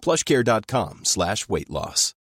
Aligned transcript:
plushcare.com 0.00 1.04
slash 1.04 1.48
weight 1.48 1.70
loss. 1.70 2.14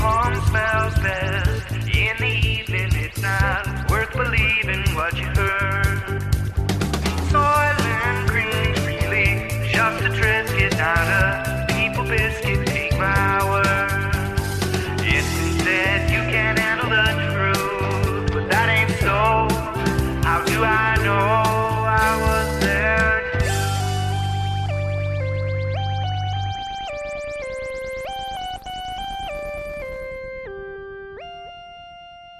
Napalm 0.00 0.48
smells 0.48 0.94
best 1.02 1.72
in 1.72 2.16
the 2.18 2.48
evening. 2.48 2.90
It's 2.94 3.20
not 3.20 3.90
worth 3.90 4.12
believing 4.12 4.82
what 4.94 5.14
you 5.16 5.26
heard. 5.26 6.22
Soil 7.30 7.76
and 7.78 8.30
freely, 8.30 9.70
just 9.72 10.04
a 10.04 10.10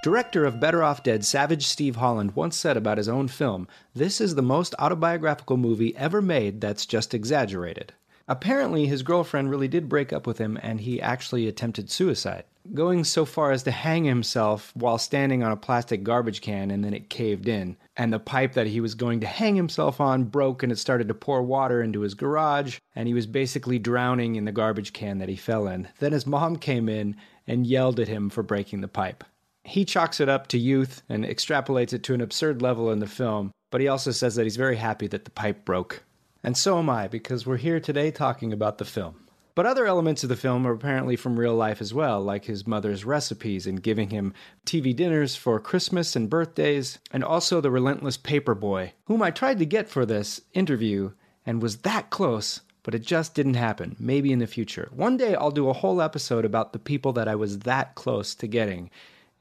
Director 0.01 0.45
of 0.45 0.59
Better 0.59 0.81
Off 0.81 1.03
Dead, 1.03 1.23
Savage 1.23 1.67
Steve 1.67 1.97
Holland, 1.97 2.35
once 2.35 2.57
said 2.57 2.75
about 2.75 2.97
his 2.97 3.07
own 3.07 3.27
film, 3.27 3.67
This 3.93 4.19
is 4.19 4.33
the 4.33 4.41
most 4.41 4.73
autobiographical 4.79 5.57
movie 5.57 5.95
ever 5.95 6.23
made 6.23 6.59
that's 6.59 6.87
just 6.87 7.13
exaggerated. 7.13 7.93
Apparently, 8.27 8.87
his 8.87 9.03
girlfriend 9.03 9.51
really 9.51 9.67
did 9.67 9.87
break 9.87 10.11
up 10.11 10.25
with 10.25 10.39
him 10.39 10.57
and 10.63 10.81
he 10.81 10.99
actually 10.99 11.47
attempted 11.47 11.91
suicide, 11.91 12.45
going 12.73 13.03
so 13.03 13.25
far 13.25 13.51
as 13.51 13.61
to 13.61 13.69
hang 13.69 14.05
himself 14.05 14.71
while 14.75 14.97
standing 14.97 15.43
on 15.43 15.51
a 15.51 15.57
plastic 15.57 16.03
garbage 16.03 16.41
can 16.41 16.71
and 16.71 16.83
then 16.83 16.95
it 16.95 17.11
caved 17.11 17.47
in. 17.47 17.77
And 17.95 18.11
the 18.11 18.17
pipe 18.17 18.53
that 18.53 18.65
he 18.65 18.81
was 18.81 18.95
going 18.95 19.19
to 19.19 19.27
hang 19.27 19.55
himself 19.55 20.01
on 20.01 20.23
broke 20.23 20.63
and 20.63 20.71
it 20.71 20.79
started 20.79 21.09
to 21.09 21.13
pour 21.13 21.43
water 21.43 21.83
into 21.83 22.01
his 22.01 22.15
garage 22.15 22.79
and 22.95 23.07
he 23.07 23.13
was 23.13 23.27
basically 23.27 23.77
drowning 23.77 24.35
in 24.35 24.45
the 24.45 24.51
garbage 24.51 24.93
can 24.93 25.19
that 25.19 25.29
he 25.29 25.35
fell 25.35 25.67
in. 25.67 25.89
Then 25.99 26.11
his 26.11 26.25
mom 26.25 26.55
came 26.55 26.89
in 26.89 27.17
and 27.45 27.67
yelled 27.67 27.99
at 27.99 28.07
him 28.07 28.31
for 28.31 28.41
breaking 28.41 28.81
the 28.81 28.87
pipe. 28.87 29.23
He 29.63 29.85
chalks 29.85 30.19
it 30.19 30.29
up 30.29 30.47
to 30.47 30.57
youth 30.57 31.03
and 31.07 31.23
extrapolates 31.23 31.93
it 31.93 32.03
to 32.03 32.13
an 32.13 32.21
absurd 32.21 32.61
level 32.61 32.91
in 32.91 32.99
the 32.99 33.07
film, 33.07 33.51
but 33.69 33.81
he 33.81 33.87
also 33.87 34.11
says 34.11 34.35
that 34.35 34.43
he's 34.43 34.57
very 34.57 34.77
happy 34.77 35.07
that 35.07 35.25
the 35.25 35.31
pipe 35.31 35.65
broke. 35.65 36.03
And 36.43 36.57
so 36.57 36.79
am 36.79 36.89
I, 36.89 37.07
because 37.07 37.45
we're 37.45 37.57
here 37.57 37.79
today 37.79 38.09
talking 38.11 38.51
about 38.51 38.79
the 38.79 38.85
film. 38.85 39.27
But 39.53 39.65
other 39.65 39.85
elements 39.85 40.23
of 40.23 40.29
the 40.29 40.35
film 40.35 40.65
are 40.65 40.71
apparently 40.71 41.15
from 41.15 41.39
real 41.39 41.53
life 41.53 41.81
as 41.81 41.93
well, 41.93 42.21
like 42.21 42.45
his 42.45 42.65
mother's 42.65 43.03
recipes 43.03 43.67
and 43.67 43.83
giving 43.83 44.09
him 44.09 44.33
TV 44.65 44.95
dinners 44.95 45.35
for 45.35 45.59
Christmas 45.59 46.15
and 46.15 46.29
birthdays, 46.29 46.99
and 47.11 47.23
also 47.23 47.59
the 47.59 47.69
relentless 47.69 48.17
paper 48.17 48.55
boy, 48.55 48.93
whom 49.05 49.21
I 49.21 49.29
tried 49.29 49.59
to 49.59 49.65
get 49.65 49.89
for 49.89 50.05
this 50.05 50.41
interview 50.53 51.11
and 51.45 51.61
was 51.61 51.77
that 51.77 52.09
close, 52.09 52.61
but 52.83 52.95
it 52.95 53.01
just 53.03 53.35
didn't 53.35 53.55
happen. 53.55 53.95
Maybe 53.99 54.31
in 54.31 54.39
the 54.39 54.47
future. 54.47 54.89
One 54.93 55.17
day 55.17 55.35
I'll 55.35 55.51
do 55.51 55.69
a 55.69 55.73
whole 55.73 56.01
episode 56.01 56.45
about 56.45 56.71
the 56.71 56.79
people 56.79 57.13
that 57.13 57.27
I 57.27 57.35
was 57.35 57.59
that 57.59 57.95
close 57.95 58.33
to 58.35 58.47
getting. 58.47 58.89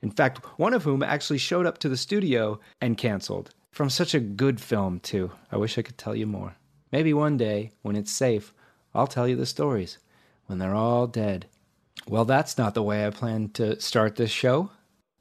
In 0.02 0.10
fact, 0.10 0.38
one 0.58 0.72
of 0.74 0.84
whom 0.84 1.02
actually 1.02 1.38
showed 1.38 1.66
up 1.66 1.78
to 1.78 1.88
the 1.88 1.96
studio 1.96 2.58
and 2.80 2.96
canceled. 2.96 3.50
From 3.70 3.90
such 3.90 4.14
a 4.14 4.20
good 4.20 4.60
film, 4.60 5.00
too. 5.00 5.30
I 5.52 5.56
wish 5.56 5.78
I 5.78 5.82
could 5.82 5.98
tell 5.98 6.16
you 6.16 6.26
more. 6.26 6.56
Maybe 6.90 7.12
one 7.14 7.36
day, 7.36 7.72
when 7.82 7.96
it's 7.96 8.10
safe, 8.10 8.52
I'll 8.94 9.06
tell 9.06 9.28
you 9.28 9.36
the 9.36 9.46
stories. 9.46 9.98
When 10.46 10.58
they're 10.58 10.74
all 10.74 11.06
dead. 11.06 11.46
Well, 12.08 12.24
that's 12.24 12.58
not 12.58 12.74
the 12.74 12.82
way 12.82 13.06
I 13.06 13.10
plan 13.10 13.50
to 13.50 13.80
start 13.80 14.16
this 14.16 14.30
show. 14.30 14.70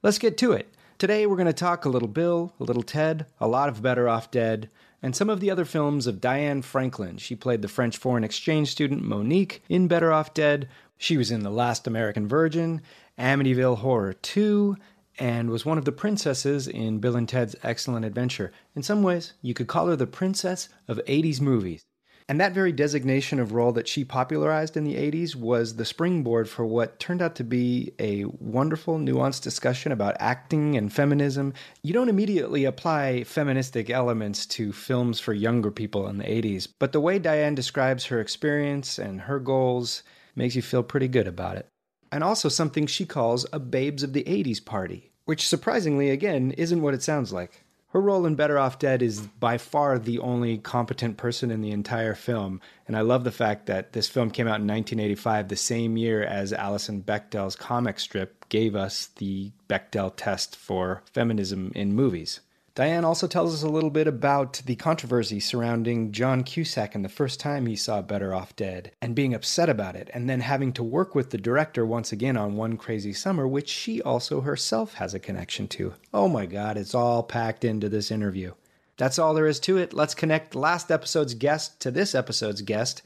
Let's 0.02 0.18
get 0.18 0.38
to 0.40 0.54
it. 0.54 0.74
Today 0.98 1.26
we're 1.26 1.36
going 1.36 1.46
to 1.46 1.54
talk 1.54 1.86
a 1.86 1.90
little 1.90 2.08
Bill, 2.08 2.54
a 2.60 2.64
little 2.64 2.84
Ted, 2.84 3.26
a 3.40 3.48
lot 3.48 3.70
of 3.70 3.82
Better 3.82 4.10
Off 4.10 4.32
Dead, 4.32 4.70
and 5.02 5.16
some 5.16 5.30
of 5.30 5.40
the 5.40 5.52
other 5.52 5.66
films 5.66 6.08
of 6.08 6.20
Diane 6.20 6.62
Franklin. 6.62 7.18
She 7.18 7.36
played 7.36 7.62
the 7.62 7.68
French 7.68 7.98
foreign 7.98 8.24
exchange 8.24 8.72
student 8.72 9.04
Monique 9.04 9.64
in 9.70 9.88
Better 9.88 10.12
Off 10.12 10.34
Dead. 10.34 10.68
She 10.98 11.16
was 11.16 11.32
in 11.32 11.44
The 11.44 11.50
Last 11.50 11.88
American 11.88 12.28
Virgin, 12.28 12.82
Amityville 13.20 13.80
Horror 13.80 14.14
2, 14.14 14.78
and 15.20 15.50
was 15.50 15.66
one 15.66 15.78
of 15.78 15.84
the 15.84 15.92
princesses 15.92 16.68
in 16.68 17.00
Bill 17.00 17.18
and 17.18 17.28
Ted's 17.28 17.56
Excellent 17.64 18.06
Adventure. 18.06 18.54
In 18.76 18.82
some 18.82 19.04
ways, 19.04 19.34
you 19.42 19.54
could 19.54 19.68
call 19.68 19.88
her 19.88 19.98
the 19.98 20.08
princess 20.08 20.70
of 20.88 21.02
80s 21.06 21.42
movies. 21.42 21.84
And 22.30 22.40
that 22.40 22.54
very 22.54 22.72
designation 22.72 23.40
of 23.40 23.54
role 23.54 23.72
that 23.74 23.88
she 23.88 24.06
popularized 24.06 24.78
in 24.78 24.84
the 24.84 24.96
80s 24.96 25.36
was 25.36 25.76
the 25.76 25.84
springboard 25.84 26.48
for 26.48 26.64
what 26.64 27.00
turned 27.00 27.22
out 27.22 27.36
to 27.36 27.44
be 27.44 27.92
a 28.00 28.24
wonderful, 28.26 29.00
nuanced 29.00 29.42
discussion 29.42 29.92
about 29.92 30.16
acting 30.20 30.78
and 30.78 30.94
feminism. 30.94 31.54
You 31.82 31.92
don't 31.92 32.08
immediately 32.08 32.66
apply 32.66 33.24
feministic 33.24 33.90
elements 33.90 34.46
to 34.46 34.72
films 34.72 35.20
for 35.20 35.34
younger 35.34 35.72
people 35.72 36.08
in 36.08 36.20
the 36.20 36.24
80s, 36.24 36.68
but 36.78 36.92
the 36.92 37.02
way 37.02 37.20
Diane 37.20 37.56
describes 37.56 38.06
her 38.06 38.22
experience 38.22 39.00
and 39.00 39.22
her 39.22 39.40
goals 39.40 40.04
makes 40.36 40.56
you 40.56 40.62
feel 40.62 40.84
pretty 40.84 41.08
good 41.08 41.28
about 41.28 41.58
it. 41.58 41.68
And 42.12 42.24
also 42.24 42.50
something 42.50 42.88
she 42.88 43.06
calls 43.06 43.46
a 43.54 43.60
Babes 43.60 44.04
of 44.04 44.14
the 44.14 44.24
80s 44.24 44.64
party, 44.64 45.12
which 45.26 45.48
surprisingly, 45.48 46.10
again, 46.10 46.52
isn't 46.52 46.82
what 46.82 46.94
it 46.94 47.04
sounds 47.04 47.32
like. 47.32 47.64
Her 47.92 48.02
role 48.02 48.28
in 48.28 48.36
Better 48.36 48.60
Off 48.60 48.78
Dead 48.78 49.02
is 49.02 49.22
by 49.22 49.58
far 49.58 49.98
the 49.98 50.20
only 50.20 50.60
competent 50.60 51.18
person 51.18 51.50
in 51.50 51.62
the 51.62 51.72
entire 51.72 52.14
film, 52.14 52.62
and 52.88 52.96
I 52.96 53.02
love 53.02 53.24
the 53.24 53.32
fact 53.32 53.66
that 53.66 53.94
this 53.94 54.08
film 54.08 54.30
came 54.30 54.46
out 54.46 54.62
in 54.62 54.68
1985, 54.68 55.48
the 55.48 55.56
same 55.56 55.98
year 55.98 56.22
as 56.22 56.54
Alison 56.54 57.02
Bechdel's 57.02 57.56
comic 57.56 58.00
strip 58.00 58.48
gave 58.50 58.76
us 58.76 59.08
the 59.18 59.52
Bechdel 59.68 60.14
test 60.16 60.56
for 60.56 61.02
feminism 61.12 61.72
in 61.74 61.96
movies. 61.96 62.42
Diane 62.80 63.04
also 63.04 63.28
tells 63.28 63.54
us 63.54 63.62
a 63.62 63.68
little 63.68 63.90
bit 63.90 64.08
about 64.08 64.62
the 64.66 64.78
controversy 64.78 65.42
surrounding 65.42 66.14
John 66.14 66.46
Cusack 66.46 66.96
and 66.96 67.04
the 67.04 67.10
first 67.10 67.38
time 67.38 67.66
he 67.66 67.76
saw 67.76 68.02
Better 68.02 68.34
Off 68.34 68.56
Dead, 68.56 68.94
and 69.02 69.14
being 69.14 69.34
upset 69.34 69.68
about 69.68 69.98
it, 69.98 70.10
and 70.14 70.30
then 70.30 70.40
having 70.40 70.72
to 70.72 70.82
work 70.82 71.14
with 71.14 71.32
the 71.32 71.38
director 71.38 71.86
once 71.86 72.14
again 72.14 72.38
on 72.38 72.56
One 72.56 72.78
Crazy 72.78 73.12
Summer, 73.12 73.46
which 73.46 73.68
she 73.68 74.02
also 74.02 74.40
herself 74.40 74.94
has 74.94 75.14
a 75.14 75.20
connection 75.20 75.68
to. 75.68 75.96
Oh 76.14 76.30
my 76.30 76.46
god, 76.46 76.78
it's 76.78 76.96
all 76.96 77.22
packed 77.22 77.66
into 77.66 77.90
this 77.90 78.12
interview. 78.12 78.54
That's 78.96 79.20
all 79.20 79.34
there 79.34 79.46
is 79.46 79.60
to 79.60 79.78
it. 79.78 79.92
Let's 79.92 80.16
connect 80.16 80.56
last 80.56 80.90
episode's 80.90 81.34
guest 81.34 81.82
to 81.82 81.92
this 81.92 82.16
episode's 82.16 82.62
guest, 82.62 83.02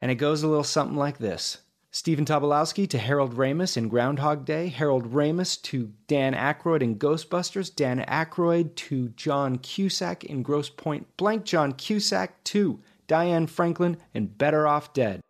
and 0.00 0.12
it 0.12 0.18
goes 0.22 0.44
a 0.44 0.46
little 0.46 0.62
something 0.62 0.96
like 0.96 1.18
this. 1.18 1.58
Stephen 1.92 2.24
Tobolowsky 2.24 2.88
to 2.88 2.98
Harold 2.98 3.34
Ramis 3.34 3.76
in 3.76 3.88
Groundhog 3.88 4.44
Day, 4.44 4.68
Harold 4.68 5.12
Ramis 5.12 5.60
to 5.62 5.90
Dan 6.06 6.34
Aykroyd 6.34 6.82
in 6.82 6.96
Ghostbusters, 6.96 7.74
Dan 7.74 8.04
Aykroyd 8.06 8.76
to 8.76 9.08
John 9.10 9.58
Cusack 9.58 10.22
in 10.22 10.44
Grosse 10.44 10.70
Pointe 10.70 11.08
Blank, 11.16 11.44
John 11.44 11.72
Cusack 11.72 12.44
to 12.44 12.80
Diane 13.08 13.48
Franklin 13.48 13.96
in 14.14 14.28
Better 14.28 14.68
Off 14.68 14.92
Dead. 14.92 15.20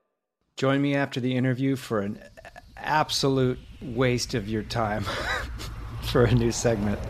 Join 0.58 0.82
me 0.82 0.94
after 0.94 1.18
the 1.18 1.34
interview 1.34 1.76
for 1.76 2.00
an 2.00 2.22
absolute 2.76 3.58
waste 3.80 4.34
of 4.34 4.46
your 4.46 4.62
time 4.62 5.04
for 6.02 6.24
a 6.24 6.34
new 6.34 6.52
segment. 6.52 7.00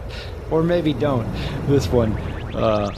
Or 0.53 0.63
maybe 0.63 0.93
don't. 0.93 1.29
This 1.67 1.89
one, 1.89 2.13
uh, 2.55 2.91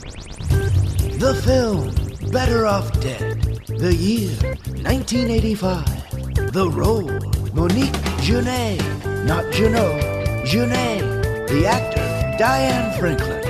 The 1.17 1.33
film 1.43 2.31
Better 2.31 2.67
Off 2.67 2.91
Dead. 3.01 3.41
The 3.65 3.95
year 3.95 4.37
1985. 4.83 6.12
The 6.53 6.69
role 6.69 7.09
Monique 7.55 7.97
Junet. 8.21 8.77
Not 9.25 9.51
Junot. 9.51 10.45
Junet. 10.45 11.47
The 11.47 11.65
actor 11.65 12.37
Diane 12.37 12.99
Franklin. 12.99 13.42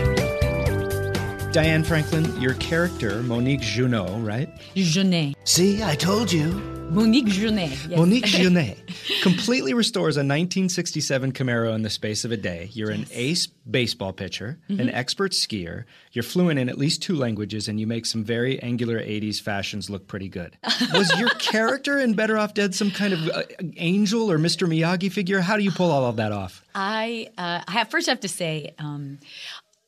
Diane 1.53 1.83
Franklin, 1.83 2.41
your 2.41 2.55
character, 2.55 3.21
Monique 3.21 3.61
Junot, 3.61 4.25
right? 4.25 4.49
Junet. 4.73 5.35
See, 5.43 5.83
I 5.83 5.93
told 5.93 6.31
you. 6.31 6.47
Monique 6.89 7.27
Junet. 7.27 7.89
Yes. 7.89 7.95
Monique 7.95 8.25
Junet 8.25 9.21
completely 9.21 9.75
restores 9.75 10.15
a 10.15 10.21
1967 10.21 11.31
Camaro 11.31 11.75
in 11.75 11.83
the 11.83 11.91
space 11.91 12.25
of 12.25 12.31
a 12.31 12.37
day. 12.37 12.69
You're 12.71 12.89
an 12.89 13.05
ace 13.11 13.45
baseball 13.69 14.13
pitcher, 14.13 14.59
an 14.67 14.89
expert 14.89 15.31
skier, 15.31 15.85
you're 16.11 16.23
fluent 16.23 16.59
in 16.59 16.69
at 16.69 16.77
least 16.77 17.01
two 17.01 17.15
languages, 17.15 17.67
and 17.67 17.79
you 17.79 17.87
make 17.87 18.05
some 18.05 18.23
very 18.23 18.61
angular 18.61 18.99
80s 18.99 19.41
fashions 19.41 19.89
look 19.89 20.07
pretty 20.07 20.29
good. 20.29 20.57
Was 20.93 21.17
your 21.19 21.29
character 21.29 21.99
in 21.99 22.13
Better 22.13 22.37
Off 22.37 22.53
Dead 22.53 22.75
some 22.75 22.91
kind 22.91 23.13
of 23.13 23.27
uh, 23.29 23.43
angel 23.77 24.31
or 24.31 24.37
Mr. 24.37 24.67
Miyagi 24.67 25.11
figure? 25.11 25.39
How 25.39 25.55
do 25.55 25.63
you 25.63 25.71
pull 25.71 25.91
all 25.91 26.05
of 26.05 26.17
that 26.17 26.31
off? 26.31 26.63
I, 26.75 27.29
uh, 27.37 27.61
I 27.67 27.71
have, 27.71 27.89
first 27.89 28.07
have 28.07 28.19
to 28.21 28.27
say, 28.27 28.73
um, 28.79 29.19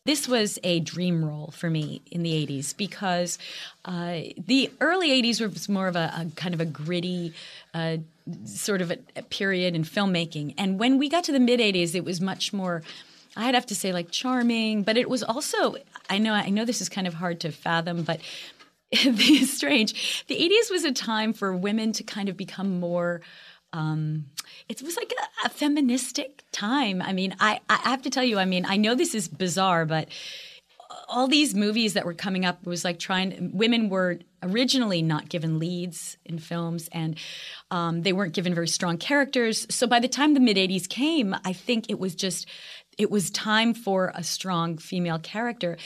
this 0.05 0.27
was 0.27 0.59
a 0.63 0.79
dream 0.79 1.25
role 1.25 1.51
for 1.51 1.69
me 1.69 2.01
in 2.11 2.21
the 2.21 2.31
80s 2.45 2.77
because 2.77 3.39
uh, 3.85 4.19
the 4.37 4.71
early 4.79 5.21
80s 5.21 5.41
was 5.41 5.67
more 5.67 5.87
of 5.87 5.95
a, 5.95 6.13
a 6.15 6.31
kind 6.35 6.53
of 6.53 6.61
a 6.61 6.65
gritty 6.65 7.33
uh, 7.73 7.97
sort 8.45 8.81
of 8.81 8.91
a, 8.91 8.99
a 9.15 9.23
period 9.23 9.75
in 9.75 9.83
filmmaking. 9.83 10.53
And 10.57 10.79
when 10.79 10.99
we 10.99 11.09
got 11.09 11.23
to 11.25 11.31
the 11.31 11.39
mid 11.39 11.59
80s, 11.59 11.95
it 11.95 12.05
was 12.05 12.21
much 12.21 12.53
more. 12.53 12.83
I'd 13.35 13.55
have 13.55 13.65
to 13.65 13.75
say 13.75 13.91
like 13.91 14.11
charming, 14.11 14.83
but 14.83 14.95
it 14.95 15.09
was 15.09 15.23
also 15.23 15.75
I 16.09 16.19
know 16.19 16.33
I 16.33 16.49
know 16.49 16.65
this 16.65 16.81
is 16.81 16.87
kind 16.87 17.07
of 17.07 17.15
hard 17.15 17.41
to 17.41 17.51
fathom, 17.51 18.03
but 18.03 18.21
it's 18.91 19.53
strange. 19.53 20.23
The 20.27 20.35
80s 20.35 20.71
was 20.71 20.83
a 20.83 20.91
time 20.91 21.33
for 21.33 21.55
women 21.55 21.91
to 21.93 22.03
kind 22.03 22.29
of 22.29 22.37
become 22.37 22.79
more 22.79 23.21
um, 23.73 24.25
it 24.67 24.81
was 24.81 24.95
like 24.97 25.13
a, 25.13 25.47
a, 25.47 25.49
feministic 25.49 26.43
time. 26.51 27.01
I 27.01 27.13
mean, 27.13 27.35
I, 27.39 27.59
I 27.69 27.75
have 27.77 28.01
to 28.03 28.09
tell 28.09 28.23
you, 28.23 28.39
I 28.39 28.45
mean, 28.45 28.65
I 28.65 28.77
know 28.77 28.95
this 28.95 29.13
is 29.13 29.27
bizarre, 29.27 29.85
but 29.85 30.09
all 31.07 31.27
these 31.27 31.53
movies 31.53 31.93
that 31.93 32.05
were 32.05 32.13
coming 32.13 32.45
up 32.45 32.65
was 32.65 32.83
like 32.83 32.99
trying, 32.99 33.51
women 33.53 33.89
were 33.89 34.19
originally 34.41 35.01
not 35.01 35.29
given 35.29 35.59
leads 35.59 36.17
in 36.25 36.39
films 36.39 36.89
and 36.91 37.17
um, 37.71 38.01
they 38.01 38.13
weren't 38.13 38.33
given 38.33 38.53
very 38.53 38.67
strong 38.67 38.97
characters. 38.97 39.67
So 39.69 39.87
by 39.87 39.99
the 39.99 40.07
time 40.07 40.33
the 40.33 40.39
mid 40.39 40.57
80s 40.57 40.87
came, 40.87 41.35
I 41.43 41.53
think 41.53 41.89
it 41.89 41.99
was 41.99 42.15
just, 42.15 42.47
it 42.97 43.11
was 43.11 43.29
time 43.29 43.73
for 43.73 44.11
a 44.15 44.23
strong 44.23 44.77
female 44.77 45.19
character 45.19 45.77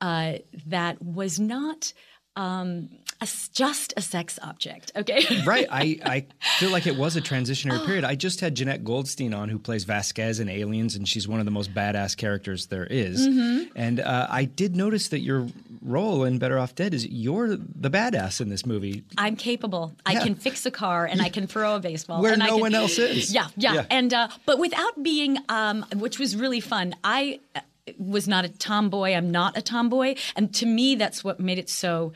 uh, 0.00 0.34
that 0.66 1.02
was 1.02 1.40
not. 1.40 1.92
Um, 2.36 2.88
a, 3.20 3.28
just 3.52 3.94
a 3.96 4.02
sex 4.02 4.38
object. 4.42 4.92
Okay. 4.96 5.24
right. 5.46 5.66
I, 5.70 5.98
I 6.04 6.26
feel 6.58 6.70
like 6.70 6.86
it 6.86 6.96
was 6.96 7.16
a 7.16 7.20
transitionary 7.20 7.84
period. 7.86 8.04
I 8.04 8.14
just 8.14 8.40
had 8.40 8.54
Jeanette 8.54 8.84
Goldstein 8.84 9.32
on, 9.32 9.48
who 9.48 9.58
plays 9.58 9.84
Vasquez 9.84 10.40
in 10.40 10.48
Aliens, 10.48 10.96
and 10.96 11.08
she's 11.08 11.28
one 11.28 11.38
of 11.38 11.44
the 11.44 11.52
most 11.52 11.72
badass 11.72 12.16
characters 12.16 12.66
there 12.66 12.86
is. 12.86 13.26
Mm-hmm. 13.26 13.72
And 13.76 14.00
uh, 14.00 14.26
I 14.30 14.44
did 14.44 14.76
notice 14.76 15.08
that 15.08 15.20
your 15.20 15.46
role 15.82 16.24
in 16.24 16.38
Better 16.38 16.58
Off 16.58 16.74
Dead 16.74 16.94
is 16.94 17.06
you're 17.06 17.56
the 17.56 17.90
badass 17.90 18.40
in 18.40 18.48
this 18.48 18.66
movie. 18.66 19.04
I'm 19.16 19.36
capable. 19.36 19.94
I 20.06 20.16
can 20.16 20.34
fix 20.34 20.66
a 20.66 20.70
car 20.70 21.06
and 21.06 21.20
I 21.20 21.28
can 21.28 21.46
throw 21.46 21.76
a 21.76 21.80
baseball. 21.80 22.22
Where 22.22 22.32
and 22.32 22.40
no 22.40 22.46
I 22.46 22.48
can, 22.50 22.60
one 22.60 22.74
else 22.74 22.98
is. 22.98 23.32
Yeah, 23.32 23.48
yeah. 23.56 23.74
Yeah. 23.74 23.86
And 23.90 24.12
uh, 24.12 24.28
but 24.46 24.58
without 24.58 25.02
being, 25.02 25.38
um, 25.48 25.84
which 25.94 26.18
was 26.18 26.36
really 26.36 26.60
fun. 26.60 26.94
I 27.04 27.40
uh, 27.54 27.60
was 27.98 28.26
not 28.26 28.44
a 28.44 28.48
tomboy. 28.48 29.12
I'm 29.12 29.30
not 29.30 29.56
a 29.56 29.62
tomboy, 29.62 30.16
and 30.36 30.54
to 30.54 30.66
me, 30.66 30.94
that's 30.94 31.22
what 31.24 31.40
made 31.40 31.58
it 31.58 31.68
so. 31.68 32.12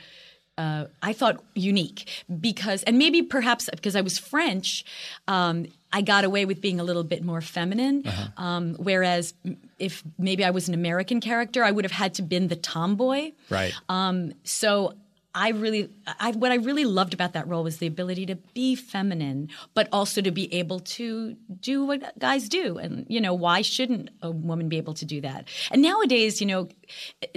Uh, 0.57 0.87
I 1.01 1.13
thought 1.13 1.41
unique 1.55 2.25
because, 2.41 2.83
and 2.83 2.99
maybe 2.99 3.23
perhaps 3.23 3.71
because 3.71 3.95
I 3.95 4.01
was 4.01 4.19
French, 4.19 4.85
um, 5.29 5.67
I 5.93 6.03
got 6.03 6.25
away 6.25 6.47
with 6.47 6.61
being 6.61 6.81
a 6.81 6.83
little 6.83 7.05
bit 7.05 7.23
more 7.25 7.41
feminine. 7.41 8.03
Uh-huh. 8.05 8.45
Um, 8.45 8.75
whereas 8.75 9.35
if 9.79 10.03
maybe 10.19 10.45
I 10.45 10.51
was 10.51 10.67
an 10.67 10.75
American 10.75 11.21
character, 11.21 11.63
I 11.63 11.71
would 11.71 11.85
have 11.85 11.93
had 11.93 12.15
to 12.15 12.23
been 12.23 12.49
the 12.49 12.57
tomboy. 12.57 13.31
Right. 13.49 13.73
Um, 13.89 14.33
so 14.43 14.95
I 15.35 15.51
really, 15.51 15.91
I, 16.19 16.33
what 16.33 16.53
I 16.53 16.57
really 16.57 16.85
loved 16.85 17.15
about 17.15 17.35
that 17.35 17.47
role 17.47 17.63
was 17.63 17.77
the 17.77 17.87
ability 17.87 18.27
to 18.27 18.37
be 18.55 18.75
feminine, 18.75 19.51
but 19.75 19.89
also 19.93 20.21
to 20.21 20.31
be 20.31 20.53
able 20.55 20.81
to 20.81 21.37
do 21.61 21.85
what 21.85 22.19
guys 22.19 22.49
do. 22.49 22.79
And, 22.79 23.07
you 23.09 23.21
know, 23.21 23.35
why 23.35 23.63
shouldn't 23.63 24.11
a 24.23 24.31
woman 24.31 24.69
be 24.69 24.79
able 24.79 24.95
to 24.95 25.05
do 25.05 25.21
that? 25.21 25.47
And 25.71 25.83
nowadays, 25.83 26.41
you 26.41 26.47
know, 26.47 26.69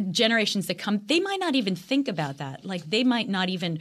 generations 0.09 0.67
that 0.67 0.77
come, 0.77 1.01
they 1.05 1.19
might 1.19 1.39
not 1.39 1.55
even 1.55 1.75
think 1.75 2.07
about 2.07 2.37
that. 2.37 2.65
Like 2.65 2.89
they 2.89 3.03
might 3.03 3.29
not 3.29 3.49
even 3.49 3.79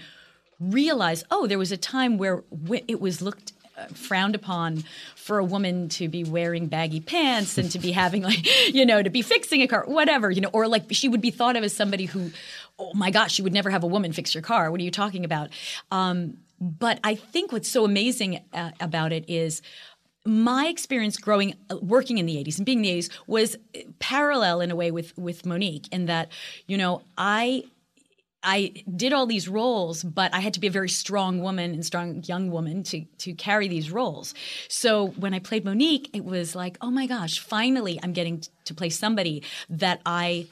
realize, 0.58 1.24
oh, 1.30 1.46
there 1.46 1.58
was 1.58 1.72
a 1.72 1.76
time 1.76 2.18
where 2.18 2.42
it 2.88 3.00
was 3.00 3.22
looked 3.22 3.52
uh, 3.78 3.86
frowned 3.94 4.34
upon 4.34 4.84
for 5.14 5.38
a 5.38 5.44
woman 5.44 5.88
to 5.88 6.08
be 6.08 6.24
wearing 6.24 6.66
baggy 6.66 7.00
pants 7.00 7.56
and 7.56 7.70
to 7.70 7.78
be 7.78 7.92
having 8.02 8.22
like 8.22 8.74
you 8.74 8.84
know 8.84 9.02
to 9.02 9.10
be 9.10 9.22
fixing 9.22 9.62
a 9.62 9.68
car 9.68 9.84
whatever 9.86 10.30
you 10.30 10.40
know 10.40 10.50
or 10.52 10.66
like 10.66 10.84
she 10.90 11.08
would 11.08 11.20
be 11.20 11.30
thought 11.30 11.56
of 11.56 11.62
as 11.62 11.74
somebody 11.74 12.04
who 12.04 12.30
oh 12.80 12.92
my 12.94 13.10
gosh 13.10 13.38
you 13.38 13.44
would 13.44 13.52
never 13.52 13.70
have 13.70 13.84
a 13.84 13.86
woman 13.86 14.12
fix 14.12 14.34
your 14.34 14.42
car 14.42 14.70
what 14.70 14.80
are 14.80 14.84
you 14.84 14.90
talking 14.90 15.24
about 15.24 15.50
um, 15.90 16.38
but 16.60 16.98
i 17.04 17.14
think 17.14 17.52
what's 17.52 17.68
so 17.68 17.84
amazing 17.84 18.40
uh, 18.52 18.70
about 18.80 19.12
it 19.12 19.28
is 19.28 19.62
my 20.26 20.66
experience 20.66 21.16
growing 21.16 21.54
uh, 21.70 21.76
working 21.76 22.18
in 22.18 22.26
the 22.26 22.36
80s 22.36 22.56
and 22.56 22.66
being 22.66 22.84
in 22.84 22.94
the 22.94 22.98
80s 23.02 23.10
was 23.26 23.56
parallel 23.98 24.60
in 24.60 24.70
a 24.70 24.76
way 24.76 24.90
with 24.90 25.16
with 25.16 25.46
monique 25.46 25.86
in 25.92 26.06
that 26.06 26.28
you 26.66 26.76
know 26.76 27.02
i 27.16 27.62
I 28.42 28.72
did 28.96 29.12
all 29.12 29.26
these 29.26 29.48
roles, 29.48 30.02
but 30.02 30.32
I 30.32 30.40
had 30.40 30.54
to 30.54 30.60
be 30.60 30.66
a 30.66 30.70
very 30.70 30.88
strong 30.88 31.42
woman 31.42 31.72
and 31.72 31.84
strong 31.84 32.22
young 32.24 32.50
woman 32.50 32.82
to 32.84 33.04
to 33.18 33.34
carry 33.34 33.68
these 33.68 33.90
roles. 33.90 34.34
So 34.68 35.08
when 35.08 35.34
I 35.34 35.40
played 35.40 35.64
Monique, 35.64 36.08
it 36.14 36.24
was 36.24 36.54
like, 36.54 36.78
oh 36.80 36.90
my 36.90 37.06
gosh, 37.06 37.38
finally 37.38 38.00
I'm 38.02 38.12
getting 38.12 38.42
to 38.64 38.74
play 38.74 38.88
somebody 38.90 39.42
that 39.68 40.00
I 40.06 40.46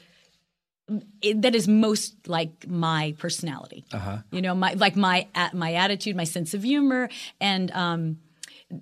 it- 1.21 1.41
that 1.41 1.55
is 1.55 1.67
most 1.67 2.15
like 2.27 2.67
my 2.67 3.15
personality. 3.17 3.83
Uh-huh. 3.93 4.17
You 4.31 4.41
know, 4.41 4.55
my 4.55 4.73
like 4.73 4.95
my 4.95 5.27
at 5.35 5.53
my 5.53 5.73
attitude, 5.73 6.15
my 6.15 6.23
sense 6.25 6.53
of 6.53 6.63
humor, 6.63 7.09
and 7.39 7.71
um, 7.71 8.19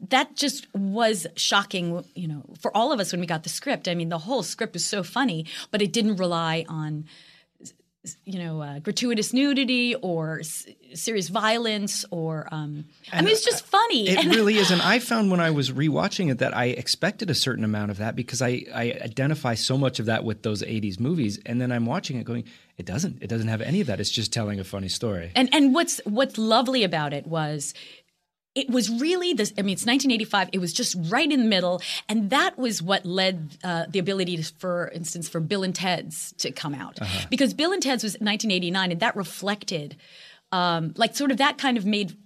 that 0.10 0.36
just 0.36 0.68
was 0.76 1.28
shocking. 1.36 2.04
You 2.16 2.28
know, 2.28 2.44
for 2.60 2.76
all 2.76 2.92
of 2.92 3.00
us 3.00 3.12
when 3.12 3.22
we 3.22 3.28
got 3.28 3.44
the 3.44 3.50
script. 3.50 3.88
I 3.88 3.96
mean, 3.96 4.10
the 4.10 4.20
whole 4.20 4.44
script 4.44 4.74
was 4.74 4.86
so 4.86 5.04
funny, 5.04 5.46
but 5.72 5.82
it 5.82 5.92
didn't 5.94 6.18
rely 6.18 6.66
on 6.68 7.06
you 8.26 8.40
know, 8.40 8.62
uh, 8.62 8.80
gratuitous 8.80 9.34
nudity 9.34 9.96
or 9.96 10.40
s- 10.40 10.68
serious 10.94 11.28
violence 11.28 12.06
or, 12.12 12.48
um, 12.52 12.86
I 13.12 13.22
mean, 13.22 13.32
it's 13.34 13.44
just 13.44 13.66
funny. 13.66 14.08
It 14.10 14.20
And- 14.20 14.34
really 14.36 14.56
is. 14.58 14.72
And 14.72 14.82
I 14.94 15.00
found 15.00 15.32
when 15.32 15.40
I 15.42 15.50
was 15.52 15.72
rewatching 15.72 16.32
it 16.32 16.38
that 16.38 16.56
I 16.56 16.66
expected 16.66 17.30
a 17.30 17.36
certain 17.36 17.64
amount 17.64 17.92
of 17.92 17.98
that 17.98 18.16
because 18.16 18.42
I, 18.42 18.64
I 18.74 18.84
identify 19.04 19.56
so 19.56 19.78
much 19.78 20.00
of 20.00 20.06
that 20.06 20.24
with 20.24 20.44
those 20.44 20.62
80s 20.64 21.00
movies. 21.00 21.40
And 21.46 21.60
then 21.60 21.72
I'm 21.72 21.86
watching 21.86 22.18
it 22.18 22.24
going, 22.24 22.46
it 22.78 22.86
doesn't. 22.86 23.22
It 23.24 23.28
doesn't 23.28 23.48
have 23.48 23.62
any 23.62 23.82
of 23.82 23.88
that. 23.88 24.00
It's 24.00 24.12
just 24.12 24.32
telling 24.32 24.60
a 24.60 24.64
funny 24.64 24.88
story. 24.88 25.32
And 25.36 25.50
and 25.52 25.74
what's 25.74 26.00
what's 26.06 26.38
lovely 26.38 26.84
about 26.84 27.12
it 27.12 27.26
was 27.26 27.74
it 28.58 28.70
was 28.70 28.90
really 28.90 29.34
this 29.34 29.54
i 29.58 29.62
mean 29.62 29.74
it's 29.74 29.86
1985 29.86 30.50
it 30.52 30.60
was 30.60 30.74
just 30.74 30.96
right 31.10 31.32
in 31.32 31.40
the 31.40 31.46
middle. 31.48 31.82
And 32.10 32.30
that 32.32 32.58
was 32.58 32.82
what 32.82 33.06
led 33.06 33.58
uh, 33.64 33.86
the 33.90 34.00
ability 34.00 34.38
to, 34.38 34.44
for 34.58 34.90
instance 34.94 35.30
for 35.30 35.40
bill 35.40 35.64
and 35.64 35.76
ted's 35.76 36.34
to 36.40 36.52
come 36.52 36.74
out. 36.74 37.00
Because 37.30 37.54
bill 37.54 37.72
and 37.72 37.82
ted's 37.82 38.04
was 38.04 38.14
1989 38.14 38.92
and 38.92 39.00
that 39.02 39.16
reflected 39.16 39.96
um, 40.52 40.94
like 40.98 41.16
sort 41.16 41.32
of 41.32 41.38
that 41.38 41.58
kind 41.58 41.78
of 41.78 41.86
made 41.86 42.18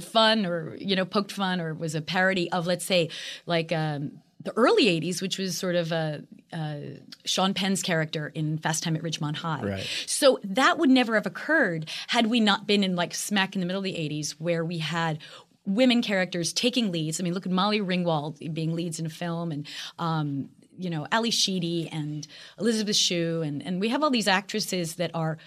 fun 0.00 0.46
or 0.46 0.76
you 0.76 0.96
know 0.96 1.04
poked 1.04 1.32
fun 1.32 1.60
or 1.60 1.74
was 1.74 1.94
a 1.94 2.00
parody 2.00 2.50
of 2.52 2.66
let's 2.66 2.84
say 2.84 3.08
like 3.46 3.72
um, 3.72 4.12
the 4.42 4.52
early 4.56 4.86
80s 4.86 5.22
which 5.22 5.38
was 5.38 5.56
sort 5.56 5.74
of 5.74 5.92
a, 5.92 6.22
uh, 6.52 6.76
sean 7.24 7.54
penn's 7.54 7.82
character 7.82 8.28
in 8.34 8.58
fast 8.58 8.82
time 8.82 8.96
at 8.96 9.02
ridgemont 9.02 9.36
high. 9.36 9.62
Right. 9.62 9.86
so 10.06 10.38
that 10.44 10.78
would 10.78 10.90
never 10.90 11.14
have 11.14 11.26
occurred 11.26 11.88
had 12.08 12.26
we 12.26 12.40
not 12.40 12.66
been 12.66 12.84
in 12.84 12.96
like 12.96 13.14
smack 13.14 13.54
in 13.54 13.60
the 13.60 13.66
middle 13.66 13.80
of 13.80 13.84
the 13.84 13.94
80s 13.94 14.32
where 14.32 14.64
we 14.64 14.78
had 14.78 15.18
women 15.66 16.02
characters 16.02 16.52
taking 16.52 16.90
leads 16.90 17.20
i 17.20 17.22
mean 17.22 17.34
look 17.34 17.46
at 17.46 17.52
molly 17.52 17.80
ringwald 17.80 18.52
being 18.52 18.74
leads 18.74 18.98
in 18.98 19.06
a 19.06 19.10
film 19.10 19.52
and 19.52 19.66
um, 19.98 20.48
you 20.76 20.90
know 20.90 21.06
ally 21.12 21.30
sheedy 21.30 21.88
and 21.92 22.26
elizabeth 22.58 22.96
shue 22.96 23.42
and, 23.42 23.64
and 23.64 23.80
we 23.80 23.88
have 23.88 24.02
all 24.02 24.10
these 24.10 24.28
actresses 24.28 24.96
that 24.96 25.10
are 25.14 25.38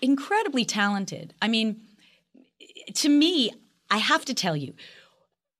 incredibly 0.00 0.64
talented 0.64 1.34
i 1.42 1.48
mean 1.48 1.80
to 2.94 3.08
me, 3.08 3.52
I 3.90 3.98
have 3.98 4.24
to 4.26 4.34
tell 4.34 4.56
you, 4.56 4.74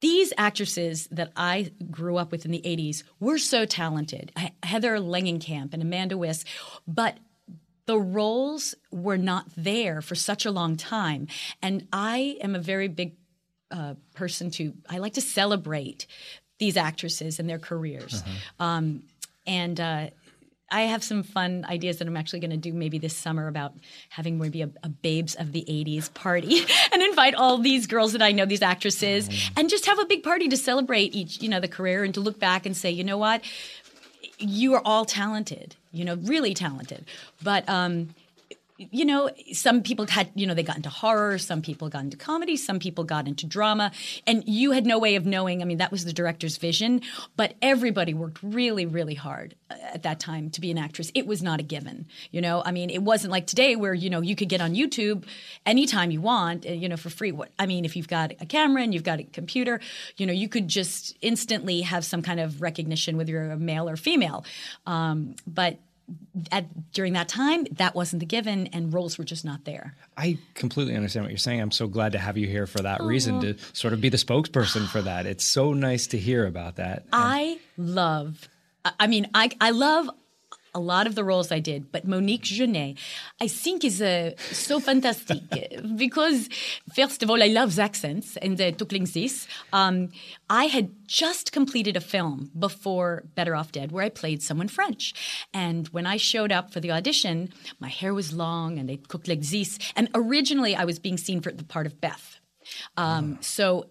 these 0.01 0.33
actresses 0.37 1.07
that 1.13 1.33
I 1.37 1.71
grew 1.91 2.17
up 2.17 2.33
with 2.33 2.45
in 2.45 2.51
the 2.51 2.63
80s 2.63 3.05
were 3.21 3.39
so 3.39 3.65
talented. 3.65 4.33
Heather 4.63 4.99
Langenkamp 4.99 5.73
and 5.73 5.83
Amanda 5.83 6.19
Wyss, 6.19 6.45
but 6.89 7.19
the 7.87 7.99
roles 7.99 8.75
were 8.91 9.17
not 9.19 9.47
there 9.57 10.01
for 10.01 10.15
such 10.15 10.45
a 10.45 10.51
long 10.51 10.77
time. 10.77 11.29
And 11.61 11.87
I 11.93 12.37
am 12.41 12.55
a 12.55 12.61
very 12.61 12.89
big 12.89 13.17
uh, 13.73 13.95
person 14.15 14.51
to, 14.53 14.75
I 14.89 14.99
like 14.99 15.15
to 15.15 15.21
celebrate 15.21 16.07
these 16.59 16.77
actresses 16.77 17.39
and 17.39 17.49
their 17.49 17.59
careers. 17.59 18.23
Um, 18.61 19.03
and 19.47 19.81
uh, 19.81 20.11
I 20.71 20.83
have 20.83 21.03
some 21.03 21.23
fun 21.23 21.67
ideas 21.69 21.99
that 21.99 22.07
I'm 22.07 22.17
actually 22.17 22.41
going 22.41 22.53
to 22.53 22.57
do 22.57 22.73
maybe 22.73 22.99
this 22.99 23.17
summer 23.17 23.49
about 23.49 23.75
having 24.11 24.39
maybe 24.39 24.63
a, 24.63 24.71
a 24.83 24.89
Babes 24.89 25.35
of 25.35 25.53
the 25.53 25.65
80s 25.69 26.13
party 26.15 26.61
and 26.93 27.03
invite 27.03 27.35
all 27.35 27.59
these 27.59 27.87
girls 27.87 28.13
that 28.13 28.23
I 28.23 28.33
know, 28.33 28.47
these 28.47 28.63
actresses, 28.63 29.29
and 29.57 29.69
just 29.69 29.87
have 29.87 29.99
a 29.99 30.07
big 30.07 30.23
party 30.23 30.49
to 30.49 30.57
celebrate 30.57 31.15
each, 31.15 31.43
you 31.43 31.49
know, 31.49 31.61
the 31.61 31.69
career 31.69 32.05
and 32.05 32.15
to 32.15 32.21
look 32.21 32.39
back 32.39 32.65
and 32.65 32.77
say, 32.77 32.91
you 32.91 33.05
know 33.05 33.19
what? 33.19 33.43
you 34.43 34.75
are 34.75 34.83
all 34.85 35.05
talented, 35.05 35.77
you 35.93 36.05
know, 36.05 36.17
really 36.17 36.55
talented. 36.55 37.05
But 37.43 37.69
um, 37.69 38.15
you 38.91 39.05
know, 39.05 39.31
some 39.53 39.83
people 39.83 40.07
had, 40.07 40.31
you 40.35 40.47
know, 40.47 40.55
they 40.55 40.63
got 40.63 40.77
into 40.77 40.91
horror, 40.91 41.39
some 41.39 41.63
people 41.63 41.89
got 41.89 42.05
into 42.05 42.17
comedy, 42.17 42.57
some 42.57 42.79
people 42.79 43.05
got 43.05 43.29
into 43.29 43.47
drama, 43.47 43.93
and 44.27 44.43
you 44.47 44.73
had 44.73 44.87
no 44.87 44.99
way 44.99 45.17
of 45.17 45.27
knowing. 45.27 45.63
I 45.63 45.65
mean, 45.65 45.79
that 45.79 45.91
was 45.91 46.05
the 46.05 46.13
director's 46.13 46.57
vision, 46.57 47.03
but 47.37 47.55
everybody 47.63 48.15
worked 48.15 48.39
really, 48.43 48.87
really 48.87 49.15
hard 49.15 49.55
uh, 49.71 49.75
at 49.95 50.03
that 50.03 50.21
time 50.21 50.51
to 50.51 50.61
be 50.61 50.71
an 50.71 50.79
actress. 50.79 51.11
It 51.15 51.27
was 51.27 51.43
not 51.43 51.61
a 51.61 51.63
given, 51.63 52.07
you 52.31 52.41
know. 52.41 52.63
I 52.65 52.73
mean, 52.73 52.91
it 52.91 53.03
wasn't 53.03 53.33
like 53.33 53.47
today 53.47 53.77
where 53.77 53.95
you 53.95 54.11
know 54.11 54.21
you 54.21 54.37
could 54.37 54.49
get 54.49 54.61
on 54.61 54.75
YouTube 54.75 55.25
anytime 55.67 56.11
you 56.11 56.21
want, 56.21 56.67
uh, 56.67 56.71
you 56.73 56.89
know, 56.89 56.97
for 56.97 57.11
free. 57.11 57.33
What 57.33 57.51
I 57.59 57.67
mean, 57.67 57.85
if 57.85 57.97
you've 57.97 58.09
got 58.09 58.33
a 58.41 58.47
camera 58.47 58.83
and 58.83 58.93
you've 58.93 59.05
got 59.05 59.21
a 59.21 59.25
computer, 59.25 59.81
you 60.17 60.27
know, 60.27 60.33
you 60.33 60.49
could 60.49 60.69
just 60.69 61.17
instantly 61.21 61.83
have 61.83 62.05
some 62.05 62.23
kind 62.23 62.41
of 62.41 62.61
recognition 62.61 63.17
whether 63.17 63.33
you're 63.33 63.53
a 63.53 63.57
male 63.57 63.89
or 63.89 63.97
female. 63.97 64.45
Um, 64.87 65.37
but 65.47 65.79
at, 66.51 66.93
during 66.93 67.13
that 67.15 67.29
time, 67.29 67.65
that 67.73 67.95
wasn't 67.95 68.21
the 68.21 68.27
given, 68.27 68.67
and 68.69 68.93
roles 68.93 69.19
were 69.19 69.25
just 69.25 69.45
not 69.45 69.65
there. 69.65 69.95
I 70.17 70.39
completely 70.55 70.95
understand 70.97 71.25
what 71.25 71.31
you're 71.31 71.39
saying. 71.39 71.61
I'm 71.61 71.71
so 71.71 71.87
glad 71.89 72.13
to 72.13 72.19
have 72.19 72.37
you 72.39 72.47
here 72.47 72.67
for 72.67 72.79
that 72.81 73.03
reason 73.03 73.41
to 73.41 73.57
sort 73.73 73.93
of 73.93 74.01
be 74.01 74.09
the 74.09 74.17
spokesperson 74.17 74.87
for 74.89 75.03
that. 75.03 75.27
It's 75.27 75.45
so 75.45 75.73
nice 75.73 76.07
to 76.09 76.19
hear 76.19 76.47
about 76.47 76.77
that. 76.77 77.05
I 77.13 77.59
love. 77.77 78.49
I- 78.85 78.93
I 79.01 79.07
mean, 79.07 79.29
I 79.35 79.51
I 79.61 79.71
love 79.71 80.11
a 80.75 80.81
lot 80.81 81.07
of 81.07 81.15
the 81.15 81.25
roles 81.25 81.53
I 81.53 81.59
did, 81.59 81.93
but 81.93 82.07
Monique 82.07 82.45
Junet, 82.45 82.97
I 83.41 83.49
think 83.49 83.85
is 83.85 84.01
uh, 84.01 84.33
so 84.53 84.81
fantastic 84.81 85.41
because 85.97 86.49
first 86.95 87.23
of 87.23 87.31
all, 87.31 87.43
I 87.43 87.49
love 87.49 87.79
accents 87.79 88.37
and 88.39 88.61
uh, 88.61 88.73
Tukling 88.73 89.07
Sis. 89.07 89.47
Um, 89.73 90.09
I 90.49 90.65
had 90.67 90.91
just 91.07 91.53
completed 91.53 91.97
a 91.97 92.01
film 92.01 92.51
before 92.59 93.25
Better 93.35 93.55
Off 93.55 93.73
Dead 93.73 93.93
where 93.93 94.05
I 94.05 94.09
played 94.09 94.43
someone 94.43 94.69
French, 94.69 95.15
and 95.53 95.89
when 95.89 96.07
I 96.07 96.17
showed 96.17 96.53
up 96.53 96.73
for 96.73 96.81
the 96.81 96.91
audition, 96.91 97.51
my 97.79 97.89
hair 97.89 98.15
was 98.15 98.33
long 98.33 98.79
and 98.79 98.89
they 98.89 98.97
cooked 98.97 99.29
like 99.29 99.43
this, 99.43 99.79
and 99.95 100.09
originally 100.15 100.75
I 100.75 100.85
was 100.85 100.99
being 100.99 101.19
seen 101.19 101.41
for 101.41 101.53
the 101.53 101.65
part 101.65 101.87
of 101.87 102.01
Beth. 102.01 102.39
Um, 102.97 103.39
So 103.41 103.87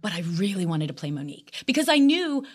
but 0.00 0.12
I 0.12 0.20
really 0.20 0.64
wanted 0.64 0.86
to 0.88 0.94
play 0.94 1.10
Monique 1.10 1.52
because 1.66 1.88
I 1.88 1.98
knew 1.98 2.46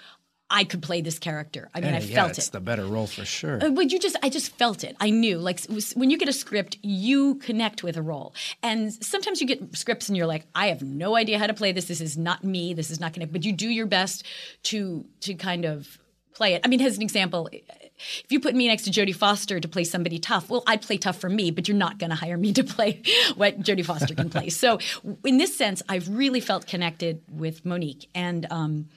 I 0.49 0.63
could 0.63 0.81
play 0.81 1.01
this 1.01 1.19
character. 1.19 1.69
I 1.75 1.81
mean, 1.81 1.93
I 1.93 1.99
Hey, 1.99 2.13
felt 2.13 2.27
yeah, 2.29 2.37
it's 2.37 2.47
it. 2.47 2.51
the 2.53 2.61
better 2.61 2.85
role 2.85 3.07
for 3.07 3.25
sure. 3.25 3.61
Uh, 3.63 3.69
But 3.69 3.91
you 3.91 3.99
just, 3.99 4.15
I 4.23 4.29
just 4.29 4.55
felt 4.57 4.83
it. 4.85 4.95
I 4.99 5.09
knew. 5.09 5.39
Like 5.39 5.59
was- 5.69 5.93
when 5.93 6.09
you 6.09 6.17
get 6.17 6.29
a 6.29 6.33
script, 6.33 6.77
you 6.81 7.35
connect 7.35 7.83
with 7.83 7.97
a 7.97 8.01
role, 8.01 8.33
and 8.63 8.93
sometimes 9.03 9.41
you 9.41 9.47
get 9.47 9.75
scripts 9.75 10.07
and 10.07 10.15
you're 10.15 10.25
like, 10.27 10.45
I 10.55 10.67
have 10.67 10.81
no 10.81 11.15
idea 11.17 11.37
how 11.37 11.47
to 11.47 11.53
play 11.53 11.71
this. 11.73 11.85
This 11.85 11.99
is 12.01 12.17
not 12.17 12.43
me. 12.43 12.73
This 12.73 12.89
is 12.91 12.99
not 12.99 13.13
going 13.13 13.27
to. 13.27 13.31
But 13.31 13.43
you 13.43 13.51
do 13.51 13.67
your 13.69 13.87
best 13.87 14.25
to 14.63 15.05
to 15.21 15.33
kind 15.33 15.65
of 15.65 15.97
play 16.33 16.53
it. 16.53 16.61
I 16.63 16.67
mean, 16.67 16.81
as 16.81 16.95
an 16.97 17.01
example. 17.03 17.49
If 17.51 18.31
you 18.31 18.39
put 18.39 18.53
me 18.53 18.67
next 18.67 18.83
to 18.83 18.91
Jodie 18.91 19.15
Foster 19.15 19.59
to 19.59 19.67
play 19.67 19.83
somebody 19.83 20.19
tough, 20.19 20.51
well, 20.51 20.61
I'd 20.67 20.83
play 20.83 20.97
tough 20.97 21.17
for 21.19 21.29
me, 21.29 21.49
but 21.49 21.67
you're 21.67 21.75
not 21.75 21.97
going 21.97 22.11
to 22.11 22.15
hire 22.15 22.37
me 22.37 22.53
to 22.59 22.63
play 22.63 23.01
what 23.35 23.59
Jodie 23.59 23.83
Foster 23.83 24.13
can 24.13 24.29
play. 24.29 24.49
So, 24.49 24.77
in 25.25 25.37
this 25.39 25.57
sense, 25.57 25.81
I've 25.89 26.07
really 26.07 26.39
felt 26.39 26.67
connected 26.67 27.23
with 27.27 27.65
Monique, 27.65 28.07
and 28.13 28.45
um, 28.51 28.89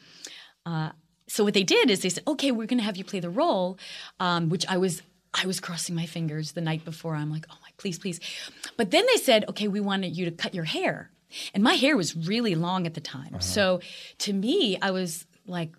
so 1.30 1.44
what 1.44 1.54
they 1.54 1.62
did 1.62 1.90
is 1.90 2.00
they 2.00 2.08
said, 2.08 2.24
okay, 2.26 2.50
we're 2.50 2.66
going 2.66 2.80
to 2.80 2.84
have 2.84 2.96
you 2.96 3.04
play 3.04 3.20
the 3.20 3.30
role, 3.30 3.78
um, 4.18 4.48
which 4.48 4.66
I 4.68 4.78
was 4.78 5.02
I 5.32 5.46
was 5.46 5.60
crossing 5.60 5.94
my 5.94 6.06
fingers 6.06 6.52
the 6.52 6.60
night 6.60 6.84
before. 6.84 7.14
I'm 7.14 7.30
like, 7.30 7.46
oh 7.48 7.56
my, 7.62 7.68
please, 7.76 8.00
please. 8.00 8.18
But 8.76 8.90
then 8.90 9.06
they 9.06 9.16
said, 9.16 9.44
okay, 9.48 9.68
we 9.68 9.78
wanted 9.78 10.16
you 10.16 10.24
to 10.24 10.32
cut 10.32 10.56
your 10.56 10.64
hair, 10.64 11.08
and 11.54 11.62
my 11.62 11.74
hair 11.74 11.96
was 11.96 12.16
really 12.16 12.56
long 12.56 12.84
at 12.84 12.94
the 12.94 13.00
time. 13.00 13.40
So 13.40 13.80
to 14.18 14.32
me, 14.32 14.78
I 14.82 14.90
was 14.90 15.26
like. 15.46 15.70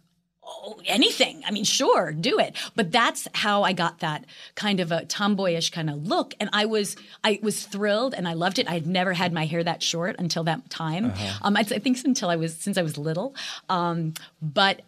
Oh, 0.54 0.82
anything. 0.86 1.44
I 1.48 1.52
mean, 1.52 1.64
sure, 1.64 2.12
do 2.12 2.40
it. 2.40 2.58
But 2.76 2.92
that's 2.92 3.28
how 3.34 3.62
I 3.64 3.72
got 3.74 4.00
that 4.00 4.26
kind 4.56 4.80
of 4.82 4.92
a 4.92 5.06
tomboyish 5.06 5.70
kind 5.70 5.90
of 5.90 6.06
look, 6.06 6.34
and 6.42 6.50
I 6.52 6.66
was 6.66 6.98
I 7.24 7.40
was 7.44 7.64
thrilled 7.66 8.16
and 8.16 8.28
I 8.28 8.34
loved 8.34 8.58
it. 8.60 8.68
I 8.68 8.74
had 8.74 8.88
never 8.88 9.14
had 9.14 9.32
my 9.32 9.46
hair 9.46 9.64
that 9.64 9.82
short 9.82 10.16
until 10.20 10.44
that 10.46 10.70
time. 10.70 11.14
Um, 11.42 11.56
I, 11.56 11.60
I 11.62 11.80
think 11.80 12.04
until 12.04 12.30
I 12.30 12.36
was 12.36 12.58
since 12.58 12.78
I 12.78 12.82
was 12.82 12.98
little. 12.98 13.34
Um, 13.70 14.14
but 14.42 14.82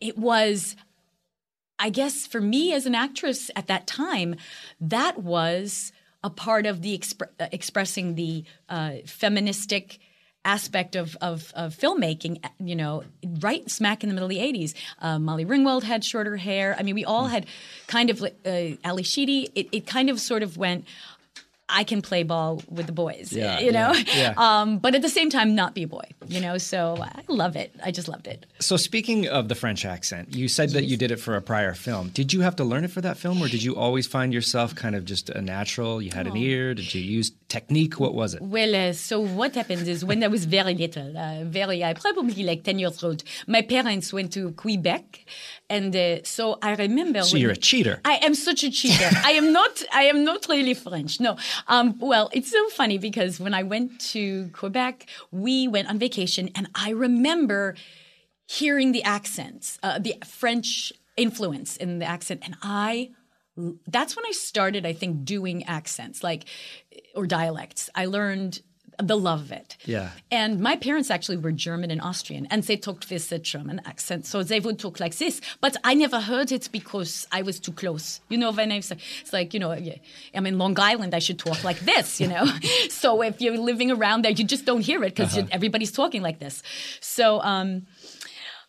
it 0.00 0.18
was 0.18 0.76
i 1.78 1.90
guess 1.90 2.26
for 2.26 2.40
me 2.40 2.72
as 2.72 2.86
an 2.86 2.94
actress 2.94 3.50
at 3.56 3.66
that 3.66 3.86
time 3.86 4.34
that 4.80 5.22
was 5.22 5.92
a 6.22 6.30
part 6.30 6.66
of 6.66 6.82
the 6.82 6.96
expre- 6.96 7.30
uh, 7.38 7.46
expressing 7.52 8.14
the 8.14 8.44
uh, 8.68 8.92
feministic 9.06 9.98
aspect 10.44 10.96
of, 10.96 11.16
of, 11.20 11.52
of 11.54 11.76
filmmaking 11.76 12.42
you 12.58 12.74
know 12.74 13.02
right 13.40 13.70
smack 13.70 14.02
in 14.02 14.08
the 14.08 14.14
middle 14.14 14.26
of 14.26 14.30
the 14.30 14.38
80s 14.38 14.72
uh, 15.00 15.18
molly 15.18 15.44
ringwald 15.44 15.82
had 15.82 16.02
shorter 16.02 16.36
hair. 16.36 16.74
I 16.78 16.82
mean 16.82 16.94
we 16.94 17.04
all 17.04 17.26
had 17.26 17.46
kind 17.86 18.08
of 18.08 18.22
like, 18.22 18.36
uh, 18.46 18.76
ally 18.82 19.02
sheedy. 19.02 19.50
It, 19.54 19.68
it 19.70 19.86
kind 19.86 20.08
of 20.08 20.18
sort 20.18 20.42
of 20.42 20.56
went 20.56 20.86
I 21.70 21.84
can 21.84 22.02
play 22.02 22.22
ball 22.22 22.62
with 22.68 22.86
the 22.86 22.92
boys, 22.92 23.32
Yeah, 23.32 23.60
you 23.60 23.72
know, 23.72 23.92
yeah, 23.92 24.04
yeah. 24.14 24.34
Um, 24.36 24.78
but 24.78 24.94
at 24.94 25.02
the 25.02 25.08
same 25.08 25.30
time, 25.30 25.54
not 25.54 25.74
be 25.74 25.84
a 25.84 25.88
boy, 25.88 26.04
you 26.26 26.40
know. 26.40 26.58
So 26.58 26.96
I 27.00 27.22
love 27.28 27.56
it. 27.56 27.74
I 27.84 27.90
just 27.90 28.08
loved 28.08 28.26
it. 28.26 28.46
So 28.60 28.76
speaking 28.76 29.28
of 29.28 29.48
the 29.48 29.54
French 29.54 29.84
accent, 29.84 30.34
you 30.34 30.48
said 30.48 30.70
that 30.70 30.84
you 30.84 30.96
did 30.96 31.10
it 31.10 31.16
for 31.16 31.36
a 31.36 31.42
prior 31.42 31.74
film. 31.74 32.08
Did 32.08 32.32
you 32.32 32.40
have 32.40 32.56
to 32.56 32.64
learn 32.64 32.84
it 32.84 32.90
for 32.90 33.00
that 33.00 33.16
film, 33.16 33.42
or 33.42 33.48
did 33.48 33.62
you 33.62 33.76
always 33.76 34.06
find 34.06 34.32
yourself 34.34 34.74
kind 34.74 34.94
of 34.94 35.04
just 35.04 35.30
a 35.30 35.40
natural? 35.40 36.02
You 36.02 36.10
had 36.12 36.26
an 36.26 36.36
ear. 36.36 36.74
Did 36.74 36.94
you 36.94 37.00
use 37.02 37.32
technique? 37.50 38.00
What 38.00 38.14
was 38.14 38.34
it? 38.34 38.40
Well, 38.40 38.74
uh, 38.74 38.92
so 38.94 39.20
what 39.20 39.54
happened 39.54 39.86
is 39.86 40.04
when 40.04 40.22
I 40.24 40.28
was 40.28 40.46
very 40.46 40.74
little, 40.74 41.18
uh, 41.18 41.44
very, 41.44 41.82
uh, 41.82 41.92
probably 41.94 42.42
like 42.42 42.64
10 42.64 42.78
years 42.78 43.04
old, 43.04 43.22
my 43.46 43.60
parents 43.60 44.12
went 44.12 44.32
to 44.34 44.52
Quebec. 44.52 45.26
And 45.68 45.94
uh, 45.94 46.22
so 46.24 46.58
I 46.62 46.74
remember. 46.76 47.22
So 47.22 47.36
you're 47.36 47.50
a 47.50 47.56
cheater. 47.56 48.00
I 48.04 48.14
am 48.22 48.34
such 48.34 48.64
a 48.64 48.70
cheater. 48.70 49.10
I 49.24 49.32
am 49.32 49.52
not. 49.52 49.82
I 49.92 50.04
am 50.04 50.24
not 50.24 50.46
really 50.48 50.74
French. 50.74 51.20
No. 51.20 51.36
Um, 51.68 51.98
well, 51.98 52.30
it's 52.32 52.50
so 52.50 52.68
funny 52.70 52.98
because 52.98 53.38
when 53.38 53.52
I 53.52 53.62
went 53.62 54.00
to 54.12 54.48
Quebec, 54.52 55.06
we 55.30 55.68
went 55.68 55.88
on 55.88 55.98
vacation, 55.98 56.50
and 56.54 56.68
I 56.74 56.90
remember 56.90 57.74
hearing 58.46 58.90
the 58.92 59.02
accents, 59.04 59.78
uh, 59.82 59.98
the 59.98 60.14
French 60.26 60.92
influence 61.16 61.76
in 61.76 61.98
the 61.98 62.06
accent, 62.06 62.40
and 62.44 62.56
I. 62.62 63.10
That's 63.86 64.16
when 64.16 64.24
I 64.26 64.32
started, 64.32 64.86
I 64.86 64.92
think, 64.92 65.24
doing 65.24 65.64
accents, 65.64 66.22
like 66.22 66.44
or 67.14 67.26
dialects. 67.26 67.90
I 67.94 68.06
learned 68.06 68.60
the 69.02 69.16
love 69.16 69.40
of 69.40 69.52
it. 69.52 69.76
Yeah. 69.84 70.10
And 70.30 70.60
my 70.60 70.76
parents 70.76 71.10
actually 71.10 71.38
were 71.38 71.52
German 71.52 71.90
and 71.90 72.00
Austrian, 72.00 72.46
and 72.46 72.62
they 72.62 72.76
talked 72.76 73.08
with 73.10 73.32
a 73.32 73.38
German 73.38 73.80
accent, 73.84 74.26
so 74.26 74.42
they 74.42 74.60
would 74.60 74.78
talk 74.78 75.00
like 75.00 75.16
this. 75.16 75.40
But 75.60 75.76
I 75.84 75.94
never 75.94 76.20
heard 76.20 76.52
it 76.52 76.68
because 76.70 77.26
I 77.32 77.42
was 77.42 77.58
too 77.58 77.72
close. 77.72 78.20
You 78.28 78.38
know, 78.38 78.52
when 78.52 78.72
I 78.72 78.76
was, 78.76 78.90
it's 78.90 79.32
like, 79.32 79.54
you 79.54 79.60
know, 79.60 79.72
I'm 80.34 80.46
in 80.46 80.58
Long 80.58 80.78
Island, 80.78 81.14
I 81.14 81.18
should 81.18 81.38
talk 81.38 81.64
like 81.64 81.80
this, 81.80 82.20
you 82.20 82.28
know? 82.28 82.46
so 82.90 83.22
if 83.22 83.40
you're 83.40 83.58
living 83.58 83.90
around 83.90 84.24
there, 84.24 84.32
you 84.32 84.44
just 84.44 84.64
don't 84.64 84.82
hear 84.82 85.02
it 85.04 85.14
because 85.14 85.38
everybody's 85.50 85.92
talking 85.92 86.22
like 86.22 86.38
this. 86.38 86.62
So 87.00 87.40
um, 87.42 87.86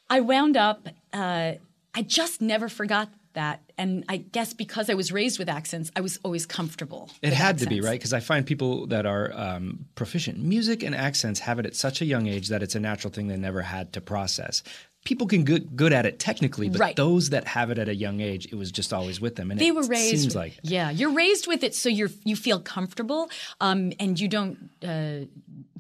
I 0.09 0.21
wound 0.21 0.57
up, 0.57 0.87
uh, 1.13 1.53
I 1.93 2.01
just 2.03 2.41
never 2.41 2.69
forgot 2.69 3.09
that. 3.33 3.61
And 3.77 4.03
I 4.07 4.17
guess 4.17 4.53
because 4.53 4.89
I 4.89 4.93
was 4.93 5.11
raised 5.11 5.39
with 5.39 5.49
accents, 5.49 5.91
I 5.95 6.01
was 6.01 6.19
always 6.23 6.45
comfortable. 6.45 7.09
It 7.21 7.33
had 7.33 7.57
to 7.59 7.65
be 7.67 7.81
right 7.81 7.99
because 7.99 8.13
I 8.13 8.19
find 8.19 8.45
people 8.45 8.87
that 8.87 9.05
are 9.05 9.31
um, 9.33 9.85
proficient 9.95 10.39
music 10.39 10.83
and 10.83 10.93
accents 10.95 11.39
have 11.41 11.59
it 11.59 11.65
at 11.65 11.75
such 11.75 12.01
a 12.01 12.05
young 12.05 12.27
age 12.27 12.49
that 12.49 12.61
it's 12.61 12.75
a 12.75 12.79
natural 12.79 13.11
thing 13.11 13.27
they 13.27 13.37
never 13.37 13.61
had 13.61 13.93
to 13.93 14.01
process. 14.01 14.63
People 15.03 15.25
can 15.25 15.43
get 15.43 15.75
good 15.75 15.93
at 15.93 16.05
it 16.05 16.19
technically, 16.19 16.69
but 16.69 16.79
Right. 16.79 16.95
those 16.95 17.31
that 17.31 17.47
have 17.47 17.71
it 17.71 17.79
at 17.79 17.89
a 17.89 17.95
young 17.95 18.19
age, 18.21 18.45
it 18.45 18.55
was 18.55 18.71
just 18.71 18.93
always 18.93 19.19
with 19.19 19.35
them. 19.35 19.49
And 19.49 19.59
they 19.59 19.69
it 19.69 19.75
were 19.75 19.81
raised 19.83 20.21
seems 20.21 20.35
like 20.35 20.59
yeah 20.61 20.91
you're 20.91 21.11
raised 21.11 21.47
with 21.47 21.63
it 21.63 21.73
so 21.73 21.89
you're 21.89 22.11
you 22.23 22.35
feel 22.35 22.59
comfortable 22.59 23.31
um, 23.59 23.93
and 23.99 24.19
you 24.19 24.27
don't 24.27 24.69
uh, 24.83 25.25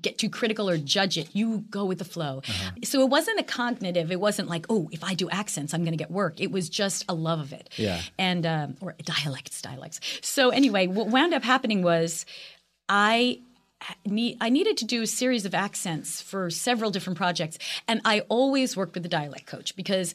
get 0.01 0.17
too 0.17 0.29
critical 0.29 0.69
or 0.69 0.77
judge 0.77 1.17
it 1.17 1.29
you 1.33 1.65
go 1.69 1.85
with 1.85 1.99
the 1.99 2.05
flow 2.05 2.41
Uh-huh. 2.47 2.71
so 2.83 3.01
it 3.01 3.09
wasn't 3.09 3.39
a 3.39 3.43
cognitive 3.43 4.11
it 4.11 4.19
wasn't 4.19 4.47
like 4.49 4.65
oh 4.69 4.89
if 4.91 5.03
i 5.03 5.13
do 5.13 5.29
accents 5.29 5.73
i'm 5.73 5.81
going 5.83 5.91
to 5.93 5.97
get 5.97 6.11
work 6.11 6.39
it 6.39 6.51
was 6.51 6.69
just 6.69 7.05
a 7.09 7.13
love 7.13 7.39
of 7.39 7.53
it 7.53 7.69
Yeah. 7.77 8.01
and 8.17 8.45
um, 8.45 8.75
or 8.81 8.95
dialects 9.03 9.61
dialects 9.61 9.99
so 10.21 10.49
anyway 10.49 10.87
what 10.87 11.07
wound 11.07 11.33
up 11.33 11.43
happening 11.43 11.81
was 11.83 12.25
i 12.89 13.39
need, 14.05 14.37
I 14.39 14.49
needed 14.49 14.77
to 14.77 14.85
do 14.85 15.01
a 15.01 15.07
series 15.07 15.43
of 15.45 15.55
accents 15.55 16.21
for 16.21 16.51
several 16.51 16.91
different 16.91 17.17
projects, 17.17 17.57
and 17.87 17.99
I 18.05 18.19
always 18.29 18.77
worked 18.77 18.93
with 18.93 19.01
the 19.01 19.09
dialect 19.09 19.47
coach 19.47 19.75
because 19.75 20.13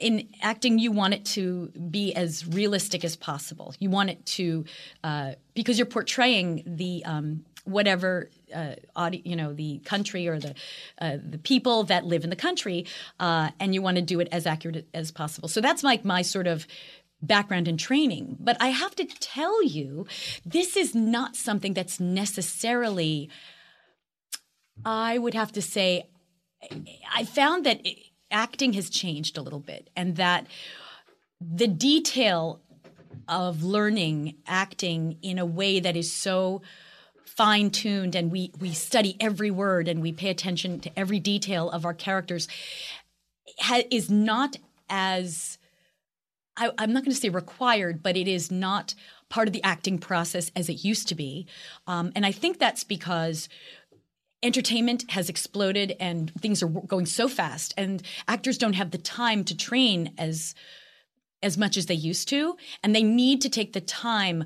in 0.00 0.28
acting 0.42 0.80
you 0.80 0.90
want 0.90 1.14
it 1.14 1.24
to 1.26 1.68
be 1.90 2.12
as 2.12 2.44
realistic 2.44 3.04
as 3.04 3.14
possible. 3.14 3.72
You 3.78 3.88
want 3.90 4.10
it 4.10 4.26
to 4.38 4.64
uh, 5.04 5.34
because 5.54 5.78
you're 5.78 5.86
portraying 5.86 6.64
the 6.66 7.04
um, 7.04 7.44
whatever 7.64 8.30
uh, 8.54 8.74
audi- 8.96 9.22
you 9.24 9.36
know 9.36 9.52
the 9.52 9.78
country 9.84 10.26
or 10.26 10.38
the 10.38 10.54
uh, 11.00 11.18
the 11.24 11.38
people 11.38 11.84
that 11.84 12.04
live 12.04 12.24
in 12.24 12.30
the 12.30 12.36
country, 12.36 12.86
uh, 13.20 13.50
and 13.60 13.74
you 13.74 13.82
want 13.82 13.96
to 13.96 14.02
do 14.02 14.20
it 14.20 14.28
as 14.32 14.46
accurate 14.46 14.88
as 14.92 15.10
possible. 15.10 15.48
So 15.48 15.60
that's 15.60 15.82
like 15.82 16.04
my 16.04 16.22
sort 16.22 16.46
of 16.46 16.66
background 17.26 17.68
and 17.68 17.78
training. 17.78 18.36
But 18.40 18.56
I 18.60 18.68
have 18.68 18.94
to 18.96 19.04
tell 19.04 19.62
you, 19.62 20.06
this 20.44 20.76
is 20.76 20.94
not 20.94 21.36
something 21.36 21.74
that's 21.74 21.98
necessarily, 21.98 23.30
I 24.84 25.18
would 25.18 25.34
have 25.34 25.52
to 25.52 25.62
say, 25.62 26.08
I 27.14 27.24
found 27.24 27.64
that 27.66 27.84
it, 27.84 27.98
acting 28.30 28.72
has 28.74 28.90
changed 28.90 29.38
a 29.38 29.42
little 29.42 29.60
bit 29.60 29.90
and 29.96 30.16
that 30.16 30.46
the 31.40 31.68
detail 31.68 32.60
of 33.28 33.62
learning 33.62 34.34
acting 34.46 35.18
in 35.22 35.38
a 35.38 35.46
way 35.46 35.80
that 35.80 35.96
is 35.96 36.12
so 36.12 36.62
fine 37.36 37.70
tuned 37.70 38.14
and 38.14 38.30
we 38.30 38.52
we 38.60 38.72
study 38.72 39.16
every 39.20 39.50
word 39.50 39.88
and 39.88 40.00
we 40.00 40.12
pay 40.12 40.30
attention 40.30 40.80
to 40.80 40.98
every 40.98 41.18
detail 41.18 41.70
of 41.70 41.84
our 41.84 41.94
characters 41.94 42.48
ha- 43.58 43.82
is 43.90 44.10
not 44.10 44.56
as 44.88 45.58
I, 46.56 46.70
I'm 46.78 46.92
not 46.92 47.04
going 47.04 47.14
to 47.14 47.20
say 47.20 47.30
required, 47.30 48.02
but 48.02 48.16
it 48.16 48.28
is 48.28 48.50
not 48.50 48.94
part 49.28 49.48
of 49.48 49.52
the 49.52 49.64
acting 49.64 49.98
process 49.98 50.52
as 50.54 50.68
it 50.68 50.84
used 50.84 51.08
to 51.08 51.14
be. 51.14 51.46
Um, 51.86 52.12
and 52.14 52.24
I 52.24 52.30
think 52.30 52.58
that's 52.58 52.84
because 52.84 53.48
entertainment 54.42 55.10
has 55.10 55.28
exploded 55.28 55.96
and 55.98 56.32
things 56.40 56.62
are 56.62 56.68
going 56.68 57.06
so 57.06 57.28
fast, 57.28 57.74
and 57.76 58.02
actors 58.28 58.58
don't 58.58 58.74
have 58.74 58.90
the 58.90 58.98
time 58.98 59.44
to 59.44 59.56
train 59.56 60.12
as 60.18 60.54
as 61.42 61.58
much 61.58 61.76
as 61.76 61.86
they 61.86 61.94
used 61.94 62.28
to, 62.28 62.56
and 62.82 62.94
they 62.94 63.02
need 63.02 63.42
to 63.42 63.50
take 63.50 63.74
the 63.74 63.80
time 63.80 64.44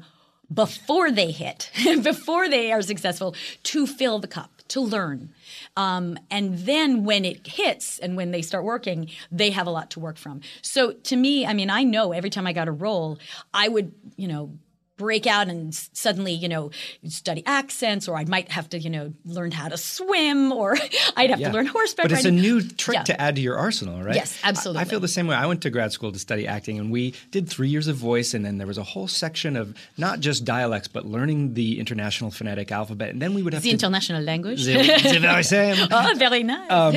before 0.53 1.11
they 1.11 1.31
hit, 1.31 1.71
before 2.03 2.49
they 2.49 2.73
are 2.73 2.83
successful, 2.83 3.35
to 3.65 3.87
fill 3.87 4.19
the 4.19 4.29
cup, 4.29 4.51
to 4.69 4.81
learn. 4.81 5.31
Um, 5.77 6.19
and 6.31 6.59
then 6.59 7.05
when 7.05 7.25
it 7.25 7.47
hits 7.47 7.99
and 7.99 8.17
when 8.17 8.31
they 8.31 8.43
start 8.43 8.65
working, 8.65 9.11
they 9.31 9.51
have 9.51 9.67
a 9.67 9.71
lot 9.71 9.91
to 9.91 10.01
work 10.01 10.17
from. 10.17 10.41
So 10.63 10.93
to 10.93 11.17
me, 11.17 11.47
I 11.47 11.53
mean, 11.53 11.71
I 11.71 11.85
know 11.85 12.13
every 12.13 12.31
time 12.31 12.47
I 12.47 12.53
got 12.53 12.69
a 12.69 12.73
role, 12.73 13.19
I 13.53 13.69
would, 13.69 13.93
you 14.17 14.29
know, 14.29 14.59
break 14.99 15.27
out 15.27 15.49
and 15.49 15.75
suddenly, 15.75 16.33
you 16.35 16.49
know, 16.49 16.71
study 17.09 17.43
accents, 17.47 18.07
or 18.09 18.17
I 18.17 18.25
might 18.27 18.51
have 18.51 18.69
to, 18.71 18.79
you 18.79 18.91
know, 18.91 19.15
learn 19.25 19.51
how 19.53 19.69
to 19.69 19.79
swim, 19.79 20.53
or 20.53 20.77
I'd 21.17 21.31
have 21.31 21.41
Yeah. 21.41 21.49
to 21.49 21.55
learn 21.55 21.67
horseback 21.67 22.05
But 22.05 22.13
it's 22.13 22.25
a 22.25 22.29
riding. 22.29 22.41
new 22.43 22.61
trick 22.63 22.97
Yeah. 22.97 23.03
to 23.05 23.21
add 23.21 23.37
to 23.37 23.41
your 23.41 23.57
arsenal, 23.57 24.03
right? 24.03 24.15
Yes, 24.17 24.39
absolutely. 24.45 24.81
I, 24.81 24.83
I 24.83 24.85
feel 24.85 25.01
the 25.01 25.09
same 25.09 25.27
way. 25.27 25.37
I 25.37 25.47
went 25.47 25.63
to 25.63 25.71
grad 25.71 25.93
school 25.93 26.13
to 26.13 26.19
study 26.19 26.47
acting, 26.47 26.79
and 26.79 26.91
we 26.91 27.15
did 27.31 27.49
three 27.49 27.69
years 27.69 27.87
of 27.89 27.97
voice, 27.97 28.35
and 28.35 28.45
then 28.45 28.59
there 28.59 28.67
was 28.67 28.77
a 28.79 28.83
whole 28.83 29.09
section 29.09 29.57
of 29.57 29.75
not 29.97 30.21
just 30.21 30.45
dialects, 30.45 30.89
but 30.89 31.07
learning 31.07 31.55
the 31.55 31.79
international 31.81 32.31
phonetic 32.31 32.71
alphabet. 32.73 33.11
And 33.11 33.23
then 33.23 33.33
we 33.35 33.43
would 33.43 33.55
have 33.55 33.63
the 33.63 33.71
to. 33.71 33.75
international 33.75 34.23
language. 34.23 34.65
the, 34.65 34.75
the 35.13 35.19
very 35.21 35.45
same. 35.45 35.89
oh, 35.91 36.13
very 36.17 36.43
nice. 36.43 36.71
Um, 36.71 36.97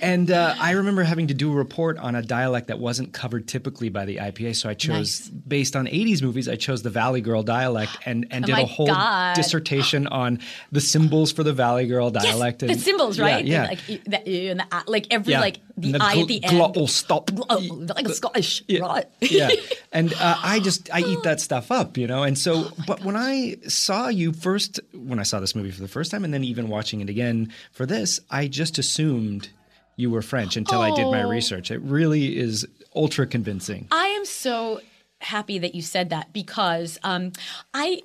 and 0.00 0.30
uh, 0.30 0.54
I 0.58 0.72
remember 0.72 1.02
having 1.02 1.26
to 1.28 1.34
do 1.34 1.52
a 1.52 1.54
report 1.54 1.98
on 1.98 2.14
a 2.14 2.22
dialect 2.22 2.68
that 2.68 2.78
wasn't 2.78 3.12
covered 3.12 3.48
typically 3.48 3.88
by 3.88 4.04
the 4.04 4.16
IPA. 4.16 4.54
So 4.56 4.68
I 4.68 4.74
chose, 4.74 5.00
Nice. 5.00 5.28
based 5.28 5.76
on 5.76 5.86
80s 5.86 6.22
movies, 6.22 6.48
I 6.48 6.56
chose 6.56 6.82
the 6.82 6.90
Valley 6.90 7.20
Girl 7.20 7.39
dialect 7.42 7.96
and, 8.06 8.26
and 8.30 8.44
Oh 8.44 8.46
did 8.46 8.58
a 8.58 8.64
whole 8.66 8.86
God. 8.86 9.34
dissertation 9.36 10.06
on 10.06 10.40
the 10.72 10.80
symbols 10.80 11.32
for 11.32 11.42
the 11.42 11.52
Valley 11.52 11.86
Girl 11.86 12.10
dialect. 12.10 12.24
Yes, 12.26 12.34
dialect. 12.34 12.58
the 12.60 12.68
and, 12.70 12.80
symbols, 12.80 13.18
Yeah, 13.18 13.24
right? 13.24 13.44
Yeah. 13.44 13.64
Like, 13.64 13.90
e- 13.90 14.00
the, 14.06 14.30
e 14.30 14.48
and 14.48 14.60
the, 14.60 14.84
like 14.86 15.06
every 15.10 15.32
yeah. 15.32 15.40
like 15.40 15.60
the 15.76 15.94
And 15.94 16.02
I 16.02 16.14
gl- 16.16 16.22
at 16.22 16.28
the 16.28 16.44
end. 16.44 16.56
glottal 16.56 16.88
stop. 16.88 17.30
Oh, 17.48 17.84
like 17.96 18.06
a 18.08 18.14
Scottish, 18.14 18.62
Yeah. 18.68 18.80
right? 18.80 19.06
yeah. 19.20 19.50
And 19.92 20.12
uh, 20.14 20.36
I 20.42 20.60
just 20.60 20.88
I 20.94 21.00
eat 21.00 21.22
that 21.24 21.40
stuff 21.40 21.72
up, 21.72 21.96
you 21.98 22.06
know. 22.06 22.22
And 22.22 22.38
so, 22.38 22.70
but 22.86 23.04
when 23.04 23.16
I 23.16 23.56
saw 23.66 24.06
you 24.08 24.32
first, 24.32 24.78
when 24.94 25.18
I 25.18 25.24
saw 25.24 25.40
this 25.40 25.54
movie 25.56 25.72
for 25.72 25.80
the 25.80 25.88
first 25.88 26.10
time, 26.12 26.22
and 26.24 26.32
then 26.32 26.44
even 26.44 26.68
watching 26.68 27.00
it 27.00 27.08
again 27.10 27.52
for 27.72 27.86
this, 27.86 28.20
I 28.30 28.46
just 28.46 28.78
assumed 28.78 29.48
you 29.96 30.08
were 30.10 30.22
French 30.22 30.56
until 30.56 30.80
I 30.80 30.94
did 30.94 31.06
my 31.06 31.24
Oh. 31.24 31.28
research. 31.28 31.70
It 31.72 31.80
really 31.82 32.38
is 32.38 32.66
ultra 32.94 33.26
convincing. 33.26 33.88
I 33.90 34.06
am 34.06 34.24
so 34.24 34.80
happy 35.20 35.58
that 35.58 35.74
you 35.74 35.82
said 35.82 36.10
that 36.10 36.32
because 36.32 36.98
um, 37.02 37.32
I, 37.74 38.02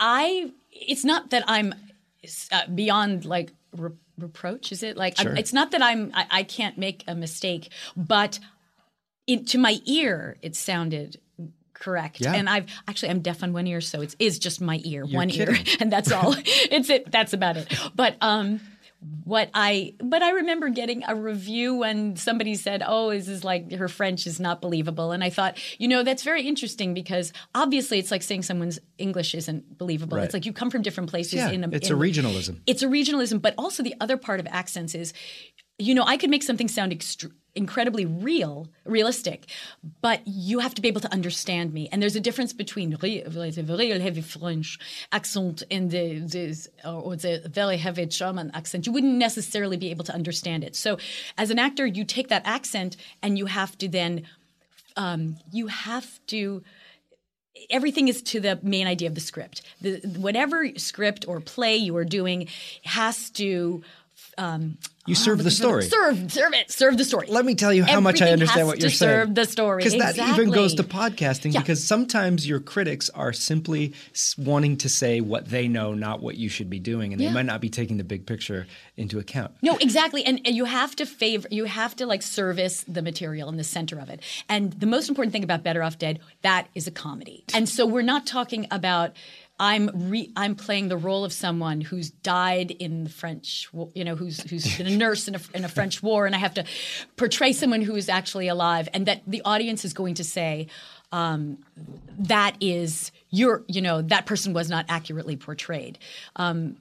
I, 0.00 0.52
it's 0.72 1.04
not 1.04 1.30
that 1.30 1.44
I'm 1.46 1.74
uh, 2.52 2.66
beyond 2.74 3.24
like 3.24 3.52
re- 3.76 3.90
reproach. 4.18 4.72
Is 4.72 4.82
it 4.82 4.96
like 4.96 5.16
Sure. 5.18 5.34
it's 5.34 5.52
not 5.52 5.70
that 5.72 5.82
I'm 5.82 6.10
I, 6.14 6.26
I 6.30 6.42
can't 6.42 6.76
make 6.78 7.04
a 7.06 7.14
mistake, 7.14 7.70
but 7.96 8.38
it, 9.26 9.46
to 9.48 9.58
my 9.58 9.78
ear 9.84 10.36
it 10.42 10.56
sounded 10.56 11.20
correct 11.74 12.20
Yeah. 12.20 12.32
and 12.32 12.48
i've 12.48 12.66
actually 12.88 13.10
i'm 13.10 13.20
deaf 13.20 13.42
on 13.44 13.52
one 13.52 13.64
ear 13.68 13.80
so 13.80 14.00
it 14.00 14.16
is 14.18 14.40
just 14.40 14.60
my 14.60 14.80
ear 14.84 15.04
one 15.06 15.30
ear 15.30 15.54
and 15.80 15.92
that's 15.92 16.10
all 16.10 16.34
it's 16.44 16.90
it 16.90 17.08
that's 17.12 17.32
about 17.32 17.56
it 17.56 17.72
but 17.94 18.16
um 18.20 18.60
what 19.24 19.48
I 19.54 19.94
but 20.00 20.22
I 20.22 20.30
remember 20.30 20.68
getting 20.70 21.04
a 21.06 21.14
review 21.14 21.76
when 21.76 22.16
somebody 22.16 22.56
said, 22.56 22.82
"Oh, 22.84 23.10
this 23.10 23.28
is 23.28 23.44
like 23.44 23.70
her 23.72 23.86
French 23.86 24.26
is 24.26 24.40
not 24.40 24.60
believable," 24.60 25.12
and 25.12 25.22
I 25.22 25.30
thought, 25.30 25.56
you 25.78 25.86
know, 25.86 26.02
that's 26.02 26.24
very 26.24 26.46
interesting 26.46 26.94
because 26.94 27.32
obviously 27.54 28.00
it's 28.00 28.10
like 28.10 28.22
saying 28.22 28.42
someone's 28.42 28.80
English 28.98 29.34
isn't 29.34 29.78
believable. 29.78 30.16
Right. 30.16 30.24
It's 30.24 30.34
like 30.34 30.46
you 30.46 30.52
come 30.52 30.70
from 30.70 30.82
different 30.82 31.10
places. 31.10 31.34
Yeah, 31.34 31.50
in 31.50 31.62
a, 31.62 31.68
it's 31.70 31.90
in- 31.90 31.96
a 31.96 31.98
regionalism. 31.98 32.60
It's 32.66 32.82
a 32.82 32.88
regionalism, 32.88 33.40
but 33.40 33.54
also 33.56 33.82
the 33.84 33.94
other 34.00 34.16
part 34.16 34.40
of 34.40 34.48
accents 34.48 34.96
is, 34.96 35.12
you 35.78 35.94
know, 35.94 36.04
I 36.04 36.16
could 36.16 36.30
make 36.30 36.42
something 36.42 36.66
sound 36.68 36.92
extr 36.92 37.30
incredibly 37.54 38.04
real, 38.04 38.68
realistic, 38.84 39.46
but 40.00 40.20
you 40.26 40.60
have 40.60 40.74
to 40.74 40.82
be 40.82 40.88
able 40.88 41.00
to 41.00 41.12
understand 41.12 41.72
me. 41.72 41.88
And 41.90 42.00
there's 42.00 42.16
a 42.16 42.20
difference 42.20 42.52
between 42.52 42.90
the 42.90 43.62
very 43.62 44.00
heavy 44.00 44.20
French 44.20 44.78
accent 45.12 45.62
and 45.70 45.90
the, 45.90 46.20
the 46.20 46.68
or 46.84 47.16
the 47.16 47.42
very 47.46 47.76
heavy 47.76 48.06
German 48.06 48.50
accent. 48.54 48.86
You 48.86 48.92
wouldn't 48.92 49.14
necessarily 49.14 49.76
be 49.76 49.90
able 49.90 50.04
to 50.04 50.14
understand 50.14 50.64
it. 50.64 50.76
So, 50.76 50.98
as 51.36 51.50
an 51.50 51.58
actor, 51.58 51.86
you 51.86 52.04
take 52.04 52.28
that 52.28 52.42
accent 52.44 52.96
and 53.22 53.36
you 53.36 53.46
have 53.46 53.76
to 53.78 53.88
then, 53.88 54.22
um, 54.96 55.36
you 55.50 55.66
have 55.66 56.24
to 56.28 56.62
everything 57.70 58.08
is 58.08 58.22
to 58.22 58.40
the 58.40 58.58
main 58.62 58.86
idea 58.86 59.08
of 59.08 59.14
the 59.14 59.20
script. 59.20 59.62
The, 59.80 59.96
whatever 60.16 60.68
script 60.76 61.26
or 61.26 61.40
play 61.40 61.76
you 61.76 61.96
are 61.96 62.04
doing 62.04 62.48
has 62.84 63.30
to 63.30 63.82
um, 64.38 64.78
You 65.06 65.14
serve 65.14 65.42
the 65.42 65.50
story. 65.50 65.84
serve 65.84 66.30
serve 66.30 66.52
it 66.54 66.70
serve 66.70 66.96
the 66.96 67.04
story. 67.04 67.26
Let 67.28 67.44
me 67.44 67.54
tell 67.54 67.72
you 67.72 67.84
how 67.84 68.00
much 68.00 68.22
I 68.22 68.30
understand 68.30 68.66
what 68.66 68.80
you're 68.80 68.90
saying. 68.90 69.26
serve 69.26 69.34
the 69.34 69.44
story 69.44 69.82
Because 69.82 69.98
that 69.98 70.16
even 70.16 70.50
goes 70.50 70.74
to 70.74 70.84
podcasting. 70.84 71.52
Yeah. 71.52 71.60
Because 71.60 71.82
sometimes 71.82 72.46
your 72.46 72.60
critics 72.60 73.10
are 73.10 73.32
simply 73.32 73.94
wanting 74.36 74.76
to 74.78 74.88
say 74.88 75.20
what 75.20 75.46
they 75.48 75.66
know, 75.66 75.94
not 75.94 76.22
what 76.22 76.36
you 76.36 76.48
should 76.48 76.70
be 76.70 76.78
doing, 76.78 77.12
and 77.12 77.20
they 77.20 77.30
might 77.30 77.46
not 77.46 77.60
be 77.60 77.68
taking 77.68 77.96
the 77.96 78.04
big 78.04 78.26
picture 78.26 78.66
into 78.96 79.18
account. 79.18 79.52
No, 79.62 79.76
exactly. 79.76 80.24
And, 80.24 80.40
and 80.44 80.54
you 80.54 80.64
have 80.64 80.94
to 80.96 81.06
favor, 81.06 81.48
you 81.50 81.64
have 81.64 81.96
to 81.96 82.06
like 82.06 82.22
service 82.22 82.84
the 82.86 83.02
material 83.02 83.48
in 83.48 83.56
the 83.56 83.64
center 83.64 83.98
of 83.98 84.08
it. 84.10 84.20
And 84.48 84.72
the 84.74 84.86
most 84.86 85.08
important 85.08 85.32
thing 85.32 85.44
about 85.44 85.62
Better 85.62 85.82
Off 85.82 85.98
Dead, 85.98 86.20
that 86.42 86.68
is 86.74 86.86
a 86.86 86.90
comedy. 86.92 87.44
And 87.52 87.68
so 87.68 87.86
we're 87.86 88.02
not 88.02 88.26
talking 88.26 88.66
about. 88.70 89.12
I'm 89.60 89.90
re, 89.94 90.30
I'm 90.36 90.54
playing 90.54 90.88
the 90.88 90.96
role 90.96 91.24
of 91.24 91.32
someone 91.32 91.80
who's 91.80 92.10
died 92.10 92.70
in 92.70 93.04
the 93.04 93.10
French, 93.10 93.68
you 93.94 94.04
know, 94.04 94.14
who's 94.14 94.40
who's 94.48 94.76
been 94.76 94.86
a 94.86 94.96
nurse 94.96 95.26
in 95.26 95.34
a, 95.34 95.40
in 95.52 95.64
a 95.64 95.68
French 95.68 96.02
war, 96.02 96.26
and 96.26 96.34
I 96.34 96.38
have 96.38 96.54
to 96.54 96.64
portray 97.16 97.52
someone 97.52 97.82
who 97.82 97.96
is 97.96 98.08
actually 98.08 98.48
alive, 98.48 98.88
and 98.94 99.06
that 99.06 99.22
the 99.26 99.42
audience 99.44 99.84
is 99.84 99.92
going 99.92 100.14
to 100.14 100.24
say, 100.24 100.68
um, 101.10 101.58
that 102.18 102.56
is 102.60 103.10
your, 103.30 103.64
you 103.66 103.80
know, 103.80 104.02
that 104.02 104.26
person 104.26 104.52
was 104.52 104.68
not 104.68 104.86
accurately 104.88 105.36
portrayed. 105.36 105.98
Um, 106.36 106.76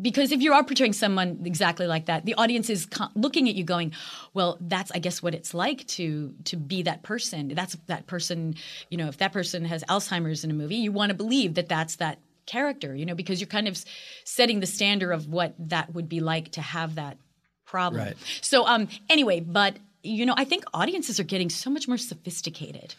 because 0.00 0.32
if 0.32 0.40
you 0.40 0.52
are 0.52 0.62
portraying 0.64 0.92
someone 0.92 1.40
exactly 1.44 1.86
like 1.86 2.06
that, 2.06 2.24
the 2.24 2.34
audience 2.34 2.70
is 2.70 2.88
looking 3.14 3.48
at 3.48 3.54
you, 3.54 3.64
going, 3.64 3.92
"Well, 4.34 4.58
that's 4.60 4.90
I 4.92 4.98
guess 4.98 5.22
what 5.22 5.34
it's 5.34 5.54
like 5.54 5.86
to 5.88 6.34
to 6.44 6.56
be 6.56 6.82
that 6.82 7.02
person. 7.02 7.48
That's 7.48 7.76
that 7.86 8.06
person. 8.06 8.54
You 8.88 8.98
know, 8.98 9.08
if 9.08 9.18
that 9.18 9.32
person 9.32 9.64
has 9.64 9.82
Alzheimer's 9.84 10.44
in 10.44 10.50
a 10.50 10.54
movie, 10.54 10.76
you 10.76 10.92
want 10.92 11.10
to 11.10 11.14
believe 11.14 11.54
that 11.54 11.68
that's 11.68 11.96
that 11.96 12.18
character. 12.46 12.94
You 12.94 13.06
know, 13.06 13.14
because 13.14 13.40
you're 13.40 13.48
kind 13.48 13.68
of 13.68 13.82
setting 14.24 14.60
the 14.60 14.66
standard 14.66 15.12
of 15.12 15.26
what 15.26 15.54
that 15.58 15.94
would 15.94 16.08
be 16.08 16.20
like 16.20 16.52
to 16.52 16.60
have 16.60 16.94
that 16.94 17.18
problem. 17.66 18.04
Right. 18.04 18.16
So, 18.40 18.66
um, 18.66 18.88
anyway, 19.08 19.40
but 19.40 19.76
you 20.02 20.24
know, 20.24 20.34
I 20.36 20.44
think 20.44 20.64
audiences 20.72 21.20
are 21.20 21.24
getting 21.24 21.50
so 21.50 21.70
much 21.70 21.86
more 21.86 21.98
sophisticated. 21.98 22.94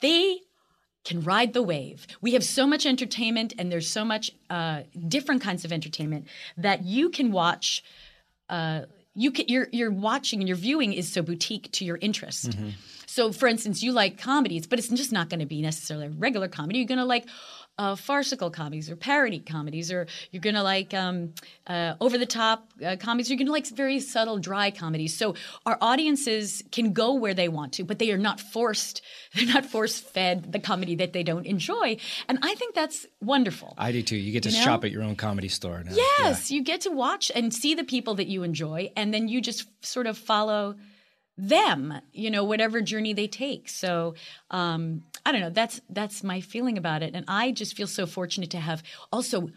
They 0.00 0.38
can 1.06 1.22
ride 1.22 1.54
the 1.54 1.62
wave. 1.62 2.06
We 2.20 2.32
have 2.32 2.44
so 2.44 2.66
much 2.66 2.84
entertainment, 2.84 3.54
and 3.58 3.70
there's 3.70 3.88
so 3.88 4.04
much 4.04 4.32
uh, 4.50 4.82
different 5.08 5.40
kinds 5.40 5.64
of 5.64 5.72
entertainment 5.72 6.26
that 6.58 6.84
you 6.84 7.10
can 7.10 7.32
watch. 7.32 7.84
Uh, 8.50 8.82
you 9.14 9.30
can, 9.30 9.46
you're 9.48 9.68
you're 9.72 9.90
watching 9.90 10.40
and 10.40 10.48
your 10.48 10.58
viewing 10.58 10.92
is 10.92 11.10
so 11.10 11.22
boutique 11.22 11.72
to 11.72 11.84
your 11.84 11.96
interest. 12.02 12.54
So, 13.06 13.32
for 13.32 13.46
instance, 13.46 13.82
you 13.82 13.92
like 13.92 14.18
comedies, 14.18 14.66
but 14.66 14.78
it's 14.78 14.88
just 14.88 15.12
not 15.12 15.30
going 15.30 15.40
to 15.40 15.46
be 15.46 15.62
necessarily 15.62 16.06
a 16.06 16.10
regular 16.10 16.48
comedy. 16.48 16.80
You're 16.80 16.88
going 16.88 16.98
to 16.98 17.04
like 17.04 17.26
uh, 17.78 17.94
farcical 17.94 18.50
comedies 18.50 18.90
or 18.90 18.96
parody 18.96 19.38
comedies, 19.38 19.92
or 19.92 20.06
you're 20.30 20.40
going 20.40 20.54
to 20.54 20.62
like 20.62 20.94
um, 20.94 21.34
uh, 21.66 21.94
over 22.00 22.16
the 22.18 22.26
top 22.26 22.70
uh, 22.84 22.96
comedies. 22.98 23.28
You're 23.28 23.36
going 23.36 23.46
to 23.46 23.52
like 23.52 23.66
very 23.68 24.00
subtle, 24.00 24.38
dry 24.38 24.70
comedies. 24.70 25.16
So 25.16 25.34
our 25.66 25.76
audiences 25.80 26.62
can 26.72 26.92
go 26.92 27.14
where 27.14 27.34
they 27.34 27.48
want 27.48 27.74
to, 27.74 27.84
but 27.84 27.98
they 27.98 28.10
are 28.12 28.18
not 28.18 28.40
forced. 28.40 29.02
They're 29.34 29.46
not 29.46 29.66
force 29.66 30.00
fed 30.00 30.52
the 30.52 30.58
comedy 30.58 30.94
that 30.96 31.12
they 31.12 31.22
don't 31.22 31.44
enjoy, 31.46 31.98
and 32.28 32.38
I 32.42 32.54
think 32.54 32.74
that's 32.74 33.04
wonderful. 33.20 33.74
I 33.76 33.92
do 33.92 34.02
too. 34.02 34.16
You 34.16 34.32
get 34.32 34.44
to 34.44 34.48
You 34.50 34.56
know? 34.56 34.64
shop 34.64 34.84
at 34.84 34.90
your 34.90 35.02
own 35.02 35.16
comedy 35.16 35.48
store 35.48 35.82
now. 35.84 35.92
Yes, 35.94 36.50
you 36.50 36.62
get 36.62 36.82
to 36.82 36.90
watch 36.90 37.30
and 37.34 37.52
see 37.52 37.74
the 37.74 37.84
people 37.84 38.14
that 38.14 38.28
you 38.28 38.42
enjoy, 38.42 38.92
and 38.96 39.12
then 39.12 39.28
you 39.28 39.40
just 39.42 39.66
sort 39.84 40.06
of 40.06 40.16
follow 40.16 40.76
them. 41.36 42.00
You 42.12 42.30
know, 42.30 42.44
whatever 42.44 42.80
journey 42.80 43.12
they 43.12 43.26
take. 43.26 43.68
So 43.68 44.14
um, 44.50 45.04
I 45.24 45.32
don't 45.32 45.40
know. 45.40 45.50
That's 45.50 45.80
that's 45.90 46.22
my 46.22 46.40
feeling 46.40 46.78
about 46.78 47.02
it, 47.02 47.14
and 47.14 47.24
I 47.28 47.52
just 47.52 47.76
feel 47.76 47.86
so 47.86 48.06
fortunate 48.06 48.50
to 48.50 48.60
have 48.60 48.82
also 49.12 49.50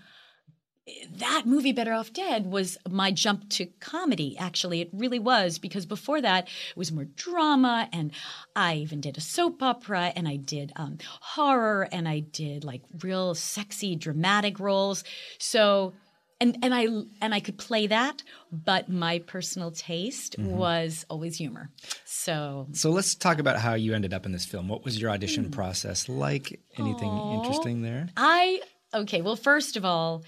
that 1.11 1.43
movie 1.45 1.71
better 1.71 1.93
off 1.93 2.13
dead 2.13 2.45
was 2.45 2.77
my 2.89 3.11
jump 3.11 3.49
to 3.49 3.65
comedy 3.79 4.35
actually 4.37 4.81
it 4.81 4.89
really 4.93 5.19
was 5.19 5.59
because 5.59 5.85
before 5.85 6.21
that 6.21 6.45
it 6.45 6.77
was 6.77 6.91
more 6.91 7.05
drama 7.05 7.87
and 7.91 8.11
i 8.55 8.75
even 8.75 9.01
did 9.01 9.17
a 9.17 9.21
soap 9.21 9.61
opera 9.61 10.11
and 10.15 10.27
i 10.27 10.35
did 10.35 10.71
um, 10.75 10.97
horror 11.21 11.87
and 11.91 12.07
i 12.07 12.19
did 12.19 12.63
like 12.63 12.81
real 13.01 13.35
sexy 13.35 13.95
dramatic 13.95 14.59
roles 14.59 15.03
so 15.37 15.93
and 16.41 16.58
and 16.63 16.73
i 16.73 16.84
and 17.21 17.34
i 17.34 17.39
could 17.39 17.58
play 17.58 17.88
that 17.88 18.23
but 18.52 18.89
my 18.89 19.19
personal 19.19 19.71
taste 19.71 20.36
was 20.39 21.06
always 21.10 21.38
humor 21.38 21.69
so 22.06 22.67
So 22.73 22.89
let's 22.91 23.15
talk 23.15 23.39
about 23.39 23.58
how 23.60 23.73
you 23.75 23.93
ended 23.93 24.13
up 24.13 24.25
in 24.25 24.32
this 24.32 24.45
film. 24.45 24.67
What 24.67 24.84
was 24.86 24.99
your 25.02 25.10
audition 25.12 25.45
Hmm. 25.45 25.52
process 25.52 26.10
like? 26.10 26.60
Anything 26.78 27.17
interesting 27.32 27.82
there? 27.82 28.08
I 28.17 28.62
okay. 28.93 29.21
Well, 29.21 29.36
first 29.36 29.78
of 29.78 29.86
all, 29.86 30.23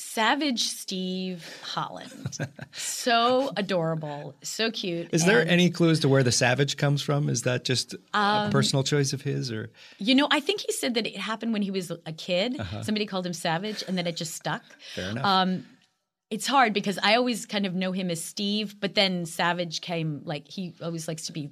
Savage 0.00 0.62
Steve 0.62 1.46
Holland, 1.62 2.38
so 2.72 3.52
adorable, 3.56 4.34
so 4.42 4.70
cute. 4.70 5.08
Is 5.12 5.24
there 5.24 5.40
and, 5.40 5.50
any 5.50 5.70
clue 5.70 5.90
as 5.90 6.00
to 6.00 6.08
where 6.08 6.22
the 6.22 6.32
savage 6.32 6.76
comes 6.76 7.02
from? 7.02 7.28
Is 7.28 7.42
that 7.42 7.64
just 7.64 7.94
Um, 8.14 8.48
a 8.48 8.50
personal 8.50 8.82
choice 8.82 9.12
of 9.12 9.22
his, 9.22 9.52
or 9.52 9.70
You 9.98 10.14
know, 10.14 10.26
I 10.30 10.40
think 10.40 10.60
he 10.60 10.72
said 10.72 10.94
that 10.94 11.06
it 11.06 11.16
happened 11.16 11.52
when 11.52 11.62
he 11.62 11.70
was 11.70 11.90
a 11.90 12.12
kid. 12.12 12.60
Somebody 12.82 13.06
called 13.06 13.26
him 13.26 13.32
Savage, 13.32 13.84
and 13.86 13.96
then 13.96 14.06
it 14.06 14.16
just 14.16 14.34
stuck. 14.34 14.62
Uh-huh. 14.62 14.76
fair 14.94 15.10
enough? 15.10 15.24
Um, 15.24 15.66
it's 16.30 16.46
hard 16.46 16.72
because 16.72 16.98
I 17.02 17.16
always 17.16 17.44
kind 17.44 17.66
of 17.66 17.74
know 17.74 17.90
him 17.92 18.08
as 18.08 18.22
Steve, 18.22 18.76
but 18.80 18.94
then 18.94 19.26
Savage 19.26 19.80
came 19.80 20.22
like 20.24 20.48
he 20.48 20.72
always 20.80 21.08
likes 21.08 21.26
to 21.26 21.32
be 21.32 21.50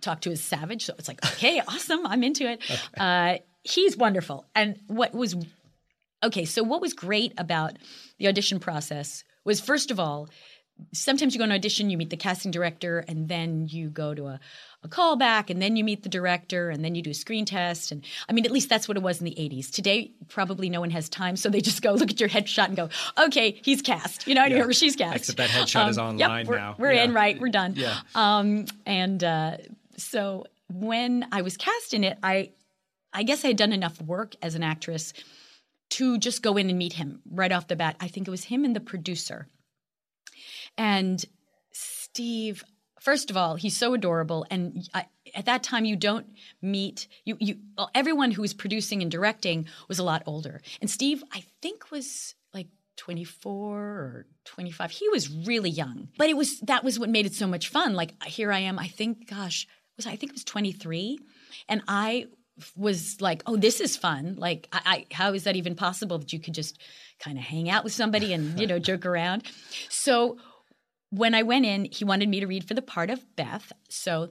talked 0.00 0.22
to 0.24 0.30
as 0.30 0.40
Savage, 0.40 0.84
so 0.86 0.94
it's 0.98 1.08
like 1.08 1.24
okay, 1.24 1.60
awesome, 1.68 2.06
I'm 2.06 2.22
into 2.22 2.48
it. 2.50 2.62
Uh, 2.96 3.38
he's 3.64 3.96
wonderful, 3.96 4.46
and 4.54 4.78
what 4.86 5.12
was 5.12 5.34
okay? 6.22 6.44
So 6.44 6.62
what 6.62 6.80
was 6.80 6.92
great 6.92 7.32
about 7.38 7.76
the 8.18 8.28
audition 8.28 8.60
process 8.60 9.24
was 9.44 9.60
first 9.60 9.90
of 9.90 9.98
all, 9.98 10.28
sometimes 10.92 11.34
you 11.34 11.38
go 11.38 11.44
on 11.44 11.52
audition, 11.52 11.90
you 11.90 11.98
meet 11.98 12.10
the 12.10 12.16
casting 12.16 12.50
director, 12.50 13.04
and 13.06 13.28
then 13.28 13.66
you 13.68 13.90
go 13.90 14.14
to 14.14 14.26
a, 14.28 14.40
a 14.82 14.88
callback, 14.88 15.50
and 15.50 15.60
then 15.60 15.76
you 15.76 15.84
meet 15.84 16.02
the 16.02 16.08
director, 16.08 16.70
and 16.70 16.84
then 16.84 16.94
you 16.94 17.02
do 17.02 17.10
a 17.10 17.14
screen 17.14 17.44
test. 17.44 17.92
And 17.92 18.04
I 18.28 18.32
mean, 18.32 18.46
at 18.46 18.50
least 18.50 18.68
that's 18.68 18.88
what 18.88 18.96
it 18.96 19.02
was 19.02 19.18
in 19.20 19.26
the 19.26 19.34
80s. 19.34 19.70
Today, 19.70 20.12
probably 20.28 20.70
no 20.70 20.80
one 20.80 20.90
has 20.90 21.08
time, 21.08 21.36
so 21.36 21.48
they 21.48 21.60
just 21.70 21.82
go 21.82 21.92
look 21.92 22.10
at 22.10 22.20
your 22.20 22.28
headshot 22.28 22.66
and 22.68 22.76
go, 22.76 22.88
okay, 23.18 23.60
he's 23.62 23.82
cast, 23.82 24.26
you 24.26 24.34
know, 24.34 24.44
Yeah. 24.46 24.64
or 24.64 24.72
she's 24.72 24.96
cast. 24.96 25.16
Except 25.16 25.36
that 25.38 25.50
headshot 25.50 25.90
is 25.90 25.98
Um, 25.98 26.18
yep, 26.18 26.28
online 26.28 26.46
we're, 26.46 26.56
now. 26.56 26.74
We're 26.78 26.92
in, 26.92 27.12
right? 27.12 27.38
We're 27.40 27.48
done. 27.48 27.74
Yeah. 27.76 27.98
Um, 28.14 28.64
and 28.86 29.22
uh, 29.22 29.56
so 29.96 30.46
when 30.72 31.26
I 31.32 31.42
was 31.42 31.56
cast 31.56 31.92
in 31.94 32.04
it, 32.04 32.18
I, 32.22 32.50
I 33.12 33.22
guess 33.22 33.44
I 33.44 33.48
had 33.48 33.56
done 33.56 33.72
enough 33.72 34.00
work 34.00 34.34
as 34.40 34.54
an 34.54 34.62
actress 34.62 35.12
to 35.90 36.18
just 36.18 36.42
go 36.42 36.56
in 36.56 36.68
and 36.68 36.78
meet 36.78 36.94
him 36.94 37.20
right 37.30 37.52
off 37.52 37.68
the 37.68 37.76
bat. 37.76 37.96
I 38.00 38.08
think 38.08 38.26
it 38.26 38.30
was 38.30 38.44
him 38.44 38.64
and 38.64 38.74
the 38.74 38.80
producer. 38.80 39.48
And 40.78 41.24
Steve, 41.72 42.64
first 43.00 43.30
of 43.30 43.36
all, 43.36 43.56
he's 43.56 43.76
so 43.76 43.94
adorable. 43.94 44.46
And 44.50 44.88
I, 44.94 45.06
at 45.34 45.46
that 45.46 45.62
time, 45.62 45.84
you 45.84 45.96
don't 45.96 46.26
meet 46.62 47.08
you. 47.24 47.36
You 47.40 47.58
well, 47.76 47.90
everyone 47.94 48.30
who 48.30 48.42
was 48.42 48.54
producing 48.54 49.02
and 49.02 49.10
directing 49.10 49.66
was 49.88 49.98
a 49.98 50.04
lot 50.04 50.22
older. 50.26 50.60
And 50.80 50.90
Steve, 50.90 51.22
I 51.32 51.44
think, 51.60 51.90
was 51.90 52.34
like 52.54 52.68
24 52.96 53.78
or 53.78 54.26
25. 54.44 54.90
He 54.90 55.08
was 55.08 55.28
really 55.28 55.70
young, 55.70 56.08
but 56.18 56.28
it 56.28 56.36
was 56.36 56.60
that 56.60 56.84
was 56.84 56.98
what 56.98 57.10
made 57.10 57.26
it 57.26 57.34
so 57.34 57.46
much 57.46 57.68
fun. 57.68 57.94
Like 57.94 58.22
here 58.24 58.52
I 58.52 58.60
am. 58.60 58.78
I 58.78 58.88
think, 58.88 59.28
gosh, 59.28 59.66
was 59.96 60.06
I 60.06 60.16
think 60.16 60.30
it 60.32 60.36
was 60.36 60.44
23, 60.44 61.18
and 61.68 61.82
I 61.88 62.26
was 62.76 63.20
like, 63.20 63.42
oh, 63.46 63.56
this 63.56 63.80
is 63.80 63.96
fun. 63.96 64.36
Like, 64.36 64.68
I, 64.72 64.80
I 64.84 65.14
how 65.14 65.32
is 65.32 65.44
that 65.44 65.56
even 65.56 65.74
possible 65.74 66.18
that 66.18 66.32
you 66.32 66.40
could 66.40 66.54
just 66.54 66.78
kind 67.18 67.38
of 67.38 67.44
hang 67.44 67.68
out 67.70 67.84
with 67.84 67.92
somebody 67.92 68.32
and 68.32 68.58
you 68.58 68.66
know 68.66 68.78
joke 68.90 69.06
around? 69.06 69.44
So 69.88 70.38
when 71.10 71.34
I 71.34 71.42
went 71.42 71.66
in, 71.66 71.86
he 71.86 72.04
wanted 72.04 72.28
me 72.28 72.40
to 72.40 72.46
read 72.46 72.66
for 72.66 72.74
the 72.74 72.82
part 72.82 73.10
of 73.10 73.24
Beth. 73.36 73.72
So 73.88 74.30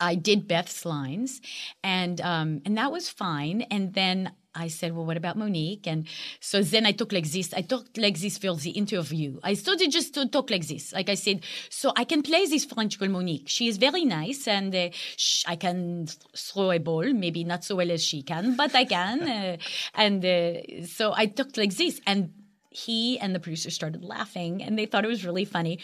I 0.00 0.14
did 0.14 0.48
Beth's 0.48 0.84
lines, 0.84 1.40
and 1.82 2.20
um, 2.20 2.62
and 2.64 2.76
that 2.78 2.92
was 2.92 3.08
fine. 3.08 3.62
And 3.62 3.94
then 3.94 4.32
I 4.54 4.68
said, 4.68 4.94
"Well, 4.94 5.06
what 5.06 5.16
about 5.16 5.36
Monique?" 5.36 5.86
And 5.86 6.06
so 6.40 6.62
then 6.62 6.86
I 6.86 6.92
talked 6.92 7.12
like 7.12 7.30
this. 7.30 7.52
I 7.54 7.62
talked 7.62 7.96
like 7.98 8.18
this 8.18 8.38
for 8.38 8.54
the 8.54 8.70
interview. 8.70 9.38
I 9.42 9.54
started 9.54 9.90
just 9.90 10.14
to 10.14 10.28
talk 10.28 10.50
like 10.50 10.66
this. 10.66 10.92
Like 10.92 11.08
I 11.08 11.14
said, 11.14 11.44
so 11.70 11.92
I 11.96 12.04
can 12.04 12.22
play 12.22 12.46
this 12.46 12.64
French 12.64 12.98
girl 12.98 13.08
Monique. 13.08 13.48
She 13.48 13.68
is 13.68 13.78
very 13.78 14.04
nice, 14.04 14.46
and 14.46 14.74
uh, 14.74 14.90
sh- 15.16 15.44
I 15.46 15.56
can 15.56 16.06
th- 16.06 16.18
throw 16.36 16.70
a 16.70 16.78
ball. 16.78 17.12
Maybe 17.12 17.44
not 17.44 17.64
so 17.64 17.76
well 17.76 17.90
as 17.90 18.04
she 18.04 18.22
can, 18.22 18.56
but 18.56 18.74
I 18.74 18.84
can. 18.84 19.22
uh, 19.36 19.56
and 19.94 20.24
uh, 20.24 20.86
so 20.86 21.12
I 21.14 21.26
talked 21.26 21.56
like 21.56 21.74
this, 21.76 22.00
and 22.06 22.32
he 22.72 23.18
and 23.18 23.34
the 23.34 23.40
producer 23.40 23.70
started 23.70 24.02
laughing 24.02 24.62
and 24.62 24.78
they 24.78 24.86
thought 24.86 25.04
it 25.04 25.08
was 25.08 25.24
really 25.24 25.44
funny. 25.44 25.78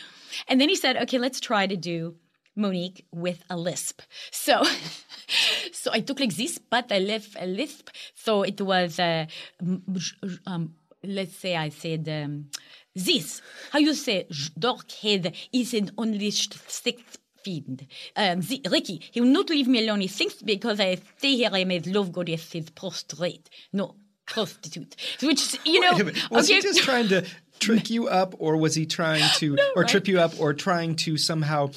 And 0.48 0.60
then 0.60 0.68
he 0.68 0.74
said, 0.74 0.96
okay, 0.96 1.18
let's 1.18 1.40
try 1.40 1.66
to 1.66 1.76
do 1.76 2.14
Monique 2.58 3.06
with 3.12 3.42
a 3.48 3.56
lisp. 3.56 4.02
So, 4.30 4.62
so 5.72 5.90
I 5.92 6.00
took 6.00 6.20
like 6.20 6.34
this, 6.34 6.58
but 6.58 6.90
I 6.92 6.98
left 6.98 7.36
a 7.38 7.46
lisp. 7.46 7.90
So 8.14 8.42
it 8.42 8.60
was, 8.60 8.98
uh, 8.98 9.26
um, 10.46 10.74
let's 11.02 11.36
say 11.36 11.56
I 11.56 11.70
said, 11.70 12.08
um, 12.08 12.50
this, 12.94 13.40
how 13.72 13.78
you 13.78 13.94
say, 13.94 14.26
dark 14.58 14.90
head 14.92 15.34
is 15.52 15.72
an 15.72 15.92
only 15.96 16.30
sixth 16.30 17.18
fiend. 17.42 17.86
Um, 18.16 18.40
the, 18.40 18.60
Ricky, 18.70 19.00
he 19.10 19.20
will 19.20 19.28
not 19.28 19.50
leave 19.50 19.68
me 19.68 19.86
alone. 19.86 20.00
He 20.00 20.08
thinks 20.08 20.42
because 20.42 20.80
I 20.80 20.98
stay 21.16 21.36
here, 21.36 21.50
I 21.52 21.64
may 21.64 21.80
love 21.80 22.12
goddess 22.12 22.54
is 22.54 22.70
prostrate. 22.70 23.48
No, 23.72 23.94
prostitute. 24.26 24.96
Which, 25.22 25.40
is, 25.40 25.58
you 25.64 25.80
know, 25.80 25.92
Wait 25.92 26.00
a 26.00 26.04
minute. 26.04 26.30
was 26.30 26.46
okay. 26.46 26.56
he 26.56 26.62
just 26.62 26.82
trying 26.82 27.08
to 27.08 27.24
trick 27.60 27.90
you 27.96 28.08
up, 28.08 28.34
or 28.38 28.56
was 28.56 28.74
he 28.74 28.86
trying 28.86 29.28
to, 29.36 29.56
or 29.74 29.82
right. 29.82 29.88
trip 29.88 30.08
you 30.08 30.20
up, 30.20 30.38
or 30.40 30.52
trying 30.52 30.96
to 30.96 31.16
somehow 31.16 31.70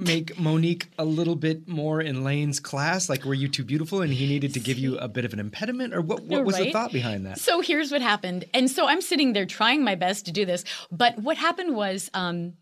make 0.00 0.38
Monique 0.38 0.88
a 0.98 1.04
little 1.04 1.36
bit 1.36 1.68
more 1.68 2.00
in 2.00 2.24
Lane's 2.24 2.58
class? 2.58 3.08
Like, 3.08 3.24
were 3.24 3.34
you 3.34 3.48
too 3.48 3.64
beautiful, 3.64 4.02
and 4.02 4.12
he 4.12 4.26
needed 4.26 4.54
to 4.54 4.60
give 4.60 4.78
you 4.78 4.96
a 4.98 5.08
bit 5.08 5.24
of 5.24 5.32
an 5.32 5.40
impediment, 5.40 5.94
or 5.94 6.00
what? 6.00 6.20
What 6.22 6.30
No, 6.30 6.42
was 6.42 6.56
the 6.56 6.72
thought 6.72 6.92
behind 6.92 7.26
that? 7.26 7.38
So 7.38 7.60
here's 7.60 7.92
what 7.92 8.02
happened. 8.02 8.44
And 8.54 8.70
so 8.70 8.86
I'm 8.86 9.00
sitting 9.00 9.32
there 9.32 9.46
trying 9.46 9.84
my 9.84 9.94
best 9.94 10.26
to 10.26 10.32
do 10.32 10.44
this. 10.44 10.64
But 10.90 11.18
what 11.18 11.36
happened 11.36 11.76
was 11.76 12.10
um, 12.14 12.54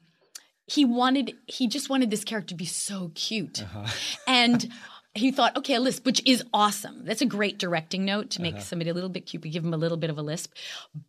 he 0.66 0.84
wanted, 0.84 1.34
he 1.46 1.68
just 1.68 1.88
wanted 1.88 2.10
this 2.10 2.24
character 2.24 2.48
to 2.48 2.56
be 2.56 2.66
so 2.66 3.12
cute. 3.14 3.62
Uh-huh. 3.62 3.86
And 4.26 4.70
he 5.14 5.30
thought, 5.32 5.56
okay, 5.56 5.74
a 5.74 5.80
lisp, 5.80 6.04
which 6.06 6.22
is 6.26 6.44
awesome. 6.52 7.04
That's 7.04 7.22
a 7.22 7.26
great 7.26 7.58
directing 7.58 8.04
note 8.04 8.30
to 8.30 8.42
make 8.42 8.54
Uh-huh. 8.54 8.62
somebody 8.62 8.90
a 8.90 8.94
little 8.94 9.08
bit 9.10 9.26
cute, 9.26 9.42
give 9.42 9.62
them 9.62 9.74
a 9.74 9.76
little 9.78 9.96
bit 9.96 10.10
of 10.10 10.18
a 10.18 10.22
lisp. 10.22 10.52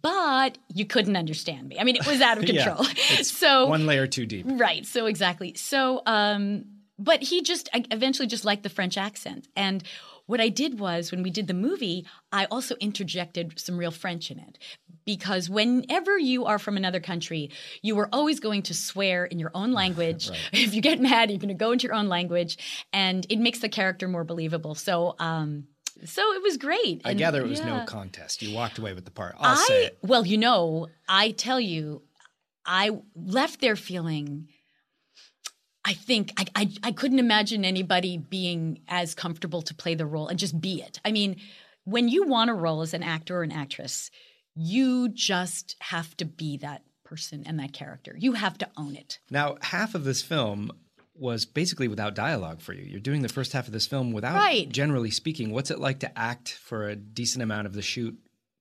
But 0.02 0.58
you 0.74 0.86
couldn't 0.86 1.16
understand 1.16 1.68
me. 1.68 1.80
I 1.80 1.84
mean, 1.84 1.96
it 1.96 2.06
was 2.08 2.22
out 2.22 2.38
of 2.38 2.44
Yeah, 2.48 2.64
control. 2.66 2.88
it's 3.20 3.32
so 3.38 3.68
One 3.68 3.86
layer 3.86 4.08
too 4.08 4.26
deep. 4.26 4.46
Right. 4.48 4.86
So 4.86 5.06
exactly. 5.06 5.54
So, 5.56 6.02
um, 6.06 6.66
but 6.98 7.22
he 7.22 7.42
just 7.42 7.70
I 7.74 7.86
eventually 7.92 8.28
just 8.28 8.46
liked 8.46 8.64
the 8.64 8.70
French 8.70 8.98
accent. 8.98 9.48
And 9.56 9.84
what 10.26 10.40
I 10.42 10.50
did 10.50 10.80
was 10.80 11.12
when 11.12 11.24
we 11.24 11.30
did 11.30 11.48
the 11.48 11.54
movie, 11.54 12.06
I 12.32 12.46
also 12.46 12.76
interjected 12.76 13.60
some 13.60 13.78
real 13.78 13.92
French 13.92 14.30
in 14.32 14.40
it. 14.40 14.58
Because 15.10 15.50
whenever 15.50 16.20
you 16.20 16.46
are 16.46 16.60
from 16.60 16.78
another 16.78 17.00
country, 17.00 17.50
you 17.82 17.98
are 17.98 18.08
always 18.14 18.40
going 18.40 18.62
to 18.62 18.76
swear 18.76 19.26
in 19.26 19.40
your 19.40 19.50
own 19.56 19.72
language. 19.82 20.30
If 20.54 20.76
you 20.76 20.82
get 20.84 21.02
mad, 21.02 21.32
you're 21.32 21.40
going 21.40 21.48
to 21.48 21.56
go 21.66 21.72
into 21.72 21.88
your 21.88 21.96
own 21.96 22.10
language, 22.10 22.60
and 22.94 23.26
it 23.28 23.40
makes 23.40 23.58
the 23.58 23.70
character 23.70 24.08
more 24.08 24.24
believable. 24.24 24.76
So, 24.76 25.16
um, 25.18 25.66
so 26.06 26.22
it 26.34 26.44
was 26.44 26.58
great. 26.58 27.02
I 27.04 27.10
And, 27.10 27.18
gather 27.18 27.42
it 27.44 27.50
was 27.50 27.60
no 27.60 27.86
contest. 27.86 28.44
You 28.44 28.56
walked 28.56 28.78
away 28.78 28.94
with 28.94 29.06
the 29.06 29.10
part. 29.10 29.34
I'll 29.40 29.56
say 29.56 29.82
I 29.82 29.86
it. 29.88 29.98
well, 30.04 30.28
you 30.28 30.38
know, 30.38 30.90
I 31.08 31.32
tell 31.32 31.60
you, 31.60 32.04
I 32.64 32.92
left 33.16 33.62
there 33.62 33.76
feeling. 33.76 34.48
I 35.84 35.94
think 35.94 36.34
I, 36.38 36.46
I 36.54 36.70
I 36.84 36.92
couldn't 36.92 37.18
imagine 37.18 37.66
anybody 37.66 38.20
being 38.20 38.82
as 38.88 39.16
comfortable 39.16 39.64
to 39.64 39.74
play 39.74 39.96
the 39.96 40.06
role 40.06 40.28
and 40.28 40.38
just 40.38 40.62
be 40.62 40.84
it. 40.84 41.00
I 41.04 41.12
mean, 41.12 41.38
when 41.86 42.10
you 42.10 42.28
want 42.28 42.52
a 42.52 42.54
role 42.54 42.82
as 42.84 42.94
an 42.94 43.02
actor 43.02 43.38
or 43.40 43.44
an 43.44 43.52
actress, 43.52 44.12
you 44.56 45.10
just 45.10 45.76
have 45.80 46.16
to 46.18 46.26
be 46.26 46.58
that 46.58 46.84
person 47.04 47.44
and 47.46 47.60
that 47.60 47.74
character. 47.74 48.16
You 48.18 48.34
have 48.34 48.58
to 48.60 48.70
own 48.78 48.96
it. 48.96 49.20
Now, 49.32 49.58
half 49.62 49.96
of 49.96 50.04
this 50.04 50.22
film 50.22 50.72
was 51.16 51.46
basically 51.46 51.88
without 51.88 52.16
dialogue 52.16 52.62
for 52.62 52.72
you. 52.74 52.84
You're 52.84 53.00
doing 53.02 53.22
the 53.24 53.28
first 53.30 53.52
half 53.52 53.68
of 53.68 53.74
this 53.74 53.88
film 53.88 54.12
without 54.14 54.36
Right. 54.36 54.70
generally 54.70 55.12
speaking. 55.12 55.52
What's 55.52 55.72
it 55.72 55.80
like 55.80 56.00
to 56.00 56.18
act 56.18 56.54
for 56.54 56.88
a 56.88 56.96
decent 56.96 57.44
amount 57.44 57.68
of 57.68 57.74
the 57.74 57.82
shoot 57.82 58.18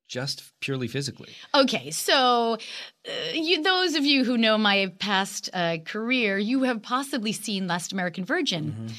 just 0.09 0.43
purely 0.61 0.89
physically? 0.89 1.35
Okay, 1.55 1.91
so 1.91 2.55
uh, 2.55 3.11
you, 3.33 3.63
those 3.63 3.95
of 3.95 4.05
you 4.05 4.25
who 4.25 4.39
know 4.39 4.57
my 4.59 4.93
past 4.99 5.51
uh, 5.53 5.77
career, 5.85 6.39
you 6.39 6.63
have 6.63 6.83
possibly 6.83 7.33
seen 7.33 7.67
Last 7.67 7.93
American 7.93 8.25
Virgin, 8.25 8.91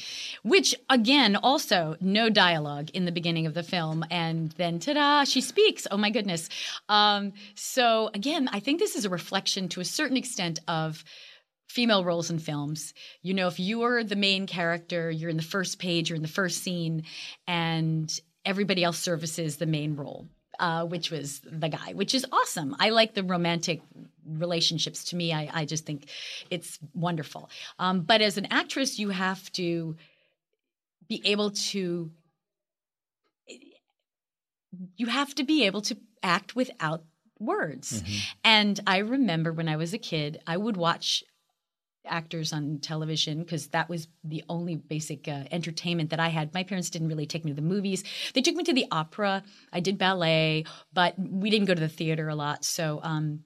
which 0.43 0.75
again, 0.89 1.35
also 1.35 1.97
no 1.99 2.29
dialogue 2.29 2.91
in 2.93 3.05
the 3.05 3.11
beginning 3.11 3.47
of 3.47 3.55
the 3.55 3.63
film, 3.63 4.05
and 4.11 4.51
then 4.53 4.79
ta-da, 4.79 5.23
she 5.23 5.41
speaks. 5.41 5.87
Oh 5.89 5.97
my 5.97 6.11
goodness! 6.11 6.47
Um, 6.87 7.33
so 7.55 8.11
again, 8.13 8.47
I 8.53 8.59
think 8.59 8.79
this 8.79 8.95
is 8.95 9.05
a 9.05 9.09
reflection 9.09 9.67
to 9.69 9.81
a 9.81 9.85
certain 9.85 10.17
extent 10.17 10.59
of 10.67 11.03
female 11.67 12.03
roles 12.03 12.29
in 12.29 12.39
films. 12.39 12.93
You 13.21 13.33
know, 13.33 13.47
if 13.47 13.59
you're 13.59 14.03
the 14.03 14.15
main 14.15 14.47
character, 14.47 15.09
you're 15.09 15.29
in 15.29 15.37
the 15.37 15.43
first 15.43 15.79
page, 15.79 16.09
you're 16.09 16.17
in 16.17 16.21
the 16.21 16.27
first 16.27 16.63
scene, 16.63 17.03
and 17.47 18.11
everybody 18.45 18.83
else 18.83 18.99
services 18.99 19.57
the 19.57 19.65
main 19.65 19.95
role. 19.95 20.27
Uh, 20.59 20.85
which 20.85 21.09
was 21.09 21.39
the 21.39 21.69
guy, 21.69 21.93
which 21.93 22.13
is 22.13 22.25
awesome. 22.31 22.75
I 22.79 22.89
like 22.89 23.13
the 23.13 23.23
romantic 23.23 23.81
relationships. 24.27 25.05
To 25.05 25.15
me, 25.15 25.33
I, 25.33 25.49
I 25.53 25.65
just 25.65 25.85
think 25.85 26.07
it's 26.49 26.77
wonderful. 26.93 27.49
Um, 27.79 28.01
but 28.01 28.21
as 28.21 28.37
an 28.37 28.47
actress, 28.51 28.99
you 28.99 29.09
have 29.09 29.51
to 29.53 29.95
be 31.07 31.21
able 31.25 31.51
to 31.51 32.11
you 34.97 35.07
have 35.07 35.33
to 35.35 35.43
be 35.43 35.65
able 35.65 35.81
to 35.81 35.97
act 36.21 36.55
without 36.55 37.03
words. 37.39 38.03
And 38.43 38.79
I 38.85 38.97
remember 38.97 39.51
when 39.51 39.67
I 39.67 39.77
was 39.77 39.93
a 39.93 39.97
kid, 39.97 40.41
I 40.45 40.57
would 40.57 40.77
watch 40.77 41.23
actors 42.05 42.53
on 42.53 42.79
television 42.79 43.39
because 43.39 43.67
that 43.67 43.89
was 43.89 44.07
the 44.23 44.43
only 44.49 44.75
basic 44.75 45.27
uh, 45.27 45.43
entertainment 45.51 46.09
that 46.11 46.19
I 46.19 46.29
had. 46.29 46.53
My 46.53 46.63
parents 46.63 46.89
didn't 46.89 47.09
really 47.09 47.25
take 47.25 47.45
me 47.45 47.51
to 47.51 47.55
the 47.55 47.61
movies. 47.61 48.03
They 48.33 48.41
took 48.41 48.55
me 48.55 48.63
to 48.63 48.73
the 48.73 48.87
opera. 48.91 49.43
I 49.71 49.79
did 49.79 49.97
ballet, 49.97 50.65
but 50.93 51.15
we 51.17 51.49
didn't 51.49 51.67
go 51.67 51.75
to 51.75 51.79
the 51.79 51.89
theater 51.89 52.29
a 52.29 52.35
lot. 52.35 52.63
So 52.63 52.99
um, 53.03 53.41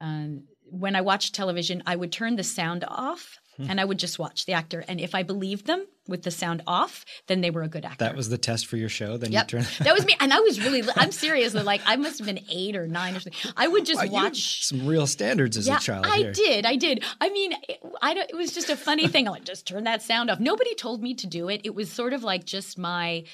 uh, 0.00 0.26
when 0.64 0.96
I 0.96 1.00
watched 1.00 1.34
television, 1.34 1.82
I 1.86 1.96
would 1.96 2.12
turn 2.12 2.36
the 2.36 2.44
sound 2.44 2.84
off. 2.86 3.38
And 3.68 3.80
I 3.80 3.84
would 3.84 3.98
just 3.98 4.20
watch 4.20 4.46
the 4.46 4.52
actor, 4.52 4.84
and 4.86 5.00
if 5.00 5.16
I 5.16 5.24
believed 5.24 5.66
them 5.66 5.84
with 6.08 6.22
the 6.24 6.30
sound 6.30 6.62
off, 6.66 7.04
then 7.28 7.40
they 7.42 7.50
were 7.50 7.62
a 7.62 7.68
good 7.68 7.84
actor. 7.84 7.98
That 8.04 8.16
was 8.16 8.28
the 8.30 8.38
test 8.38 8.66
for 8.66 8.76
your 8.76 8.88
show. 8.88 9.16
Then 9.16 9.30
Yep, 9.30 9.52
you 9.52 9.58
turn. 9.60 9.68
that 9.84 9.94
was 9.94 10.04
me, 10.06 10.16
and 10.18 10.32
I 10.32 10.40
was 10.40 10.60
really. 10.60 10.82
I'm 10.96 11.12
serious. 11.12 11.54
Like 11.54 11.82
I 11.86 11.96
must 11.96 12.18
have 12.18 12.26
been 12.26 12.40
eight 12.50 12.74
or 12.74 12.88
nine 12.88 13.14
or 13.16 13.20
something. 13.20 13.52
I 13.56 13.68
would 13.68 13.86
just 13.86 14.02
you 14.02 14.10
watch. 14.10 14.64
some 14.66 14.86
real 14.86 15.06
standards 15.06 15.56
as 15.56 15.68
Yeah, 15.68 15.76
a 15.76 15.80
child. 15.80 16.06
I 16.08 16.16
here. 16.18 16.32
did. 16.32 16.64
I 16.66 16.76
did. 16.76 17.04
I 17.20 17.28
mean, 17.30 17.52
it, 17.68 17.78
I 18.02 18.14
don't, 18.14 18.28
it 18.30 18.36
was 18.36 18.52
just 18.52 18.70
a 18.70 18.76
funny 18.76 19.06
thing. 19.06 19.28
I'm 19.28 19.32
like, 19.34 19.44
just 19.44 19.66
turn 19.66 19.84
that 19.84 20.02
sound 20.02 20.30
off. 20.30 20.40
Nobody 20.40 20.74
told 20.74 21.02
me 21.02 21.14
to 21.14 21.26
do 21.26 21.48
it. 21.48 21.60
It 21.64 21.74
was 21.74 21.90
sort 21.92 22.12
of 22.14 22.22
like 22.24 22.44
just 22.44 22.78
my 22.78 23.24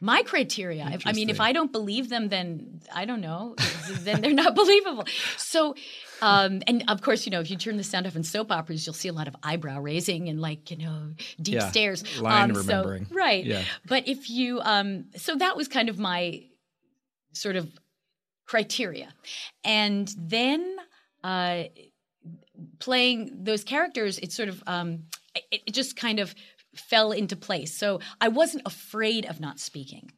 my 0.00 0.22
criteria. 0.22 0.90
If, 0.92 1.06
I 1.06 1.12
mean, 1.12 1.30
if 1.30 1.40
I 1.40 1.52
don't 1.52 1.72
believe 1.72 2.08
them, 2.10 2.28
then 2.28 2.80
I 2.94 3.04
don't 3.06 3.20
know. 3.22 3.54
then 4.00 4.20
they're 4.20 4.34
not 4.34 4.54
believable. 4.62 5.06
So, 5.38 5.76
um, 6.22 6.62
and 6.66 6.84
of 6.88 7.02
course, 7.02 7.26
you 7.26 7.30
know, 7.30 7.40
if 7.40 7.50
you 7.50 7.56
turn 7.56 7.76
the 7.76 7.84
sound 7.84 8.06
off 8.06 8.16
in 8.16 8.22
soap 8.22 8.50
operas, 8.52 8.86
you'll 8.86 8.94
see 8.94 9.08
a 9.08 9.12
lot 9.12 9.28
of 9.28 9.36
eyebrow 9.42 9.80
raising 9.80 10.28
and 10.28 10.40
like 10.40 10.70
you 10.70 10.76
know 10.78 11.12
deep 11.40 11.54
Yeah, 11.56 11.70
stares. 11.70 12.20
line 12.20 12.50
Um, 12.50 12.54
so- 12.56 12.60
remembering. 12.62 13.06
right. 13.10 13.44
Yeah. 13.44 13.62
But 13.86 14.08
if 14.08 14.30
you, 14.30 14.60
um, 14.60 15.06
so 15.16 15.34
that 15.36 15.56
was 15.56 15.68
kind 15.68 15.88
of 15.88 15.98
my 15.98 16.44
sort 17.32 17.56
of 17.56 17.70
criteria, 18.46 19.08
and 19.64 20.12
then. 20.18 20.76
Uh, 21.22 21.64
playing 22.78 23.30
those 23.44 23.64
characters, 23.64 24.18
it 24.18 24.32
sort 24.32 24.48
of 24.48 24.62
um, 24.66 25.04
it, 25.50 25.62
it 25.66 25.72
just 25.74 25.96
kind 25.96 26.20
of 26.20 26.34
fell 26.76 27.12
into 27.12 27.36
place. 27.36 27.74
So 27.76 28.00
I 28.20 28.28
wasn't 28.28 28.62
afraid 28.66 29.26
of 29.26 29.40
not 29.40 29.58
speaking, 29.58 30.10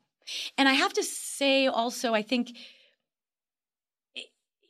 and 0.58 0.68
I 0.68 0.72
have 0.74 0.92
to 0.94 1.02
say 1.02 1.66
also, 1.66 2.12
I 2.14 2.22
think 2.22 2.56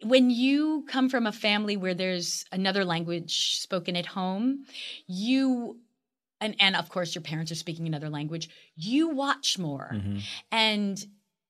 when 0.09 0.31
you 0.31 0.85
come 0.89 1.09
from 1.09 1.27
a 1.27 1.33
family 1.33 1.77
where 1.77 1.95
there's 1.95 2.45
another 2.53 2.85
language 2.85 3.59
spoken 3.61 3.97
at 3.97 4.07
home, 4.07 4.65
you 5.07 5.79
and 6.41 6.55
and 6.61 6.77
of 6.77 6.89
course 6.89 7.15
your 7.15 7.23
parents 7.23 7.51
are 7.53 7.57
speaking 7.57 7.87
another 7.87 8.11
language, 8.11 8.49
you 8.75 9.09
watch 9.09 9.59
more. 9.59 9.91
Mm-hmm. 9.95 10.19
And 10.53 11.05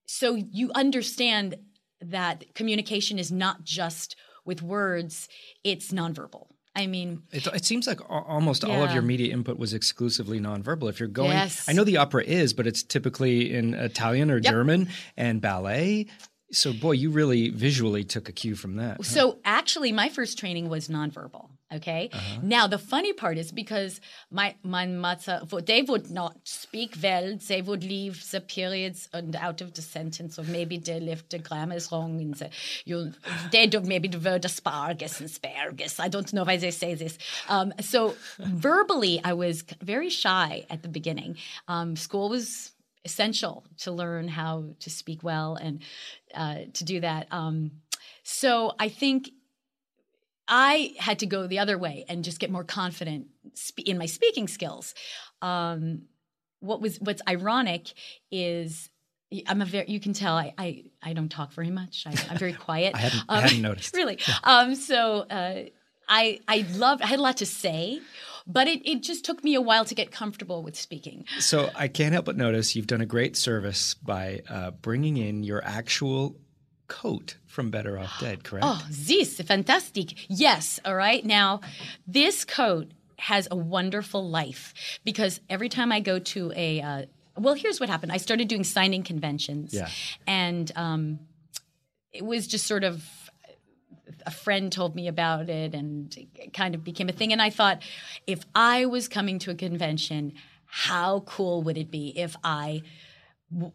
so 0.07 0.35
you 0.35 0.71
understand 0.75 1.57
that 2.01 2.55
communication 2.55 3.19
is 3.19 3.33
not 3.33 3.65
just 3.65 4.17
with 4.45 4.63
words, 4.63 5.29
it's 5.65 5.93
nonverbal. 5.93 6.47
I 6.77 6.87
mean, 6.87 7.23
It, 7.33 7.47
it 7.47 7.65
seems 7.65 7.87
like 7.87 8.01
al- 8.03 8.27
almost 8.29 8.63
all 8.63 8.85
of 8.85 8.93
your 8.93 9.03
media 9.03 9.33
input 9.33 9.59
was 9.59 9.73
exclusively 9.73 10.39
nonverbal. 10.39 10.91
If 10.91 11.01
you're 11.01 11.09
going, 11.09 11.31
Yes. 11.31 11.65
I 11.67 11.73
know 11.73 11.85
the 11.85 11.97
opera 11.97 12.23
is, 12.23 12.53
but 12.53 12.67
it's 12.67 12.83
typically 12.83 13.55
in 13.55 13.73
Italian 13.73 14.31
or 14.31 14.37
Yep. 14.37 14.53
German 14.53 14.89
and 15.17 15.41
ballet. 15.41 16.07
So, 16.53 16.73
boy, 16.73 16.93
you 16.93 17.11
really 17.11 17.49
visually 17.51 18.05
took 18.05 18.29
a 18.29 18.33
cue 18.33 18.55
from 18.55 18.77
that. 18.77 18.99
huh? 18.99 19.03
So 19.03 19.39
actually, 19.45 19.93
my 19.93 20.09
first 20.09 20.39
training 20.39 20.69
was 20.69 20.89
nonverbal. 20.89 21.49
Okay. 21.75 22.11
Uh-huh. 22.13 22.41
Now 22.45 22.69
the 22.69 22.79
funny 22.79 23.13
part 23.13 23.39
is 23.39 23.51
because 23.51 24.01
my 24.31 24.55
my 24.63 24.87
mother 24.87 25.43
they 25.65 25.83
would 25.83 26.11
not 26.11 26.37
speak 26.45 26.95
well. 27.03 27.37
They 27.49 27.61
would 27.61 27.83
leave 27.83 28.31
the 28.31 28.41
periods 28.41 29.09
and 29.13 29.35
out 29.35 29.61
of 29.61 29.75
the 29.75 29.83
sentence, 29.83 30.39
or 30.39 30.45
maybe 30.45 30.79
they 30.79 31.01
left 31.01 31.31
the 31.31 31.41
grammar 31.41 31.75
is 31.75 31.91
wrong. 31.91 32.21
In 32.21 32.31
the, 32.31 32.51
you 32.85 33.13
they 33.51 33.67
do 33.67 33.81
maybe 33.81 34.07
the 34.07 34.21
word 34.21 34.45
asparagus 34.45 35.19
and 35.19 35.29
asparagus. 35.29 35.99
I 35.99 36.07
don't 36.07 36.33
know 36.33 36.45
why 36.45 36.57
they 36.57 36.71
say 36.71 36.95
this. 36.95 37.19
Um, 37.49 37.73
so 37.81 38.15
verbally, 38.39 39.21
I 39.25 39.33
was 39.33 39.65
very 39.83 40.09
shy 40.11 40.67
at 40.71 40.83
the 40.83 40.89
beginning. 40.89 41.37
Um, 41.67 41.97
school 41.97 42.29
was 42.29 42.71
essential 43.07 43.65
to 43.79 43.91
learn 43.93 44.29
how 44.29 44.75
to 44.81 44.91
speak 44.91 45.23
well 45.23 45.55
and 45.57 45.81
uh, 46.35 46.59
to 46.75 46.85
do 46.85 47.01
that. 47.01 47.27
Um, 47.31 47.71
so 48.23 48.73
I 48.79 48.89
think 48.91 49.31
I 50.49 50.95
had 50.99 51.19
to 51.21 51.27
go 51.27 51.47
the 51.47 51.59
other 51.59 51.79
way 51.79 52.05
and 52.09 52.23
just 52.25 52.39
get 52.39 52.51
more 52.51 52.65
confident 52.65 53.27
in 53.85 53.99
my 53.99 54.07
speaking 54.07 54.47
skills. 54.49 54.95
Um, 55.43 56.03
what 56.61 56.81
was 56.81 56.99
what's 57.01 57.23
ironic 57.29 57.93
is 58.31 58.89
I'm 59.49 59.61
a 59.61 59.65
very 59.65 59.87
you 59.89 59.99
can 60.01 60.13
tell 60.13 60.37
I 60.37 60.55
I, 60.57 60.85
I 61.03 61.13
don't 61.15 61.29
talk 61.31 61.53
very 61.53 61.71
much. 61.71 62.05
I, 62.07 62.15
I'm 62.31 62.39
very 62.39 62.53
quiet. 62.53 62.95
I 62.99 62.99
hadn't- 62.99 63.25
I 63.29 63.41
hadn't 63.41 63.63
noticed. 63.63 63.95
Really. 64.01 64.19
Um, 64.45 64.75
so 64.75 65.21
uh, 65.39 65.63
I 66.09 66.41
I 66.47 66.65
loved 66.75 67.03
I 67.03 67.07
had 67.07 67.19
a 67.19 67.23
lot 67.23 67.39
to 67.39 67.47
say, 67.47 68.01
but 68.47 68.69
it, 68.69 68.89
it 68.89 69.03
just 69.03 69.25
took 69.25 69.43
me 69.43 69.55
a 69.55 69.61
while 69.61 69.85
to 69.85 69.95
get 69.95 70.11
comfortable 70.13 70.63
with 70.63 70.77
speaking. 70.77 71.25
So 71.39 71.71
I 71.75 71.89
can't 71.89 72.13
help 72.13 72.27
but 72.27 72.37
notice 72.37 72.77
you've 72.77 72.87
done 72.87 73.01
a 73.01 73.07
great 73.07 73.37
service 73.37 73.95
by 73.95 74.43
uh, 74.49 74.71
bringing 74.71 75.17
in 75.17 75.43
your 75.43 75.65
actual 75.65 76.37
coat 76.89 77.37
from 77.47 77.71
Better 77.71 77.99
Off 77.99 78.21
Dead, 78.21 78.45
correct? 78.45 78.65
Oh, 78.69 78.87
this 78.91 79.41
fantastic. 79.41 80.15
Yes, 80.29 80.79
all 80.85 80.95
right. 80.95 81.25
Now, 81.25 81.61
this 82.07 82.45
coat 82.45 82.93
has 83.19 83.49
a 83.51 83.57
wonderful 83.57 84.29
life 84.29 84.75
because 85.05 85.41
every 85.49 85.69
time 85.69 85.91
I 85.91 86.01
go 86.01 86.19
to 86.19 86.53
a 86.55 86.81
uh, 86.81 87.03
well, 87.39 87.55
here's 87.55 87.81
what 87.81 87.89
happened. 87.89 88.13
I 88.13 88.17
started 88.19 88.49
doing 88.49 88.65
signing 88.65 89.03
conventions, 89.03 89.75
Yeah. 89.75 89.89
and 90.27 90.71
um, 90.77 91.19
it 92.13 92.25
was 92.25 92.47
just 92.47 92.67
sort 92.67 92.85
of 92.85 93.05
a 94.27 94.31
friend 94.31 94.73
told 94.73 94.95
me 94.95 95.09
about 95.09 95.49
it 95.49 95.75
and 95.75 96.15
it 96.17 96.53
kind 96.53 96.75
of 96.75 96.83
became 96.83 97.09
a 97.09 97.13
thing 97.13 97.33
and 97.33 97.41
i 97.41 97.49
thought 97.49 97.81
if 98.27 98.45
i 98.55 98.85
was 98.85 99.09
coming 99.09 99.39
to 99.39 99.51
a 99.51 99.55
convention 99.55 100.33
how 100.67 101.21
cool 101.21 101.63
would 101.63 101.79
it 101.79 101.91
be 101.91 102.13
if 102.19 102.37
I 102.45 102.83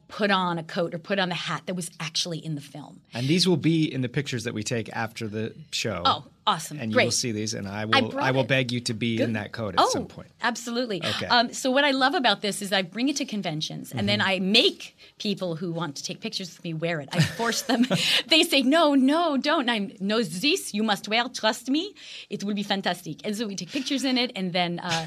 put 0.09 0.31
on 0.31 0.57
a 0.57 0.63
coat 0.63 0.93
or 0.93 0.99
put 0.99 1.17
on 1.17 1.29
the 1.29 1.35
hat 1.35 1.63
that 1.65 1.75
was 1.75 1.89
actually 1.99 2.39
in 2.39 2.55
the 2.55 2.61
film 2.61 3.01
And 3.13 3.27
these 3.27 3.47
will 3.47 3.57
be 3.57 3.91
in 3.91 4.01
the 4.01 4.09
pictures 4.09 4.43
that 4.43 4.53
we 4.53 4.63
take 4.63 4.89
after 4.89 5.27
the 5.27 5.55
show. 5.71 6.03
oh 6.05 6.25
awesome 6.47 6.79
And 6.79 6.91
you 6.91 6.95
great 6.95 7.05
will 7.05 7.11
see 7.11 7.31
these, 7.31 7.53
and 7.53 7.67
I 7.67 7.85
will. 7.85 7.95
I, 7.95 8.01
brought 8.01 8.33
will 8.35 8.41
it. 8.41 8.47
beg 8.47 8.71
you 8.71 8.79
to 8.81 8.93
be 8.93 9.21
in 9.21 9.33
that 9.33 9.51
coat 9.51 9.75
at 9.79 9.87
some 9.89 10.05
point. 10.05 10.29
Oh, 10.31 10.47
Absolutely. 10.47 11.03
Okay. 11.03 11.27
Um, 11.27 11.53
so 11.53 11.69
what 11.71 11.83
I 11.83 11.91
love 11.91 12.13
about 12.15 12.41
this 12.41 12.61
is 12.61 12.71
I 12.73 12.81
bring 12.81 13.09
it 13.09 13.15
to 13.17 13.25
conventions 13.25 13.91
and 13.91 14.01
Mm-hmm. 14.01 14.07
then 14.07 14.21
I 14.21 14.39
make 14.39 14.97
people 15.19 15.55
who 15.55 15.71
want 15.71 15.95
to 15.97 16.03
take 16.03 16.19
pictures 16.19 16.49
with 16.51 16.63
me 16.63 16.73
wear 16.73 16.99
it. 16.99 17.09
I 17.11 17.19
force 17.21 17.61
them. 17.63 17.85
they 18.27 18.43
say, 18.43 18.61
no, 18.63 18.95
no, 18.95 19.37
don't. 19.37 19.69
And 19.69 19.71
I 19.71 19.95
know 19.99 20.23
this, 20.23 20.73
you 20.73 20.83
must 20.83 21.07
wear, 21.07 21.27
trust 21.29 21.69
me. 21.69 21.93
It 22.29 22.43
will 22.43 22.55
be 22.55 22.63
fantastic. 22.63 23.17
And 23.23 23.35
so 23.35 23.45
we 23.47 23.55
take 23.55 23.69
pictures 23.71 24.03
in 24.03 24.17
it 24.17 24.31
and 24.35 24.51
then 24.51 24.79
uh, 24.79 25.05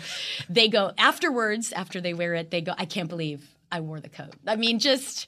they 0.48 0.68
go 0.68 0.92
afterwards, 0.98 1.72
after 1.72 2.00
they 2.00 2.14
wear 2.14 2.34
it, 2.34 2.50
they 2.50 2.60
go, 2.60 2.74
I 2.78 2.84
can't 2.84 3.08
believe 3.08 3.53
I 3.74 3.80
wore 3.80 3.98
the 3.98 4.08
coat. 4.08 4.32
I 4.46 4.54
mean, 4.54 4.78
just 4.78 5.26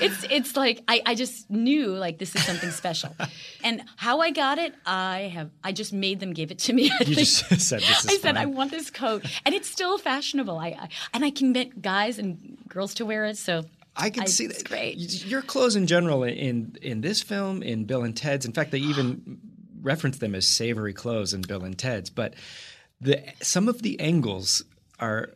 it's 0.00 0.24
it's 0.30 0.56
like 0.56 0.82
I, 0.88 1.02
I 1.04 1.14
just 1.14 1.50
knew 1.50 1.88
like 1.88 2.16
this 2.18 2.34
is 2.34 2.42
something 2.44 2.70
special. 2.70 3.14
And 3.64 3.82
how 3.96 4.20
I 4.20 4.30
got 4.32 4.58
it, 4.58 4.74
I 4.86 5.30
have 5.34 5.50
I 5.62 5.72
just 5.72 5.92
made 5.92 6.18
them 6.20 6.32
give 6.32 6.50
it 6.50 6.58
to 6.60 6.72
me. 6.72 6.90
You 7.06 7.14
just 7.16 7.44
said 7.68 7.80
this 7.80 8.04
is 8.04 8.06
I 8.10 8.16
said 8.16 8.36
I 8.38 8.46
want 8.46 8.70
this 8.70 8.90
coat, 8.90 9.24
and 9.44 9.54
it's 9.54 9.68
still 9.68 9.98
fashionable. 9.98 10.58
I, 10.58 10.68
I 10.68 10.88
and 11.12 11.22
I 11.24 11.30
can 11.30 11.52
get 11.52 11.82
guys 11.82 12.18
and 12.18 12.56
girls 12.66 12.94
to 12.94 13.04
wear 13.04 13.26
it. 13.26 13.36
So 13.36 13.64
I 13.94 14.08
can 14.08 14.22
I- 14.22 14.26
see 14.26 14.46
it's 14.46 14.62
that. 14.62 14.68
great. 14.68 15.24
Your 15.26 15.42
clothes 15.42 15.76
in 15.76 15.86
general 15.86 16.24
in 16.24 16.76
in 16.80 17.02
this 17.02 17.22
film, 17.22 17.62
in 17.62 17.84
Bill 17.84 18.04
and 18.04 18.16
Ted's. 18.16 18.46
In 18.46 18.52
fact, 18.54 18.70
they 18.70 18.78
even 18.78 19.38
reference 19.82 20.16
them 20.16 20.34
as 20.34 20.48
savory 20.48 20.94
clothes 20.94 21.34
in 21.34 21.42
Bill 21.42 21.62
and 21.62 21.76
Ted's. 21.78 22.08
But 22.10 22.34
the 23.02 23.22
some 23.42 23.68
of 23.68 23.82
the 23.82 24.00
angles 24.00 24.64
are 24.98 25.28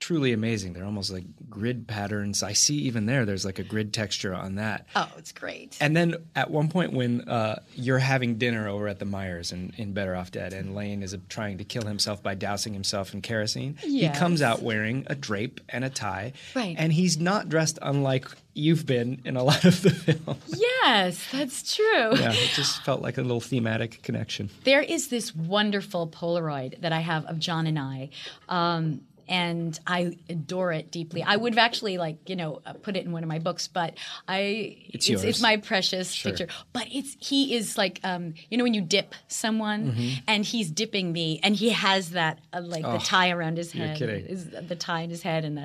truly 0.00 0.32
amazing. 0.32 0.72
They're 0.72 0.84
almost 0.84 1.10
like 1.12 1.24
grid 1.50 1.88
patterns. 1.88 2.42
I 2.42 2.52
see 2.52 2.76
even 2.76 3.06
there. 3.06 3.24
There's 3.24 3.44
like 3.44 3.58
a 3.58 3.62
grid 3.64 3.92
texture 3.92 4.32
on 4.34 4.54
that. 4.56 4.86
oh, 4.94 5.10
it's 5.18 5.32
great. 5.32 5.76
And 5.80 5.96
then 5.96 6.14
at 6.36 6.50
one 6.50 6.68
point 6.68 6.92
when 6.92 7.22
uh, 7.28 7.60
you're 7.74 7.98
having 7.98 8.36
dinner 8.38 8.68
over 8.68 8.86
at 8.88 8.98
the 9.00 9.04
Meyers 9.04 9.50
in, 9.52 9.72
in 9.76 9.92
Better 9.92 10.14
Off 10.14 10.30
Dead, 10.30 10.52
and 10.52 10.74
Lane 10.74 11.02
is 11.02 11.16
trying 11.28 11.58
to 11.58 11.64
kill 11.64 11.82
himself 11.82 12.22
by 12.22 12.34
dousing 12.34 12.72
himself 12.74 13.12
in 13.12 13.22
kerosene, 13.22 13.76
he 13.82 14.08
comes 14.10 14.40
out 14.40 14.62
wearing 14.62 15.04
a 15.08 15.14
drape 15.14 15.60
and 15.68 15.84
a 15.84 15.90
tie, 15.90 16.32
Right. 16.54 16.76
and 16.78 16.92
he's 16.92 17.18
not 17.18 17.48
dressed 17.48 17.78
unlike 17.82 18.28
you've 18.54 18.86
been 18.86 19.20
in 19.24 19.36
a 19.36 19.42
lot 19.44 19.64
of 19.64 19.82
the 19.82 19.90
film. 19.90 20.38
yes, 20.46 21.26
that's 21.32 21.74
true. 21.74 21.84
yeah, 22.18 22.32
it 22.32 22.50
just 22.54 22.82
felt 22.84 23.02
like 23.02 23.18
a 23.18 23.22
little 23.22 23.40
thematic 23.40 24.02
connection. 24.02 24.50
There 24.64 24.82
is 24.82 25.08
this 25.08 25.34
wonderful 25.34 26.06
Polaroid 26.08 26.80
that 26.80 26.92
I 26.92 27.00
have 27.00 27.24
of 27.26 27.38
John 27.38 27.66
and 27.66 27.78
I. 27.78 28.10
Um, 28.48 29.02
and 29.28 29.78
I 29.86 30.16
adore 30.28 30.72
it 30.72 30.90
deeply. 30.90 31.22
I 31.22 31.36
would 31.36 31.52
have 31.54 31.58
actually 31.64 31.98
like 31.98 32.28
you 32.28 32.36
know 32.36 32.60
uh, 32.66 32.72
put 32.74 32.96
it 32.96 33.04
in 33.04 33.12
one 33.12 33.22
of 33.22 33.28
my 33.28 33.38
books, 33.38 33.68
but 33.68 33.94
I 34.26 34.76
It's 34.88 35.08
it's, 35.08 35.22
yours. 35.24 35.42
my 35.42 35.56
precious 35.58 36.20
picture. 36.22 36.46
But 36.72 36.86
it's 36.90 37.16
he 37.20 37.54
is 37.54 37.76
like 37.78 38.00
um, 38.04 38.34
you 38.50 38.58
know 38.58 38.64
when 38.64 38.74
you 38.74 38.80
dip 38.82 39.14
someone 39.28 39.78
Mm-hmm. 39.92 40.18
and 40.26 40.44
he's 40.44 40.70
dipping 40.70 41.12
me, 41.12 41.40
and 41.42 41.54
he 41.54 41.70
has 41.70 42.10
that 42.10 42.38
uh, 42.52 42.60
like 42.62 42.82
the 42.84 42.98
tie 42.98 43.30
around 43.30 43.56
his 43.58 43.74
Oh, 43.74 43.78
you're 43.78 43.86
head, 43.88 43.98
kidding. 43.98 44.26
is 44.26 44.50
the 44.50 44.76
tie 44.76 45.00
in 45.02 45.10
his 45.10 45.22
head, 45.22 45.44
and 45.44 45.56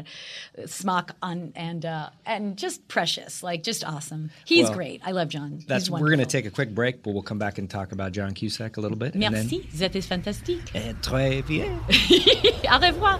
the 0.56 0.68
smock 0.68 1.16
on, 1.22 1.52
and 1.56 1.86
uh, 1.86 2.10
and 2.26 2.58
just 2.58 2.88
precious, 2.88 3.44
like 3.44 3.64
just 3.64 3.84
awesome. 3.86 4.30
He's 4.46 4.66
Well, 4.66 4.74
great. 4.76 5.02
I 5.06 5.12
love 5.12 5.30
John. 5.30 5.64
That's 5.68 5.90
we're 5.90 6.00
going 6.10 6.20
to 6.20 6.26
take 6.26 6.46
a 6.46 6.52
quick 6.52 6.74
break, 6.76 7.04
but 7.04 7.14
we'll 7.14 7.24
come 7.24 7.40
back 7.40 7.58
and 7.58 7.70
talk 7.70 7.92
about 7.92 8.12
John 8.12 8.34
Cusack 8.34 8.78
a 8.78 8.82
little 8.82 8.98
bit. 8.98 9.14
and 9.14 9.24
then- 9.24 9.32
Merci, 9.34 9.68
that 9.76 9.96
is 9.96 10.06
fantastique. 10.06 10.72
Eh, 10.76 10.94
très 11.02 11.46
bien. 11.46 11.80
Au 12.72 12.80
revoir. 12.80 13.20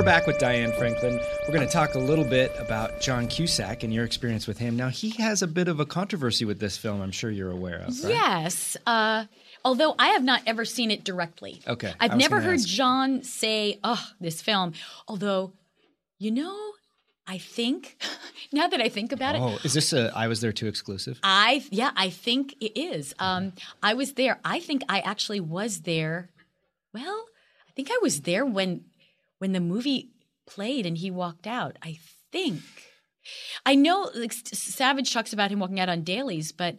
We're 0.00 0.06
back 0.06 0.26
with 0.26 0.38
Diane 0.38 0.72
Franklin. 0.72 1.20
We're 1.46 1.52
going 1.52 1.66
to 1.66 1.70
talk 1.70 1.94
a 1.94 1.98
little 1.98 2.24
bit 2.24 2.54
about 2.58 3.02
John 3.02 3.28
Cusack 3.28 3.82
and 3.82 3.92
your 3.92 4.06
experience 4.06 4.46
with 4.46 4.56
him. 4.56 4.74
Now, 4.74 4.88
he 4.88 5.10
has 5.22 5.42
a 5.42 5.46
bit 5.46 5.68
of 5.68 5.78
a 5.78 5.84
controversy 5.84 6.46
with 6.46 6.58
this 6.58 6.78
film, 6.78 7.02
I'm 7.02 7.10
sure 7.10 7.30
you're 7.30 7.50
aware 7.50 7.80
of, 7.80 8.02
right? 8.02 8.14
Yes. 8.14 8.78
Uh, 8.86 9.26
although 9.62 9.94
I 9.98 10.08
have 10.08 10.24
not 10.24 10.40
ever 10.46 10.64
seen 10.64 10.90
it 10.90 11.04
directly. 11.04 11.60
Okay, 11.68 11.92
I've 12.00 12.16
never 12.16 12.40
heard 12.40 12.54
ask. 12.54 12.66
John 12.66 13.22
say, 13.24 13.78
oh, 13.84 14.02
this 14.18 14.40
film. 14.40 14.72
Although, 15.06 15.52
you 16.18 16.30
know, 16.30 16.58
I 17.26 17.36
think, 17.36 17.98
now 18.54 18.68
that 18.68 18.80
I 18.80 18.88
think 18.88 19.12
about 19.12 19.34
it, 19.34 19.42
Oh, 19.42 19.58
is 19.64 19.74
this 19.74 19.92
a 19.92 20.10
I 20.16 20.28
Was 20.28 20.40
There 20.40 20.50
Too 20.50 20.66
exclusive? 20.66 21.20
I 21.22 21.62
yeah, 21.68 21.90
I 21.94 22.08
think 22.08 22.54
it 22.58 22.80
is. 22.80 23.14
Um, 23.18 23.52
I 23.82 23.92
was 23.92 24.14
there. 24.14 24.40
I 24.46 24.60
think 24.60 24.82
I 24.88 25.00
actually 25.00 25.40
was 25.40 25.80
there. 25.82 26.30
Well, 26.94 27.26
I 27.68 27.72
think 27.72 27.90
I 27.90 27.98
was 28.00 28.22
there 28.22 28.46
when 28.46 28.86
when 29.40 29.52
the 29.52 29.60
movie 29.60 30.12
played 30.46 30.86
and 30.86 30.96
he 30.96 31.10
walked 31.10 31.46
out. 31.46 31.76
I 31.82 31.98
think. 32.30 32.62
I 33.66 33.74
know 33.74 34.10
like, 34.14 34.32
Savage 34.32 35.12
talks 35.12 35.32
about 35.32 35.50
him 35.50 35.58
walking 35.58 35.80
out 35.80 35.88
on 35.88 36.04
dailies, 36.04 36.52
but 36.52 36.78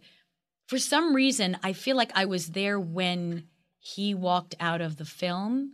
for 0.67 0.79
some 0.79 1.13
reason, 1.13 1.57
I 1.63 1.73
feel 1.73 1.97
like 1.97 2.11
I 2.15 2.25
was 2.25 2.47
there 2.47 2.79
when 2.79 3.47
he 3.79 4.13
walked 4.13 4.55
out 4.59 4.81
of 4.81 4.97
the 4.97 5.05
film. 5.05 5.73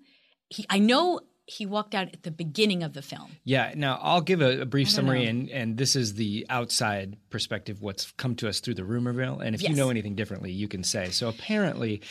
He, 0.50 0.65
I 0.69 0.80
know 0.80 1.21
he 1.45 1.65
walked 1.65 1.95
out 1.95 2.13
at 2.13 2.23
the 2.23 2.32
beginning 2.32 2.84
of 2.84 2.93
the 2.93 3.02
film. 3.02 3.38
Yeah. 3.43 3.73
Now 3.76 4.00
I'll 4.02 4.21
give 4.21 4.41
a, 4.41 4.62
a 4.62 4.65
brief 4.65 4.89
summary, 4.89 5.23
know. 5.23 5.30
and 5.30 5.50
and 5.50 5.78
this 5.78 5.95
is 5.95 6.15
the 6.15 6.45
outside 6.50 7.17
perspective, 7.30 7.82
what's 7.82 8.12
come 8.13 8.36
to 8.38 8.50
us 8.50 8.60
through 8.60 8.76
the 8.76 8.84
rumor 8.84 9.13
mill. 9.13 9.39
And 9.39 9.56
if 9.56 9.62
you 9.62 9.76
know 9.76 9.89
anything 9.89 10.15
differently, 10.15 10.52
you 10.52 10.67
can 10.67 10.84
say. 10.84 11.10
So 11.10 11.30
apparently, 11.30 12.02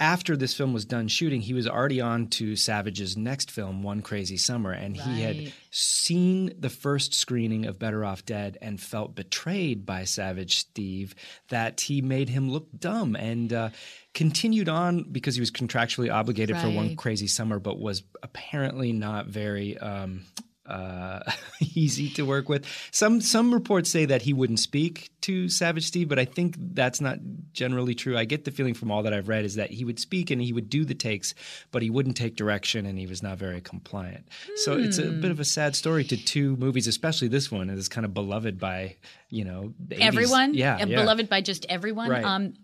after 0.00 0.34
this 0.34 0.54
film 0.54 0.72
was 0.72 0.86
done 0.86 1.08
shooting, 1.08 1.42
he 1.42 1.52
was 1.52 1.68
already 1.68 2.00
on 2.00 2.28
to 2.28 2.56
Savage's 2.56 3.18
next 3.18 3.50
film, 3.50 3.82
One 3.82 4.00
Crazy 4.00 4.38
Summer, 4.38 4.72
and 4.72 4.96
he 4.96 5.20
had 5.20 5.52
seen 5.70 6.54
the 6.58 6.70
first 6.70 7.12
screening 7.12 7.66
of 7.66 7.78
Better 7.78 8.02
Off 8.02 8.24
Dead 8.24 8.56
and 8.62 8.80
felt 8.80 9.14
betrayed 9.14 9.84
by 9.84 10.04
Savage 10.04 10.58
Steve 10.58 11.14
that 11.50 11.82
he 11.82 12.00
made 12.00 12.30
him 12.30 12.50
look 12.50 12.68
dumb 12.76 13.14
and. 13.14 13.52
Uh, 13.52 13.70
Continued 14.12 14.68
on 14.68 15.04
because 15.04 15.36
he 15.36 15.40
was 15.40 15.52
contractually 15.52 16.12
obligated 16.12 16.56
for 16.56 16.68
one 16.68 16.96
crazy 16.96 17.28
summer, 17.28 17.60
but 17.60 17.78
was 17.78 18.02
apparently 18.24 18.92
not 18.92 19.28
very 19.28 19.78
um, 19.78 20.24
uh, 20.70 21.30
easy 21.74 22.08
to 22.10 22.22
work 22.22 22.48
with. 22.48 22.64
Some 22.92 23.20
some 23.20 23.52
reports 23.52 23.90
say 23.90 24.04
that 24.06 24.22
he 24.22 24.32
wouldn't 24.32 24.60
speak 24.60 25.10
to 25.22 25.48
Savage 25.48 25.84
Steve, 25.86 26.08
but 26.08 26.18
I 26.18 26.24
think 26.24 26.56
that's 26.58 27.00
not 27.00 27.18
generally 27.52 27.94
true. 27.94 28.16
I 28.16 28.24
get 28.24 28.44
the 28.44 28.50
feeling 28.50 28.74
from 28.74 28.90
all 28.90 29.02
that 29.02 29.12
I've 29.12 29.28
read 29.28 29.44
is 29.44 29.56
that 29.56 29.70
he 29.70 29.84
would 29.84 29.98
speak 29.98 30.30
and 30.30 30.40
he 30.40 30.52
would 30.52 30.70
do 30.70 30.84
the 30.84 30.94
takes, 30.94 31.34
but 31.72 31.82
he 31.82 31.90
wouldn't 31.90 32.16
take 32.16 32.36
direction 32.36 32.86
and 32.86 32.98
he 32.98 33.06
was 33.06 33.22
not 33.22 33.36
very 33.38 33.60
compliant. 33.60 34.28
So 34.56 34.78
it's 34.78 34.98
a 34.98 35.10
bit 35.10 35.30
of 35.30 35.40
a 35.40 35.44
sad 35.44 35.76
story 35.76 36.04
to 36.04 36.16
two 36.16 36.56
movies, 36.56 36.86
especially 36.86 37.28
this 37.28 37.50
one 37.50 37.68
is 37.70 37.88
kind 37.88 38.04
of 38.04 38.14
beloved 38.14 38.58
by 38.58 38.96
you 39.28 39.44
know 39.44 39.74
the 39.78 39.96
80s. 39.96 40.00
everyone 40.00 40.54
Yeah, 40.54 40.74
uh, 40.76 40.86
yeah. 40.86 40.96
beloved 41.00 41.28
by 41.28 41.40
just 41.40 41.66
everyone 41.68 42.10
Right. 42.10 42.24
um 42.24 42.54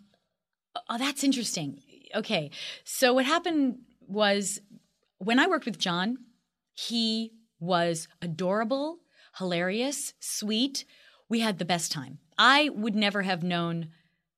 oh 0.91 0.99
that's 0.99 1.23
interesting 1.25 1.81
okay 2.15 2.51
so 2.85 3.15
what 3.15 3.25
happened 3.25 3.79
was 4.09 4.61
when 5.19 5.39
i 5.39 5.47
worked 5.47 5.65
with 5.65 5.79
john 5.79 6.17
he 6.75 7.33
was 7.61 8.09
adorable 8.23 8.99
hilarious 9.39 10.15
sweet 10.21 10.85
we 11.29 11.41
had 11.41 11.59
the 11.59 11.65
best 11.65 11.93
time 11.93 12.19
i 12.39 12.71
would 12.75 12.95
never 12.95 13.23
have 13.23 13.43
known 13.43 13.89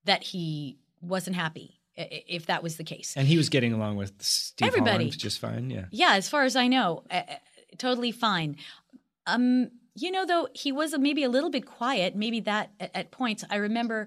that 0.04 0.22
he 0.22 0.78
wasn't 1.00 1.36
happy 1.36 1.74
if 2.00 2.46
that 2.46 2.62
was 2.62 2.76
the 2.76 2.84
case 2.84 3.14
And 3.16 3.26
he 3.26 3.36
was 3.36 3.48
getting 3.48 3.72
along 3.72 3.96
with 3.96 4.12
Steve 4.20 4.68
Everybody. 4.68 5.04
Holland 5.06 5.18
just 5.18 5.40
fine. 5.40 5.68
Yeah. 5.68 5.86
yeah, 5.90 6.12
as 6.14 6.28
far 6.28 6.44
as 6.44 6.54
I 6.54 6.68
know, 6.68 7.02
uh, 7.10 7.22
uh, 7.28 7.34
totally 7.76 8.12
fine. 8.12 8.54
Um, 9.26 9.72
you 9.96 10.12
know, 10.12 10.24
though 10.24 10.46
he 10.54 10.70
was 10.70 10.96
maybe 10.96 11.24
a 11.24 11.28
little 11.28 11.50
bit 11.50 11.66
quiet. 11.66 12.14
Maybe 12.14 12.38
that 12.40 12.70
at, 12.78 12.92
at 12.94 13.10
points 13.10 13.42
I 13.50 13.56
remember. 13.56 14.06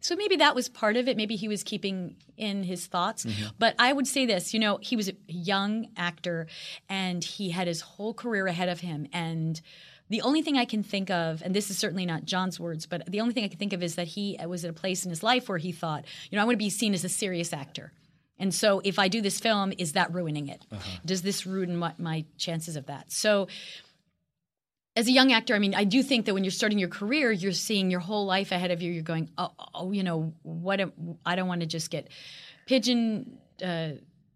So 0.00 0.16
maybe 0.16 0.36
that 0.36 0.54
was 0.54 0.68
part 0.68 0.96
of 0.96 1.08
it. 1.08 1.16
Maybe 1.16 1.36
he 1.36 1.48
was 1.48 1.62
keeping 1.62 2.16
in 2.36 2.62
his 2.62 2.86
thoughts. 2.86 3.24
Mm-hmm. 3.24 3.48
But 3.58 3.74
I 3.78 3.92
would 3.92 4.06
say 4.06 4.26
this: 4.26 4.52
you 4.54 4.60
know, 4.60 4.78
he 4.80 4.96
was 4.96 5.08
a 5.08 5.14
young 5.28 5.88
actor, 5.96 6.46
and 6.88 7.22
he 7.22 7.50
had 7.50 7.66
his 7.66 7.80
whole 7.82 8.14
career 8.14 8.46
ahead 8.46 8.68
of 8.68 8.80
him. 8.80 9.06
And 9.12 9.60
the 10.08 10.22
only 10.22 10.42
thing 10.42 10.56
I 10.56 10.64
can 10.64 10.82
think 10.82 11.08
of, 11.10 11.40
and 11.42 11.54
this 11.54 11.70
is 11.70 11.78
certainly 11.78 12.04
not 12.04 12.24
John's 12.24 12.58
words, 12.58 12.84
but 12.84 13.06
the 13.06 13.20
only 13.20 13.32
thing 13.32 13.44
I 13.44 13.48
can 13.48 13.58
think 13.58 13.72
of 13.72 13.82
is 13.82 13.94
that 13.94 14.08
he 14.08 14.36
was 14.44 14.64
at 14.64 14.70
a 14.70 14.74
place 14.74 15.04
in 15.04 15.10
his 15.10 15.22
life 15.22 15.48
where 15.48 15.58
he 15.58 15.70
thought, 15.70 16.04
you 16.30 16.36
know, 16.36 16.42
I 16.42 16.44
want 16.44 16.54
to 16.54 16.64
be 16.64 16.70
seen 16.70 16.94
as 16.94 17.04
a 17.04 17.08
serious 17.08 17.52
actor. 17.52 17.92
And 18.36 18.54
so 18.54 18.80
if 18.82 18.98
I 18.98 19.08
do 19.08 19.20
this 19.20 19.38
film, 19.38 19.72
is 19.76 19.92
that 19.92 20.12
ruining 20.12 20.48
it? 20.48 20.66
Uh-huh. 20.72 20.98
Does 21.04 21.22
this 21.22 21.46
ruin 21.46 21.76
my, 21.76 21.92
my 21.98 22.24
chances 22.38 22.74
of 22.74 22.86
that? 22.86 23.12
So 23.12 23.48
as 24.96 25.06
a 25.06 25.12
young 25.12 25.32
actor, 25.32 25.54
I 25.54 25.58
mean, 25.58 25.74
I 25.74 25.84
do 25.84 26.02
think 26.02 26.26
that 26.26 26.34
when 26.34 26.44
you're 26.44 26.50
starting 26.50 26.78
your 26.78 26.88
career, 26.88 27.30
you're 27.30 27.52
seeing 27.52 27.90
your 27.90 28.00
whole 28.00 28.26
life 28.26 28.50
ahead 28.50 28.70
of 28.70 28.82
you. 28.82 28.92
You're 28.92 29.02
going, 29.02 29.30
oh, 29.38 29.52
oh 29.74 29.92
you 29.92 30.02
know, 30.02 30.32
what? 30.42 30.80
Am, 30.80 30.92
I 31.24 31.36
don't 31.36 31.48
want 31.48 31.60
to 31.60 31.66
just 31.66 31.90
get 31.90 32.08
pigeon. 32.66 33.38
Uh, 33.64 33.90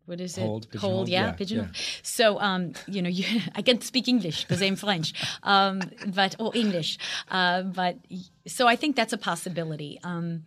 what 0.07 0.21
is 0.21 0.37
it? 0.37 0.71
Pigeonholed? 0.71 1.09
yeah, 1.09 1.27
Yeah, 1.27 1.33
pigeon. 1.33 1.59
yeah. 1.59 1.81
So, 2.03 2.39
um, 2.39 2.75
you 2.87 3.03
know, 3.03 3.09
you, 3.09 3.41
I 3.55 3.63
can't 3.63 3.83
speak 3.83 4.07
English 4.07 4.45
because 4.45 4.63
I'm 4.63 4.77
French, 4.77 5.13
um, 5.43 5.81
but 6.07 6.37
or 6.39 6.55
English, 6.55 6.99
uh, 7.31 7.63
but 7.63 7.99
so 8.47 8.69
I 8.69 8.77
think 8.77 8.97
that's 8.97 9.13
a 9.13 9.19
possibility. 9.19 9.99
Um, 10.05 10.45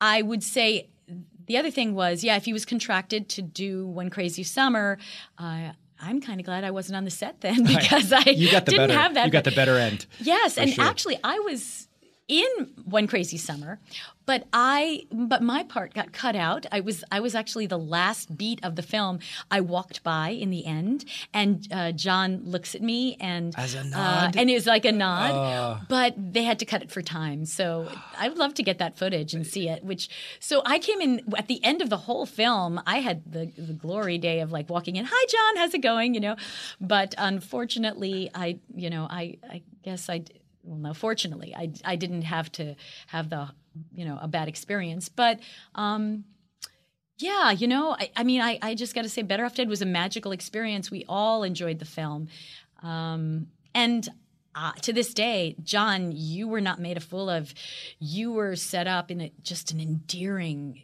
I 0.00 0.22
would 0.22 0.42
say 0.42 0.88
the 1.46 1.58
other 1.58 1.70
thing 1.70 1.94
was, 1.94 2.22
yeah, 2.22 2.36
if 2.36 2.44
he 2.44 2.52
was 2.52 2.64
contracted 2.64 3.28
to 3.30 3.42
do 3.42 3.86
One 3.86 4.08
Crazy 4.08 4.44
Summer, 4.44 4.98
uh, 5.36 5.72
I'm 6.02 6.20
kind 6.20 6.40
of 6.40 6.46
glad 6.46 6.64
I 6.64 6.70
wasn't 6.70 6.96
on 6.96 7.04
the 7.04 7.10
set 7.10 7.40
then 7.40 7.64
because 7.64 8.12
I 8.12 8.22
You 8.30 8.50
got 8.50 8.64
the 8.64 8.72
didn't 8.72 8.88
better. 8.88 9.00
have 9.00 9.14
that. 9.14 9.26
You 9.26 9.32
got 9.32 9.44
the 9.44 9.50
better 9.52 9.76
end. 9.76 10.06
Yes, 10.18 10.56
and 10.58 10.70
sure. 10.72 10.84
actually, 10.84 11.18
I 11.22 11.38
was 11.40 11.88
in 12.30 12.46
One 12.84 13.08
Crazy 13.08 13.36
Summer, 13.36 13.80
but 14.24 14.44
I 14.52 15.06
but 15.10 15.42
my 15.42 15.64
part 15.64 15.92
got 15.94 16.12
cut 16.12 16.36
out. 16.36 16.64
I 16.70 16.78
was 16.78 17.02
I 17.10 17.18
was 17.18 17.34
actually 17.34 17.66
the 17.66 17.78
last 17.78 18.36
beat 18.38 18.60
of 18.62 18.76
the 18.76 18.82
film. 18.82 19.18
I 19.50 19.60
walked 19.60 20.04
by 20.04 20.28
in 20.28 20.50
the 20.50 20.64
end, 20.64 21.04
and 21.34 21.66
uh, 21.72 21.90
John 21.90 22.42
looks 22.44 22.76
at 22.76 22.82
me 22.82 23.16
and 23.20 23.52
As 23.58 23.74
a 23.74 23.80
uh, 23.80 23.82
nod? 23.82 24.36
and 24.36 24.48
it's 24.48 24.66
like 24.66 24.84
a 24.84 24.92
nod. 24.92 25.86
But 25.88 26.14
they 26.16 26.44
had 26.44 26.60
to 26.60 26.64
cut 26.64 26.82
it 26.82 26.90
for 26.92 27.02
time, 27.02 27.44
so 27.46 27.88
I 28.16 28.28
would 28.28 28.38
love 28.38 28.54
to 28.54 28.62
get 28.62 28.78
that 28.78 28.96
footage 28.96 29.34
and 29.34 29.44
see 29.44 29.68
it. 29.68 29.82
Which 29.82 30.08
so 30.38 30.62
I 30.64 30.78
came 30.78 31.00
in 31.00 31.22
at 31.36 31.48
the 31.48 31.62
end 31.64 31.82
of 31.82 31.90
the 31.90 31.96
whole 31.96 32.26
film. 32.26 32.80
I 32.86 33.00
had 33.00 33.32
the 33.32 33.50
the 33.58 33.72
glory 33.72 34.18
day 34.18 34.38
of 34.38 34.52
like 34.52 34.70
walking 34.70 34.94
in. 34.94 35.04
Hi, 35.10 35.26
John. 35.28 35.56
How's 35.56 35.74
it 35.74 35.82
going? 35.82 36.14
You 36.14 36.20
know, 36.20 36.36
but 36.80 37.16
unfortunately, 37.18 38.30
I 38.32 38.60
you 38.72 38.90
know 38.90 39.08
I 39.10 39.38
I 39.50 39.62
guess 39.82 40.08
I. 40.08 40.22
Well, 40.62 40.78
no, 40.78 40.94
fortunately, 40.94 41.54
I, 41.56 41.72
I 41.84 41.96
didn't 41.96 42.22
have 42.22 42.52
to 42.52 42.74
have 43.08 43.30
the 43.30 43.48
you 43.94 44.04
know 44.04 44.18
a 44.20 44.28
bad 44.28 44.48
experience, 44.48 45.08
but 45.08 45.40
um, 45.74 46.24
yeah, 47.20 47.50
you 47.50 47.68
know, 47.68 47.96
I, 47.98 48.10
I 48.16 48.24
mean, 48.24 48.40
I, 48.40 48.58
I 48.62 48.74
just 48.74 48.94
got 48.94 49.02
to 49.02 49.08
say, 49.08 49.22
Better 49.22 49.44
Off 49.44 49.54
Dead 49.54 49.68
was 49.68 49.82
a 49.82 49.86
magical 49.86 50.32
experience. 50.32 50.90
We 50.90 51.04
all 51.08 51.42
enjoyed 51.42 51.78
the 51.78 51.84
film. 51.84 52.28
Um, 52.82 53.48
and 53.74 54.08
uh, 54.54 54.72
to 54.82 54.92
this 54.92 55.12
day, 55.14 55.54
John, 55.62 56.12
you 56.12 56.48
were 56.48 56.60
not 56.60 56.80
made 56.80 56.96
a 56.96 57.00
fool 57.00 57.28
of. 57.28 57.54
You 57.98 58.32
were 58.32 58.56
set 58.56 58.86
up 58.86 59.10
in 59.10 59.20
a, 59.20 59.32
just 59.42 59.70
an 59.70 59.80
endearing, 59.80 60.82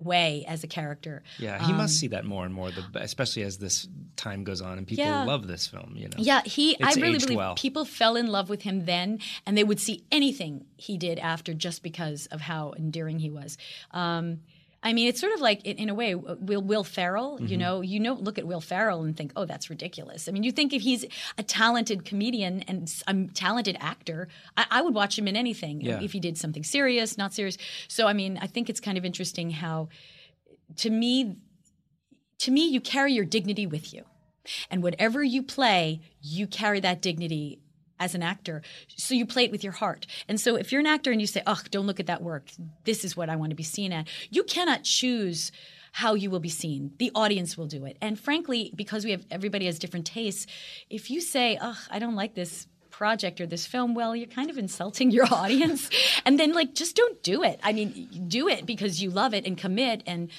way 0.00 0.44
as 0.46 0.62
a 0.62 0.66
character. 0.68 1.22
Yeah, 1.38 1.64
he 1.66 1.72
must 1.72 1.96
see 1.98 2.08
that 2.08 2.24
more 2.24 2.44
and 2.44 2.54
more, 2.54 2.70
the, 2.70 2.84
especially 2.94 3.42
as 3.42 3.58
this 3.58 3.88
time 4.16 4.44
goes 4.44 4.60
on 4.60 4.78
and 4.78 4.86
people 4.86 5.04
Yeah. 5.04 5.24
love 5.24 5.46
this 5.46 5.66
film. 5.66 5.94
You 5.96 6.08
know. 6.08 6.16
Yeah, 6.18 6.42
he. 6.44 6.72
It's 6.74 6.96
I 6.96 7.00
really 7.00 7.18
believe 7.18 7.36
well. 7.36 7.54
people 7.56 7.84
fell 7.84 8.16
in 8.16 8.26
love 8.28 8.48
with 8.48 8.62
him 8.62 8.84
then, 8.84 9.18
and 9.46 9.56
they 9.58 9.64
would 9.64 9.80
see 9.80 10.04
anything 10.12 10.66
he 10.76 10.96
did 10.98 11.18
after 11.18 11.52
just 11.54 11.82
because 11.82 12.26
of 12.26 12.40
how 12.42 12.74
endearing 12.78 13.18
he 13.18 13.30
was. 13.30 13.58
Um, 13.90 14.40
I 14.80 14.92
mean, 14.92 15.08
it's 15.08 15.20
sort 15.20 15.32
of 15.32 15.40
like, 15.40 15.64
in, 15.66 15.76
in 15.76 15.88
a 15.88 15.94
way, 15.94 16.14
Will 16.14 16.62
Will 16.62 16.84
Ferrell. 16.84 17.38
You 17.40 17.46
Mm-hmm. 17.48 17.58
know, 17.58 17.80
you 17.80 18.00
don't 18.02 18.22
look 18.22 18.38
at 18.38 18.46
Will 18.46 18.60
Ferrell 18.60 19.02
and 19.02 19.16
think, 19.16 19.32
"Oh, 19.34 19.44
that's 19.44 19.68
ridiculous." 19.70 20.28
I 20.28 20.32
mean, 20.32 20.44
you 20.44 20.52
think 20.52 20.72
if 20.72 20.82
he's 20.82 21.04
a 21.36 21.42
talented 21.42 22.04
comedian 22.04 22.62
and 22.68 22.88
a 23.08 23.24
talented 23.34 23.76
actor, 23.80 24.28
I, 24.56 24.66
I 24.70 24.82
would 24.82 24.94
watch 24.94 25.18
him 25.18 25.26
in 25.26 25.36
anything. 25.36 25.80
Yeah. 25.80 26.00
If 26.00 26.12
he 26.12 26.20
did 26.20 26.38
something 26.38 26.62
serious, 26.62 27.18
not 27.18 27.34
serious. 27.34 27.58
So, 27.88 28.06
I 28.06 28.12
mean, 28.12 28.38
I 28.40 28.46
think 28.46 28.70
it's 28.70 28.80
kind 28.80 28.96
of 28.96 29.04
interesting 29.04 29.50
how, 29.50 29.88
to 30.76 30.90
me, 30.90 31.36
to 32.38 32.50
me, 32.52 32.68
you 32.68 32.80
carry 32.80 33.12
your 33.12 33.24
dignity 33.24 33.66
with 33.66 33.92
you. 33.92 34.04
And 34.70 34.82
whatever 34.82 35.22
you 35.22 35.42
play, 35.42 36.00
you 36.22 36.46
carry 36.46 36.80
that 36.80 37.02
dignity 37.02 37.60
as 38.00 38.14
an 38.14 38.22
actor. 38.22 38.62
So 38.96 39.14
you 39.14 39.26
play 39.26 39.44
it 39.44 39.50
with 39.50 39.64
your 39.64 39.72
heart. 39.72 40.06
And 40.28 40.40
so 40.40 40.56
if 40.56 40.72
you're 40.72 40.80
an 40.80 40.86
actor 40.86 41.10
and 41.10 41.20
you 41.20 41.26
say, 41.26 41.42
oh, 41.46 41.60
don't 41.70 41.86
look 41.86 42.00
at 42.00 42.06
that 42.06 42.22
work, 42.22 42.50
this 42.84 43.04
is 43.04 43.16
what 43.16 43.28
I 43.28 43.36
want 43.36 43.50
to 43.50 43.56
be 43.56 43.62
seen 43.62 43.92
at, 43.92 44.08
you 44.30 44.44
cannot 44.44 44.84
choose 44.84 45.52
how 45.92 46.14
you 46.14 46.30
will 46.30 46.40
be 46.40 46.48
seen. 46.48 46.92
The 46.98 47.10
audience 47.14 47.56
will 47.56 47.66
do 47.66 47.84
it. 47.84 47.96
And 48.00 48.18
frankly, 48.18 48.72
because 48.76 49.04
we 49.04 49.10
have 49.10 49.24
everybody 49.30 49.66
has 49.66 49.78
different 49.78 50.06
tastes, 50.06 50.46
if 50.90 51.10
you 51.10 51.20
say, 51.20 51.58
oh, 51.60 51.78
I 51.90 51.98
don't 51.98 52.14
like 52.14 52.34
this 52.34 52.66
project 52.98 53.40
or 53.40 53.46
this 53.46 53.64
film, 53.64 53.94
well, 53.94 54.16
you're 54.16 54.26
kind 54.26 54.50
of 54.50 54.58
insulting 54.58 55.12
your 55.12 55.24
audience. 55.32 55.88
and 56.26 56.38
then 56.38 56.52
like 56.52 56.74
just 56.74 56.96
don't 56.96 57.22
do 57.22 57.44
it. 57.44 57.60
I 57.62 57.72
mean, 57.72 58.08
do 58.26 58.48
it 58.48 58.66
because 58.66 59.00
you 59.00 59.10
love 59.10 59.34
it 59.34 59.46
and 59.46 59.56
commit 59.56 60.02
and 60.04 60.30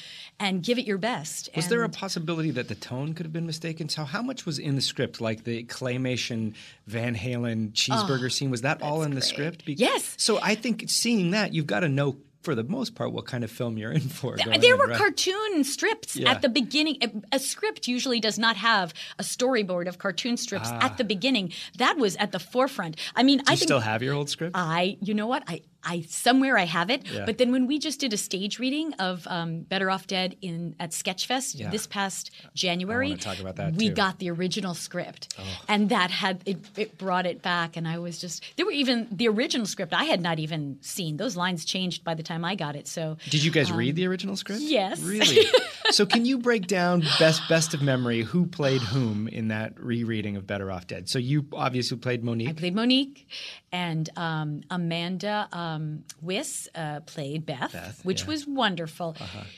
and 0.41 0.62
give 0.62 0.78
it 0.78 0.86
your 0.86 0.97
best. 0.97 1.49
Was 1.55 1.70
there 1.70 1.84
a 1.84 1.89
possibility 1.89 2.51
that 2.51 2.68
the 2.68 2.76
tone 2.76 3.14
could 3.14 3.26
have 3.26 3.32
been 3.32 3.45
mistaken? 3.45 3.88
So, 3.88 4.03
how 4.03 4.22
much 4.22 4.45
was 4.45 4.60
in 4.60 4.76
the 4.76 4.82
script? 4.82 5.22
Like 5.22 5.45
the 5.45 5.64
claymation 5.64 6.53
Van 6.86 7.16
Halen 7.16 7.72
cheeseburger 7.72 8.26
ah, 8.26 8.30
scene, 8.30 8.51
was 8.51 8.62
that 8.62 8.82
all 8.82 9.03
in 9.03 9.12
the 9.12 9.22
great. 9.22 9.24
script? 9.24 9.66
Be- 9.66 9.74
Yes. 9.74 10.16
So, 10.18 10.39
I 10.41 10.55
think 10.55 10.86
seeing 10.88 11.32
that, 11.32 11.53
you've 11.53 11.68
got 11.68 11.82
to 11.82 11.89
know 11.89 12.18
for 12.42 12.56
the 12.56 12.64
most 12.64 12.96
part 12.96 13.12
what 13.12 13.26
kind 13.26 13.44
of 13.44 13.52
film 13.52 13.78
you're 13.78 13.92
in 13.92 14.02
for. 14.02 14.38
there 14.38 14.78
were 14.78 14.88
right? 14.88 14.98
cartoon 14.98 15.64
strips 15.64 16.16
Yeah. 16.16 16.32
at 16.32 16.42
the 16.42 16.50
beginning. 16.50 16.98
A, 17.02 17.36
a 17.36 17.40
script 17.40 17.88
usually 17.88 18.20
does 18.20 18.40
not 18.40 18.56
have 18.56 18.94
a 19.18 19.24
storyboard 19.24 19.88
of 19.88 19.98
cartoon 19.98 20.38
strips 20.38 20.70
at 20.70 20.84
ah. 20.92 20.96
the 20.98 21.04
beginning. 21.04 21.52
That 21.78 21.98
was 21.98 22.16
at 22.16 22.32
the 22.32 22.40
forefront. 22.40 22.96
I 23.16 23.24
mean, 23.24 23.40
Do 23.40 23.44
I 23.48 23.52
you 23.52 23.58
think 23.58 23.68
still 23.68 23.80
have 23.82 24.02
your 24.02 24.14
old 24.14 24.30
script? 24.30 24.56
I, 24.56 24.98
you 25.02 25.14
know 25.14 25.28
what, 25.28 25.44
I, 25.48 25.62
I 25.84 26.02
somewhere 26.08 26.58
I 26.58 26.66
have 26.66 26.90
it. 26.90 27.06
Yeah. 27.10 27.26
But 27.26 27.38
then 27.38 27.52
when 27.52 27.66
we 27.68 27.80
just 27.80 28.00
did 28.00 28.12
a 28.14 28.18
stage 28.18 28.60
reading 28.60 28.94
of 28.94 29.26
um, 29.28 29.62
Better 29.62 29.90
Off 29.90 30.08
Dead 30.08 30.36
in 30.42 30.76
at 30.80 30.92
Sketchfest 30.92 31.58
Yeah. 31.60 31.70
this 31.70 31.88
past 31.88 32.32
January, 32.54 33.16
talk 33.16 33.40
about 33.40 33.56
that, 33.56 33.74
we 33.76 33.88
too. 33.88 33.92
Oh. 33.94 33.96
got 33.96 34.20
the 34.20 34.30
original 34.30 34.74
script, 34.74 35.34
and 35.68 35.90
that 35.90 36.12
had 36.12 36.42
it, 36.46 36.58
it 36.78 36.98
brought 36.98 37.26
it 37.26 37.42
back. 37.42 37.78
And 37.78 37.88
I 37.88 37.98
was 38.00 38.20
just 38.20 38.44
there 38.58 38.66
were 38.66 38.72
even 38.74 39.08
the 39.12 39.28
original 39.30 39.66
script 39.66 39.94
I 39.94 40.04
had 40.06 40.22
not 40.22 40.40
even 40.40 40.78
seen. 40.82 41.18
Those 41.18 41.36
lines 41.36 41.64
changed 41.66 42.04
by 42.04 42.14
the 42.14 42.24
time 42.24 42.44
I 42.44 42.56
got 42.56 42.76
it. 42.76 42.88
So 42.88 43.18
Did 43.30 43.44
you 43.44 43.52
guys 43.52 43.72
read 43.72 43.96
the 43.96 44.06
original 44.08 44.36
script? 44.36 44.62
um, 44.62 44.68
yes. 44.68 45.02
Really? 45.02 45.46
so 45.92 46.06
can 46.06 46.26
you 46.26 46.38
break 46.38 46.68
down 46.68 47.02
best 47.20 47.42
best 47.48 47.74
of 47.74 47.82
memory 47.82 48.22
who 48.24 48.46
played 48.46 48.82
whom 48.82 49.28
in 49.28 49.48
that 49.48 49.80
rereading 49.80 50.36
of 50.36 50.46
Better 50.46 50.72
Off 50.72 50.88
Dead? 50.88 51.08
So 51.10 51.20
you 51.20 51.46
obviously 51.54 51.98
played 51.98 52.24
Monique. 52.24 52.50
I 52.50 52.54
played 52.54 52.76
Monique, 52.76 53.28
and 53.72 54.10
um, 54.18 54.62
Amanda 54.70 55.48
um, 55.70 56.03
Wyss 56.22 56.67
uh, 56.76 57.01
played 57.01 57.45
Beth, 57.45 57.74
Beth, 57.74 57.99
which 58.03 58.22
yeah. 58.22 58.24
Uh-huh. 58.24 58.32
was 58.32 58.47
wonderful. 58.47 59.15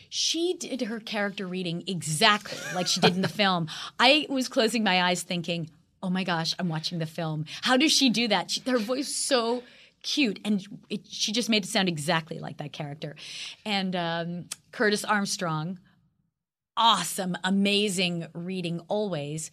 She 0.10 0.56
did 0.60 0.82
her 0.82 1.00
character 1.00 1.48
reading 1.48 1.84
exactly 1.88 2.58
like 2.76 2.88
she 2.88 3.00
did 3.00 3.16
in 3.16 3.22
the 3.22 3.28
film. 3.42 3.68
I 4.00 4.26
was 4.30 4.48
closing 4.48 4.84
my 4.84 5.02
eyes 5.04 5.24
thinking, 5.24 5.70
oh 6.04 6.10
my 6.10 6.24
gosh, 6.24 6.54
I'm 6.60 6.70
watching 6.70 7.00
the 7.00 7.06
film. 7.06 7.46
How 7.62 7.78
does 7.78 7.92
she 7.92 8.10
do 8.10 8.28
that? 8.28 8.52
She, 8.52 8.62
her 8.70 8.80
voice 8.80 9.08
so 9.08 9.64
cute 10.04 10.40
and 10.44 10.66
it, 10.90 11.02
she 11.08 11.32
just 11.32 11.50
made 11.50 11.64
it 11.64 11.68
sound 11.68 11.88
exactly 11.88 12.40
like 12.40 12.58
that 12.58 12.74
character 12.74 13.16
and 13.66 13.96
um, 13.96 14.46
curtis 14.72 15.06
armstrong 15.06 15.78
awesome 16.76 17.38
amazing 17.44 18.26
reading 18.34 18.82
always 18.88 19.52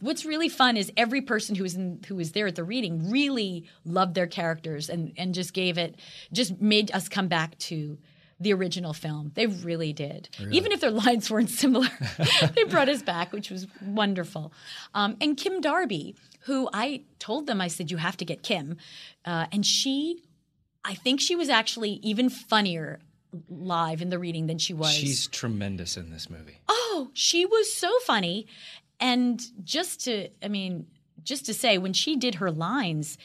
what's 0.00 0.24
really 0.24 0.48
fun 0.48 0.76
is 0.76 0.90
every 0.96 1.20
person 1.20 1.54
who 1.54 1.62
was 1.62 1.74
in 1.74 2.00
who 2.08 2.16
was 2.16 2.32
there 2.32 2.46
at 2.46 2.56
the 2.56 2.64
reading 2.64 3.10
really 3.10 3.68
loved 3.84 4.14
their 4.14 4.26
characters 4.26 4.88
and 4.88 5.12
and 5.16 5.34
just 5.34 5.52
gave 5.52 5.78
it 5.78 5.96
just 6.32 6.60
made 6.60 6.90
us 6.92 7.08
come 7.08 7.28
back 7.28 7.56
to 7.58 7.98
the 8.42 8.54
original 8.54 8.94
film. 8.94 9.32
They 9.34 9.46
really 9.46 9.92
did. 9.92 10.30
Even 10.50 10.72
if 10.72 10.80
their 10.80 10.90
lines 11.06 11.30
weren't 11.30 11.50
similar 11.50 11.88
they 12.54 12.64
brought 12.64 12.88
us 12.88 13.02
back 13.02 13.32
which 13.32 13.50
was 13.50 13.66
wonderful. 13.84 14.52
Um, 14.94 15.16
and 15.20 15.36
kim 15.36 15.60
darby 15.60 16.14
who 16.44 16.68
i 16.72 17.02
told 17.18 17.46
them 17.46 17.60
i 17.60 17.68
said 17.68 17.90
you 17.90 17.98
have 17.98 18.16
to 18.18 18.24
get 18.24 18.42
kim. 18.42 18.76
Uh, 19.24 19.46
and 19.52 19.64
she 19.64 20.22
i 20.84 20.94
think 20.94 21.20
she 21.20 21.36
was 21.36 21.48
actually 21.48 22.00
even 22.02 22.28
funnier 22.30 23.00
live 23.48 24.02
in 24.02 24.08
the 24.08 24.18
reading 24.18 24.46
than 24.46 24.58
she 24.58 24.74
was. 24.74 24.92
She's 24.92 25.26
tremendous 25.28 25.96
in 25.96 26.10
this 26.10 26.28
movie. 26.28 26.58
oh, 26.68 27.10
she 27.14 27.46
was 27.46 27.72
so 27.72 27.88
funny. 28.00 28.46
And 29.00 29.40
just 29.64 30.04
to, 30.04 30.28
I 30.42 30.48
mean, 30.48 30.86
just 31.22 31.46
to 31.46 31.54
say, 31.54 31.78
when 31.78 31.92
she 31.92 32.16
did 32.16 32.36
her 32.36 32.50
lines, 32.50 33.18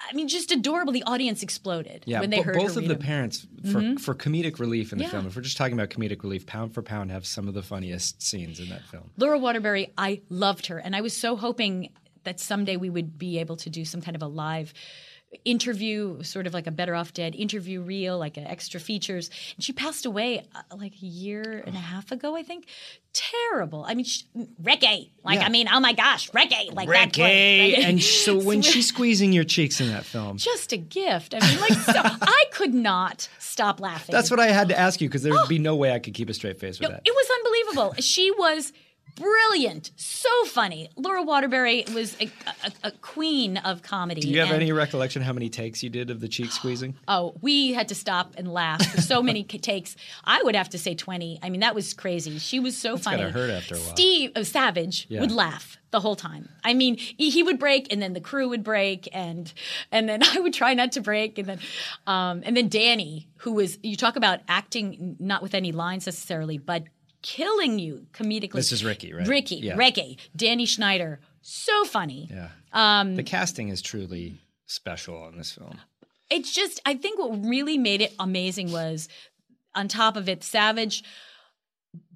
I 0.00 0.12
mean, 0.14 0.26
just 0.28 0.50
adorable. 0.50 0.92
The 0.92 1.02
audience 1.04 1.42
exploded 1.42 2.02
Yeah, 2.06 2.20
when 2.20 2.30
they 2.30 2.38
bo- 2.38 2.42
heard 2.44 2.56
both 2.56 2.76
of 2.76 2.82
the 2.82 2.94
them. 2.94 2.98
parents 2.98 3.46
for 3.62 3.78
mm-hmm. 3.80 3.96
for 3.96 4.14
comedic 4.14 4.58
relief 4.58 4.92
in 4.92 4.98
the 4.98 5.04
Yeah. 5.04 5.10
film. 5.10 5.26
If 5.26 5.36
we're 5.36 5.42
just 5.42 5.56
talking 5.56 5.74
about 5.74 5.90
comedic 5.90 6.22
relief, 6.22 6.46
pound 6.46 6.74
for 6.74 6.82
pound, 6.82 7.10
have 7.10 7.24
some 7.26 7.46
of 7.46 7.54
the 7.54 7.62
funniest 7.62 8.20
scenes 8.22 8.58
in 8.58 8.68
that 8.70 8.82
film. 8.86 9.10
Laura 9.16 9.38
Waterbury, 9.38 9.92
I 9.96 10.22
loved 10.28 10.66
her, 10.66 10.78
and 10.78 10.96
I 10.96 11.00
was 11.02 11.16
so 11.16 11.36
hoping 11.36 11.90
that 12.24 12.40
someday 12.40 12.76
we 12.76 12.90
would 12.90 13.18
be 13.18 13.38
able 13.38 13.56
to 13.56 13.70
do 13.70 13.84
some 13.84 14.00
kind 14.00 14.16
of 14.16 14.22
a 14.22 14.26
live 14.28 14.72
interview, 15.44 16.22
sort 16.22 16.46
of 16.46 16.54
like 16.54 16.66
a 16.66 16.70
Better 16.70 16.94
Off 16.94 17.12
Dead 17.12 17.34
interview 17.34 17.80
reel, 17.80 18.18
like 18.18 18.36
a 18.36 18.40
extra 18.42 18.78
features. 18.80 19.30
And 19.56 19.64
she 19.64 19.72
passed 19.72 20.06
away 20.06 20.44
uh, 20.54 20.76
like 20.76 20.92
a 21.02 21.06
year 21.06 21.62
and 21.66 21.74
a 21.74 21.78
half 21.80 22.12
ago, 22.12 22.36
I 22.36 22.42
think. 22.42 22.66
Terrible. 23.12 23.84
I 23.86 23.94
mean, 23.94 24.04
sh 24.04 24.22
reggae. 24.62 25.10
Like, 25.24 25.40
Yeah. 25.40 25.46
I 25.46 25.48
mean, 25.50 25.68
oh 25.70 25.80
my 25.80 25.92
gosh, 25.92 26.30
reggae. 26.30 26.74
Like 26.74 26.88
that's 26.88 27.18
what- 27.18 27.30
and 27.30 28.02
so 28.24 28.38
when 28.38 28.62
she's 28.62 28.88
squeezing 28.88 29.32
your 29.32 29.44
cheeks 29.44 29.80
in 29.80 29.88
that 29.88 30.04
film, 30.04 30.38
just 30.38 30.72
a 30.72 30.76
gift. 30.78 31.34
I 31.38 31.46
mean, 31.46 31.60
like, 31.60 31.72
so, 31.74 31.92
I 32.04 32.44
could 32.52 32.74
not 32.74 33.28
stop 33.38 33.80
laughing. 33.80 34.12
that's 34.14 34.30
what 34.30 34.40
I 34.40 34.46
had 34.48 34.68
to 34.68 34.78
ask 34.78 35.00
you 35.00 35.08
because 35.08 35.22
there 35.22 35.32
would 35.32 35.48
be 35.48 35.58
no 35.58 35.76
way 35.76 35.92
I 35.92 35.98
could 35.98 36.14
keep 36.14 36.30
a 36.30 36.34
straight 36.34 36.58
face 36.58 36.78
with 36.80 36.88
No, 36.88 36.94
that. 36.94 37.02
it 37.04 37.10
was 37.14 37.26
unbelievable. 37.36 37.94
She 38.02 38.30
was 38.30 38.72
brilliant, 39.14 39.90
so 39.96 40.28
funny. 40.46 40.90
Laura 40.96 41.22
Waterbury 41.22 41.84
was 41.94 42.16
a, 42.20 42.30
a, 42.64 42.72
a 42.88 42.90
queen 42.92 43.56
of 43.58 43.82
comedy. 43.82 44.20
Do 44.20 44.28
you 44.28 44.40
have 44.40 44.50
any 44.50 44.72
recollection 44.72 45.22
how 45.22 45.32
many 45.32 45.48
takes 45.48 45.82
you 45.82 45.90
did 45.90 46.10
of 46.10 46.20
the 46.20 46.28
cheek 46.28 46.50
squeezing? 46.52 46.94
Oh, 47.08 47.34
we 47.42 47.72
had 47.72 47.88
to 47.88 47.94
stop 47.94 48.34
and 48.38 48.50
laugh 48.50 48.80
so 49.00 49.22
many 49.22 49.44
takes. 49.44 49.96
I 50.24 50.40
would 50.42 50.54
have 50.56 50.70
to 50.70 50.78
say 50.78 50.94
twenty. 50.94 51.38
I 51.42 51.50
mean, 51.50 51.60
that 51.60 51.74
was 51.74 51.92
crazy. 51.92 52.38
She 52.38 52.58
was 52.58 52.76
so 52.76 52.96
funny. 52.96 53.18
gotta 53.18 53.32
hurt 53.32 53.50
after 53.50 53.74
a 53.74 53.78
while. 53.78 53.90
Steve 53.94 54.32
uh, 54.34 54.44
Savage 54.44 55.06
Yeah. 55.10 55.20
would 55.20 55.30
laugh 55.32 55.76
the 55.90 56.00
whole 56.00 56.16
time. 56.16 56.48
I 56.64 56.72
mean, 56.72 56.96
he, 56.96 57.28
he 57.28 57.42
would 57.42 57.58
break, 57.58 57.92
and 57.92 58.00
then 58.00 58.14
the 58.14 58.20
crew 58.20 58.48
would 58.48 58.64
break, 58.64 59.08
and 59.12 59.52
and 59.90 60.08
then 60.08 60.22
I 60.34 60.40
would 60.40 60.54
try 60.54 60.72
not 60.74 60.92
to 60.92 61.00
break, 61.02 61.38
and 61.38 61.48
then 61.48 61.58
um, 62.06 62.42
and 62.46 62.56
then 62.56 62.68
Danny, 62.68 63.28
who 63.38 63.52
was 63.52 63.78
you 63.82 63.96
talk 63.96 64.16
about 64.16 64.40
acting 64.48 65.16
not 65.18 65.42
with 65.42 65.54
any 65.54 65.72
lines 65.72 66.06
necessarily, 66.06 66.56
but 66.56 66.84
killing 67.22 67.78
you 67.78 68.06
comedically. 68.12 68.52
This 68.52 68.72
is 68.72 68.84
Ricky, 68.84 69.12
right? 69.12 69.26
Ricky, 69.26 69.56
Yeah. 69.56 69.74
Ricky, 69.76 70.18
Danny 70.36 70.66
Schneider, 70.66 71.20
so 71.40 71.84
funny. 71.84 72.28
Yeah. 72.30 72.48
Um, 72.72 73.16
the 73.16 73.22
casting 73.22 73.68
is 73.68 73.82
truly 73.82 74.40
special 74.66 75.28
in 75.28 75.36
this 75.38 75.52
film. 75.52 75.78
it's 76.30 76.52
just 76.52 76.80
I 76.86 76.94
think 76.94 77.18
what 77.18 77.44
really 77.44 77.78
made 77.78 78.00
it 78.00 78.14
amazing 78.18 78.72
was 78.72 79.08
on 79.74 79.88
top 79.88 80.16
of 80.16 80.28
it, 80.28 80.42
Savage 80.42 81.02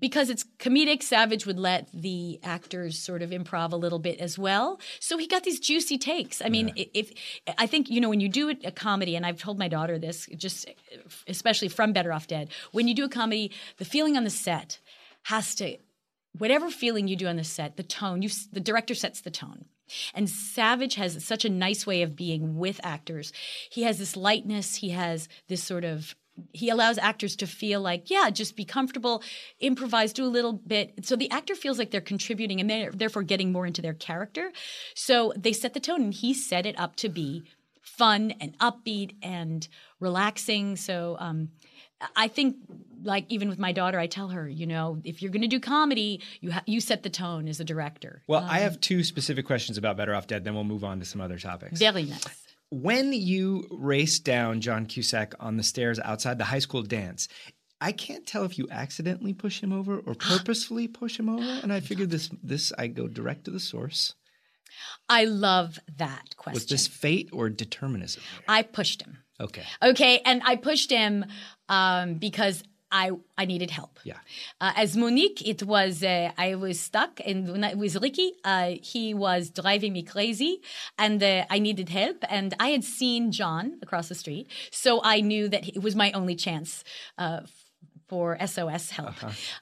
because 0.01 0.31
it's 0.31 0.45
comedic, 0.59 1.03
Savage 1.03 1.47
would 1.47 1.59
let 1.59 1.89
the 1.93 2.39
actors 2.43 2.99
sort 2.99 3.23
of 3.23 3.31
improv 3.31 3.73
a 3.73 3.77
little 3.77 3.99
bit 3.99 4.19
as 4.21 4.39
well. 4.39 4.81
So 5.01 5.19
he 5.19 5.27
got 5.27 5.43
these 5.43 5.61
juicy 5.61 5.99
takes. 5.99 6.41
I 6.43 6.49
mean, 6.49 6.73
i 6.77 6.89
if 6.95 7.13
I 7.59 7.67
think 7.67 7.91
you 7.91 8.01
know 8.01 8.09
when 8.09 8.21
you 8.21 8.29
do 8.29 8.55
a 8.65 8.71
comedy, 8.71 9.17
and 9.17 9.27
I've 9.27 9.39
told 9.39 9.59
my 9.59 9.69
daughter 9.69 9.99
this, 9.99 10.29
just 10.37 10.67
especially 11.27 11.69
from 11.69 11.93
Better 11.93 12.13
Off 12.13 12.27
Dead, 12.27 12.49
when 12.73 12.89
you 12.89 12.95
do 12.95 13.05
a 13.05 13.09
comedy, 13.09 13.53
the 13.79 13.85
feeling 13.85 14.17
on 14.17 14.25
the 14.25 14.31
set 14.31 14.81
has 15.27 15.55
to 15.57 15.77
whatever 16.39 16.71
feeling 16.71 17.09
you 17.09 17.17
do 17.17 17.27
on 17.27 17.37
the 17.37 17.45
set, 17.45 17.77
the 17.77 17.83
tone, 17.83 18.23
you 18.23 18.29
the 18.53 18.61
director 18.61 18.95
sets 18.95 19.21
the 19.21 19.31
tone. 19.31 19.65
And 20.15 20.29
Savage 20.29 20.97
has 20.97 21.25
such 21.25 21.45
a 21.45 21.49
nice 21.49 21.87
way 21.87 22.03
of 22.03 22.17
being 22.17 22.59
with 22.59 22.81
actors. 22.83 23.33
He 23.71 23.85
has 23.85 23.99
this 23.99 24.17
lightness, 24.17 24.77
he 24.77 24.91
has 24.91 25.29
this 25.49 25.63
sort 25.63 25.85
of 25.85 26.15
he 26.53 26.69
allows 26.69 26.99
actors 26.99 27.35
to 27.37 27.47
feel 27.47 27.81
like, 27.81 28.11
yeah, 28.11 28.29
just 28.29 28.57
be 28.57 28.67
comfortable, 28.67 29.23
improvise, 29.59 30.13
do 30.13 30.25
a 30.25 30.29
little 30.29 30.53
bit. 30.53 31.07
So 31.07 31.17
the 31.17 31.31
actor 31.31 31.55
feels 31.55 31.79
like 31.79 31.91
they're 31.91 32.03
contributing 32.03 32.61
and 32.61 32.69
they're 32.69 32.91
therefore 32.91 33.23
getting 33.23 33.53
more 33.53 33.67
into 33.67 33.81
their 33.81 33.95
character. 33.95 34.53
So 34.95 35.33
they 35.35 35.55
set 35.55 35.73
the 35.73 35.81
tone 35.81 36.03
and 36.03 36.15
he 36.15 36.35
set 36.35 36.67
it 36.67 36.79
up 36.79 36.95
to 36.97 37.09
be 37.09 37.45
fun 37.81 38.35
and 38.39 38.59
upbeat 38.59 39.15
and 39.23 39.67
relaxing. 39.99 40.77
So 40.77 41.17
um, 41.19 41.49
I 42.15 42.29
think 42.29 42.57
like 43.03 43.27
even 43.29 43.49
with 43.49 43.59
my 43.59 43.73
daughter, 43.73 43.99
I 43.99 44.07
tell 44.07 44.29
her, 44.29 44.49
you 44.49 44.67
know, 44.67 45.01
if 45.05 45.23
you're 45.23 45.31
going 45.31 45.43
to 45.43 45.49
do 45.49 45.61
comedy, 45.61 46.21
you 46.41 46.53
ha- 46.53 46.65
you 46.67 46.81
set 46.81 47.03
the 47.03 47.11
tone 47.11 47.49
as 47.49 47.61
a 47.61 47.65
director. 47.65 48.23
Well, 48.27 48.45
I 48.45 48.59
um, 48.59 48.63
have 48.63 48.81
two 48.81 49.05
specific 49.05 49.47
questions 49.47 49.79
about 49.79 49.97
Better 49.97 50.15
Off 50.15 50.27
Dead, 50.27 50.45
then 50.45 50.55
we'll 50.55 50.65
move 50.65 50.85
on 50.85 50.99
to 51.01 51.07
some 51.07 51.21
other 51.21 51.39
topics. 51.39 51.79
Very 51.79 52.05
nice. 52.05 52.43
When 52.71 53.13
you 53.13 53.67
race 53.71 54.19
down 54.19 54.61
John 54.61 54.87
Cusack 54.87 55.35
on 55.39 55.57
the 55.57 55.63
stairs 55.63 56.01
outside 56.01 56.39
the 56.39 56.45
high 56.45 56.59
school 56.59 56.83
dance, 56.83 57.29
I 57.81 57.93
can't 57.93 58.27
tell 58.27 58.45
if 58.45 58.59
you 58.59 58.67
accidentally 58.71 59.35
push 59.35 59.61
him 59.61 59.73
over 59.73 59.99
or 59.99 60.15
purposefully 60.19 60.89
push 60.89 61.19
him 61.19 61.29
over. 61.29 61.61
And 61.63 61.73
I 61.73 61.81
figured 61.89 62.11
this 62.11 62.31
this 62.43 62.73
I 62.77 62.89
go 62.89 63.07
direct 63.07 63.45
to 63.45 63.51
the 63.51 63.61
source. 63.61 64.15
I 65.09 65.25
love 65.25 65.79
that 65.97 66.37
question. 66.37 66.57
Was 66.57 66.67
this 66.67 66.87
fate 66.87 67.31
or 67.33 67.49
determinism? 67.49 68.23
I 68.49 68.63
pushed 68.63 69.03
him. 69.03 69.19
Okay. 69.41 69.65
Okay, 69.83 70.21
and 70.25 70.43
I 70.45 70.57
pushed 70.57 70.91
him 70.91 71.25
um, 71.69 72.15
because 72.15 72.63
I 72.91 73.11
I 73.37 73.45
needed 73.45 73.71
help. 73.71 73.99
Yeah. 74.05 74.19
Uh, 74.61 74.73
as 74.77 74.97
Monique, 74.97 75.47
it 75.47 75.63
was 75.63 76.03
uh, 76.03 76.31
I 76.39 76.55
was 76.55 76.79
stuck, 76.81 77.21
and 77.25 77.51
when 77.51 77.65
I, 77.65 77.75
with 77.75 77.97
Ricky, 77.97 78.33
uh, 78.45 78.75
he 78.81 79.13
was 79.13 79.51
driving 79.51 79.93
me 79.93 80.03
crazy, 80.03 80.61
and 80.99 81.23
uh, 81.23 81.45
I 81.51 81.59
needed 81.59 81.89
help. 81.89 82.25
And 82.29 82.55
I 82.61 82.69
had 82.69 82.85
seen 82.85 83.33
John 83.33 83.79
across 83.83 84.09
the 84.09 84.15
street, 84.15 84.49
so 84.71 85.01
I 85.03 85.21
knew 85.21 85.49
that 85.49 85.69
it 85.69 85.83
was 85.83 85.97
my 85.97 86.13
only 86.13 86.37
chance. 86.37 86.85
For 88.09 88.39
SOS 88.47 88.91
help. 88.91 89.15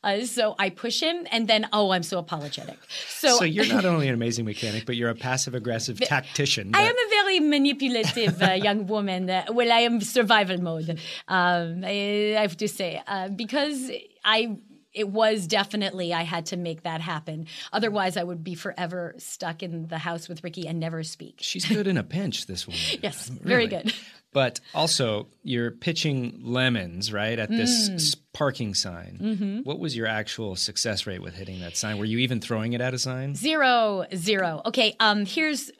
Uh, 0.02 0.26
so 0.26 0.54
I 0.58 0.68
push 0.68 1.00
him, 1.00 1.26
and 1.30 1.48
then, 1.48 1.66
oh, 1.72 1.92
I'm 1.92 2.02
so 2.02 2.18
apologetic. 2.18 2.76
So, 3.08 3.38
So 3.38 3.44
you're 3.44 3.66
not 3.66 3.84
only 3.92 4.06
an 4.06 4.12
amazing 4.14 4.44
mechanic, 4.44 4.84
but 4.84 4.96
you're 4.96 5.08
a 5.08 5.14
passive 5.14 5.54
aggressive 5.54 5.98
tactician. 5.98 6.72
I 6.74 6.82
am 6.82 6.94
a 6.94 7.08
very 7.08 7.40
manipulative 7.40 8.42
uh, 8.42 8.52
young 8.52 8.86
woman. 8.86 9.30
Uh, 9.30 9.46
well, 9.50 9.72
I 9.72 9.80
am 9.80 10.00
survival 10.02 10.60
mode. 10.60 10.90
Um, 11.26 11.84
I, 11.84 12.34
I 12.36 12.42
have 12.42 12.56
to 12.58 12.68
say 12.68 13.00
uh, 13.06 13.28
because 13.28 13.90
I. 14.22 14.58
It 14.94 15.08
was 15.08 15.46
definitely 15.48 16.14
I 16.14 16.22
had 16.22 16.46
to 16.46 16.56
make 16.56 16.84
that 16.84 17.00
happen. 17.00 17.46
Otherwise, 17.72 18.16
I 18.16 18.22
would 18.22 18.44
be 18.44 18.54
forever 18.54 19.14
stuck 19.18 19.62
in 19.62 19.88
the 19.88 19.98
house 19.98 20.28
with 20.28 20.44
Ricky 20.44 20.66
and 20.68 20.78
never 20.80 21.02
speak. 21.02 21.38
She's 21.40 21.64
good 21.66 21.86
in 21.88 21.96
a 21.98 22.04
pinch, 22.04 22.46
this 22.46 22.66
woman. 22.66 22.80
Yes, 23.02 23.28
very 23.28 23.66
good. 23.66 23.92
But 24.32 24.60
also, 24.74 25.28
you're 25.42 25.70
pitching 25.70 26.40
lemons, 26.42 27.12
right, 27.12 27.38
at 27.38 27.50
this 27.50 27.88
Mm. 27.90 28.16
parking 28.32 28.74
sign. 28.74 29.18
Mm-hmm. 29.22 29.58
What 29.60 29.78
was 29.78 29.96
your 29.96 30.06
actual 30.06 30.56
success 30.56 31.06
rate 31.06 31.22
with 31.22 31.34
hitting 31.34 31.60
that 31.60 31.76
sign? 31.76 31.98
Were 31.98 32.04
you 32.04 32.18
even 32.18 32.40
throwing 32.40 32.72
it 32.72 32.80
at 32.80 32.94
a 32.94 32.98
sign? 32.98 33.34
Zero, 33.36 34.06
zero. 34.14 34.62
Okay, 34.66 34.96
um, 35.00 35.24
here's 35.26 35.70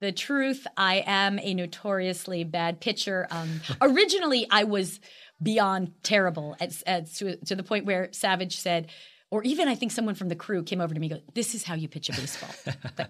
the 0.00 0.12
truth. 0.12 0.66
I 0.76 1.02
am 1.06 1.38
a 1.38 1.54
notoriously 1.54 2.44
bad 2.44 2.80
pitcher. 2.80 3.26
Um, 3.30 3.60
originally, 3.80 4.46
I 4.50 4.64
was 4.64 5.00
beyond 5.42 5.92
terrible 6.02 6.56
at, 6.60 6.82
at, 6.86 7.06
to, 7.14 7.36
to 7.36 7.54
the 7.54 7.62
point 7.62 7.84
where 7.84 8.08
Savage 8.12 8.58
said, 8.58 8.88
or 9.30 9.42
even 9.42 9.68
I 9.68 9.74
think 9.74 9.92
someone 9.92 10.14
from 10.14 10.28
the 10.28 10.34
crew 10.34 10.62
came 10.62 10.80
over 10.80 10.94
to 10.94 10.98
me 11.00 11.10
and 11.10 11.20
go, 11.20 11.32
This 11.34 11.54
is 11.54 11.64
how 11.64 11.74
you 11.74 11.86
pitch 11.86 12.08
a 12.08 12.12
baseball. 12.12 12.48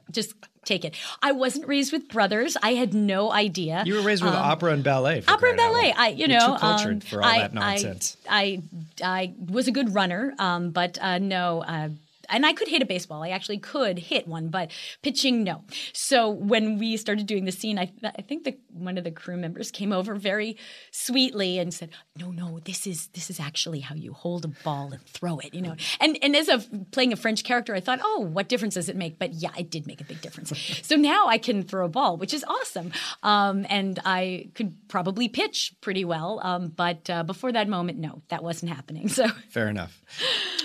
Just 0.10 0.34
take 0.64 0.84
it. 0.84 0.96
I 1.22 1.32
wasn't 1.32 1.68
raised 1.68 1.92
with 1.92 2.08
brothers. 2.08 2.56
I 2.60 2.74
had 2.74 2.92
no 2.92 3.30
idea. 3.30 3.84
You 3.86 3.94
were 3.94 4.02
raised 4.02 4.24
with 4.24 4.34
opera 4.34 4.72
and 4.72 4.82
ballet. 4.82 5.18
Um, 5.18 5.24
opera 5.28 5.50
and 5.50 5.56
ballet. 5.56 5.92
I, 5.96 6.08
you 6.08 6.26
You're 6.26 6.28
know, 6.28 6.54
too 6.54 6.60
cultured 6.60 6.94
um, 6.94 7.00
for 7.00 7.22
all 7.22 7.28
I, 7.28 7.38
that 7.38 7.54
nonsense. 7.54 8.16
I, 8.28 8.62
I, 9.00 9.06
I 9.06 9.34
was 9.38 9.68
a 9.68 9.70
good 9.72 9.94
runner, 9.94 10.34
um, 10.38 10.70
but 10.70 10.98
uh, 11.00 11.18
no. 11.18 11.62
Uh, 11.62 11.90
and 12.28 12.44
I 12.46 12.52
could 12.52 12.68
hit 12.68 12.82
a 12.82 12.86
baseball. 12.86 13.22
I 13.22 13.30
actually 13.30 13.58
could 13.58 13.98
hit 13.98 14.26
one, 14.26 14.48
but 14.48 14.70
pitching, 15.02 15.44
no. 15.44 15.64
So 15.92 16.28
when 16.30 16.78
we 16.78 16.96
started 16.96 17.26
doing 17.26 17.44
the 17.44 17.52
scene, 17.52 17.78
I, 17.78 17.92
I 18.04 18.22
think 18.22 18.44
the, 18.44 18.56
one 18.72 18.98
of 18.98 19.04
the 19.04 19.10
crew 19.10 19.36
members 19.36 19.70
came 19.70 19.92
over 19.92 20.14
very 20.14 20.56
sweetly 20.90 21.58
and 21.58 21.72
said, 21.72 21.90
"No, 22.16 22.30
no, 22.30 22.60
this 22.60 22.86
is 22.86 23.08
this 23.08 23.30
is 23.30 23.40
actually 23.40 23.80
how 23.80 23.94
you 23.94 24.12
hold 24.12 24.44
a 24.44 24.48
ball 24.48 24.92
and 24.92 25.02
throw 25.02 25.38
it." 25.38 25.54
You 25.54 25.62
know, 25.62 25.76
and 26.00 26.18
and 26.22 26.36
as 26.36 26.48
of 26.48 26.68
playing 26.90 27.12
a 27.12 27.16
French 27.16 27.44
character, 27.44 27.74
I 27.74 27.80
thought, 27.80 28.00
"Oh, 28.02 28.20
what 28.20 28.48
difference 28.48 28.74
does 28.74 28.88
it 28.88 28.96
make?" 28.96 29.18
But 29.18 29.34
yeah, 29.34 29.52
it 29.58 29.70
did 29.70 29.86
make 29.86 30.00
a 30.00 30.04
big 30.04 30.20
difference. 30.20 30.52
so 30.82 30.96
now 30.96 31.26
I 31.26 31.38
can 31.38 31.62
throw 31.62 31.84
a 31.84 31.88
ball, 31.88 32.16
which 32.16 32.34
is 32.34 32.44
awesome, 32.44 32.92
um, 33.22 33.66
and 33.68 33.98
I 34.04 34.50
could 34.54 34.88
probably 34.88 35.28
pitch 35.28 35.74
pretty 35.80 36.04
well. 36.04 36.40
Um, 36.42 36.68
but 36.68 37.08
uh, 37.10 37.22
before 37.22 37.52
that 37.52 37.68
moment, 37.68 37.98
no, 37.98 38.22
that 38.28 38.42
wasn't 38.42 38.72
happening. 38.72 39.08
So. 39.18 39.26
Fair 39.48 39.68
enough. 39.68 40.00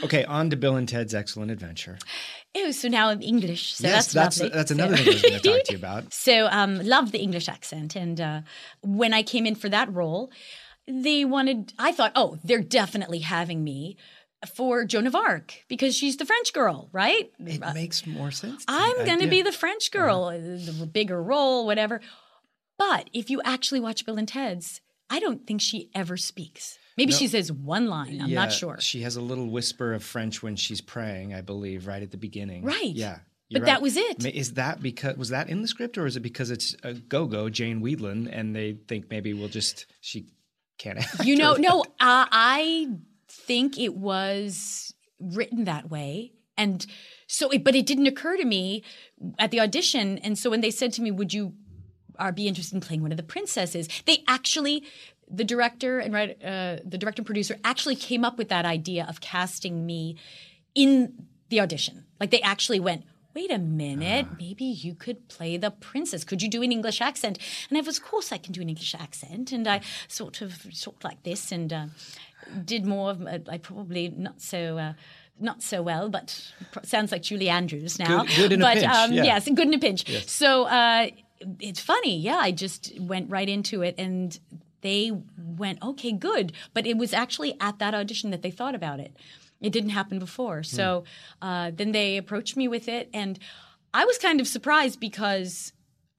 Okay, 0.04 0.26
on 0.26 0.52
to 0.52 0.56
Bill 0.56 0.76
and 0.76 0.88
Ted's 0.88 1.16
Excellent 1.16 1.50
Adventure. 1.54 1.98
Oh, 2.56 2.72
so 2.72 2.88
now 2.90 3.10
I'm 3.10 3.22
English. 3.22 3.76
So 3.76 3.88
yes, 3.88 4.12
that's 4.12 4.38
that's 4.40 4.54
that's 4.54 4.70
So- 4.70 4.76
another 4.76 4.98
thing 4.98 5.08
I 5.08 5.12
was 5.14 5.22
going 5.22 5.34
to 5.40 5.40
talk 5.40 5.64
to 5.66 5.72
you 5.72 5.78
about. 5.86 6.14
So 6.14 6.48
um, 6.52 6.80
love 6.84 7.12
the 7.14 7.20
English 7.20 7.48
accent, 7.48 7.96
and 7.96 8.20
uh, 8.20 8.42
when 8.82 9.14
I 9.14 9.24
came 9.24 9.46
in 9.46 9.56
for 9.56 9.70
that 9.70 9.94
role, 9.94 10.32
they 10.88 11.24
wanted. 11.24 11.72
I 11.80 11.92
thought, 11.94 12.12
oh, 12.16 12.38
they're 12.44 12.62
definitely 12.62 13.20
having 13.20 13.64
me 13.64 13.96
for 14.56 14.84
Joan 14.84 15.08
of 15.08 15.16
Arc 15.16 15.64
because 15.70 15.96
she's 15.96 16.18
the 16.18 16.26
French 16.26 16.52
girl, 16.52 16.90
right? 16.92 17.32
It 17.40 17.62
makes 17.74 18.06
more 18.06 18.30
sense. 18.32 18.66
I'm 18.68 19.06
going 19.06 19.22
to 19.22 19.28
be 19.28 19.42
the 19.42 19.54
French 19.54 19.90
girl, 19.90 20.26
uh, 20.26 20.38
the 20.38 20.90
bigger 20.92 21.24
role, 21.24 21.66
whatever. 21.66 22.02
But 22.78 23.10
if 23.14 23.30
you 23.30 23.42
actually 23.46 23.80
watch 23.80 24.06
Bill 24.06 24.18
and 24.18 24.28
Ted's, 24.28 24.82
I 25.14 25.20
don't 25.20 25.46
think 25.46 25.62
she 25.62 25.92
ever 25.94 26.18
speaks. 26.18 26.80
Maybe 26.98 27.12
she 27.12 27.28
says 27.28 27.52
one 27.52 27.86
line. 27.86 28.20
I'm 28.20 28.30
Yeah, 28.30 28.40
not 28.42 28.52
sure. 28.52 28.78
She 28.80 29.04
has 29.04 29.16
a 29.16 29.22
little 29.22 29.48
whisper 29.48 29.94
of 29.94 30.04
French 30.04 30.42
when 30.42 30.56
she's 30.56 30.82
praying, 30.82 31.36
I 31.36 31.42
believe, 31.42 31.86
right 31.86 32.02
at 32.02 32.10
the 32.10 32.18
beginning. 32.18 32.64
Right. 32.64 32.96
Yeah. 32.96 33.20
But 33.52 33.60
you're 33.60 33.66
that 33.68 33.84
was 33.84 33.96
it. 33.96 34.26
Is 34.26 34.54
that 34.54 34.82
because 34.82 35.16
was 35.16 35.30
that 35.30 35.50
in 35.50 35.62
the 35.62 35.68
script, 35.68 36.00
or 36.00 36.08
is 36.08 36.18
it 36.18 36.22
because 36.22 36.50
it's 36.50 36.76
a 36.82 36.96
go-go 36.96 37.48
Jane 37.48 37.84
Wiedlin, 37.84 38.28
and 38.32 38.56
they 38.56 38.80
think 38.88 39.12
maybe 39.12 39.36
we'll 39.36 39.50
just 39.50 39.86
she 40.02 40.30
can't. 40.80 40.98
You 41.24 41.36
know, 41.36 41.54
no, 41.54 41.82
uh, 42.00 42.26
I 42.32 42.88
think 43.30 43.78
it 43.78 43.96
was 43.96 44.96
written 45.20 45.66
that 45.66 45.92
way. 45.92 46.34
And 46.58 46.84
so, 47.28 47.52
it, 47.52 47.64
but 47.64 47.76
it 47.76 47.86
didn't 47.86 48.08
occur 48.08 48.36
to 48.38 48.46
me 48.46 48.84
at 49.38 49.52
the 49.52 49.60
audition. 49.60 50.18
And 50.20 50.40
so 50.40 50.50
when 50.50 50.62
they 50.62 50.72
said 50.72 50.92
to 50.94 51.04
me, 51.04 51.12
would 51.12 51.34
you 51.34 51.54
are 52.20 52.32
be 52.32 52.48
interested 52.48 52.76
in 52.76 52.82
playing 52.82 53.02
one 53.02 53.12
of 53.12 53.18
the 53.18 53.24
princesses? 53.24 53.88
They 54.06 54.24
actually, 54.28 54.84
the 55.30 55.44
director 55.44 56.00
and 56.00 56.16
uh, 56.16 56.78
the 56.86 56.98
director 56.98 57.22
and 57.22 57.26
producer 57.26 57.58
actually 57.64 57.96
came 57.96 58.24
up 58.26 58.38
with 58.38 58.50
that 58.50 58.66
idea 58.66 59.06
of 59.08 59.22
casting 59.22 59.86
me 59.86 60.18
in 60.76 61.28
the 61.50 61.60
audition. 61.60 62.06
Like 62.20 62.32
they 62.32 62.42
actually 62.42 62.80
went, 62.80 63.04
wait 63.36 63.52
a 63.52 63.58
minute, 63.58 64.28
maybe 64.40 64.64
you 64.64 64.94
could 64.94 65.28
play 65.28 65.58
the 65.58 65.72
princess. 65.72 66.24
Could 66.24 66.42
you 66.44 66.50
do 66.50 66.62
an 66.62 66.72
English 66.72 67.02
accent? 67.02 67.40
And 67.70 67.78
I 67.78 67.82
was, 67.82 67.98
of 67.98 68.04
course, 68.04 68.32
I 68.32 68.38
can 68.38 68.54
do 68.54 68.62
an 68.62 68.70
English 68.70 68.94
accent. 68.94 69.52
And 69.52 69.68
I 69.68 69.82
sort 70.08 70.42
of 70.42 70.68
talked 70.80 71.04
like 71.04 71.24
this 71.24 71.52
and 71.52 71.74
uh, 71.74 71.86
did 72.64 72.86
more 72.86 73.10
of, 73.10 73.26
uh, 73.26 73.40
I 73.50 73.58
probably 73.58 74.10
not 74.10 74.42
so. 74.42 74.78
Uh, 74.78 74.94
not 75.40 75.64
so 75.64 75.82
well, 75.82 76.10
but 76.10 76.54
sounds 76.84 77.12
like 77.12 77.24
Julie 77.24 77.50
Andrews 77.50 77.98
now. 77.98 78.24
Good- 78.24 78.36
good 78.36 78.52
in 78.54 78.62
a 78.62 78.66
but 78.66 78.78
pinch, 78.78 78.86
um, 78.86 79.14
yeah. 79.14 79.24
yes, 79.24 79.46
good 79.46 79.68
in 79.68 79.74
a 79.74 79.80
pinch. 79.80 80.28
So 80.28 80.66
uh, 80.66 81.08
it's 81.60 81.80
funny, 81.80 82.18
yeah. 82.18 82.38
I 82.38 82.52
just 82.52 83.00
went 83.00 83.30
right 83.30 83.48
into 83.50 83.82
it, 83.82 83.96
and 83.98 84.38
they 84.82 85.12
went, 85.38 85.82
"Okay, 85.82 86.12
good." 86.12 86.54
But 86.74 86.86
it 86.86 86.98
was 86.98 87.14
actually 87.14 87.56
at 87.60 87.80
that 87.80 87.94
audition 87.94 88.32
that 88.32 88.42
they 88.42 88.52
thought 88.52 88.76
about 88.76 89.00
it. 89.00 89.16
It 89.62 89.72
didn't 89.72 89.92
happen 89.92 90.20
before, 90.20 90.64
so 90.64 91.06
uh, 91.42 91.72
then 91.74 91.94
they 91.94 92.18
approached 92.18 92.58
me 92.58 92.68
with 92.68 92.88
it, 92.90 93.10
and 93.14 93.40
I 93.94 94.06
was 94.06 94.18
kind 94.18 94.42
of 94.42 94.48
surprised 94.48 95.00
because 95.00 95.72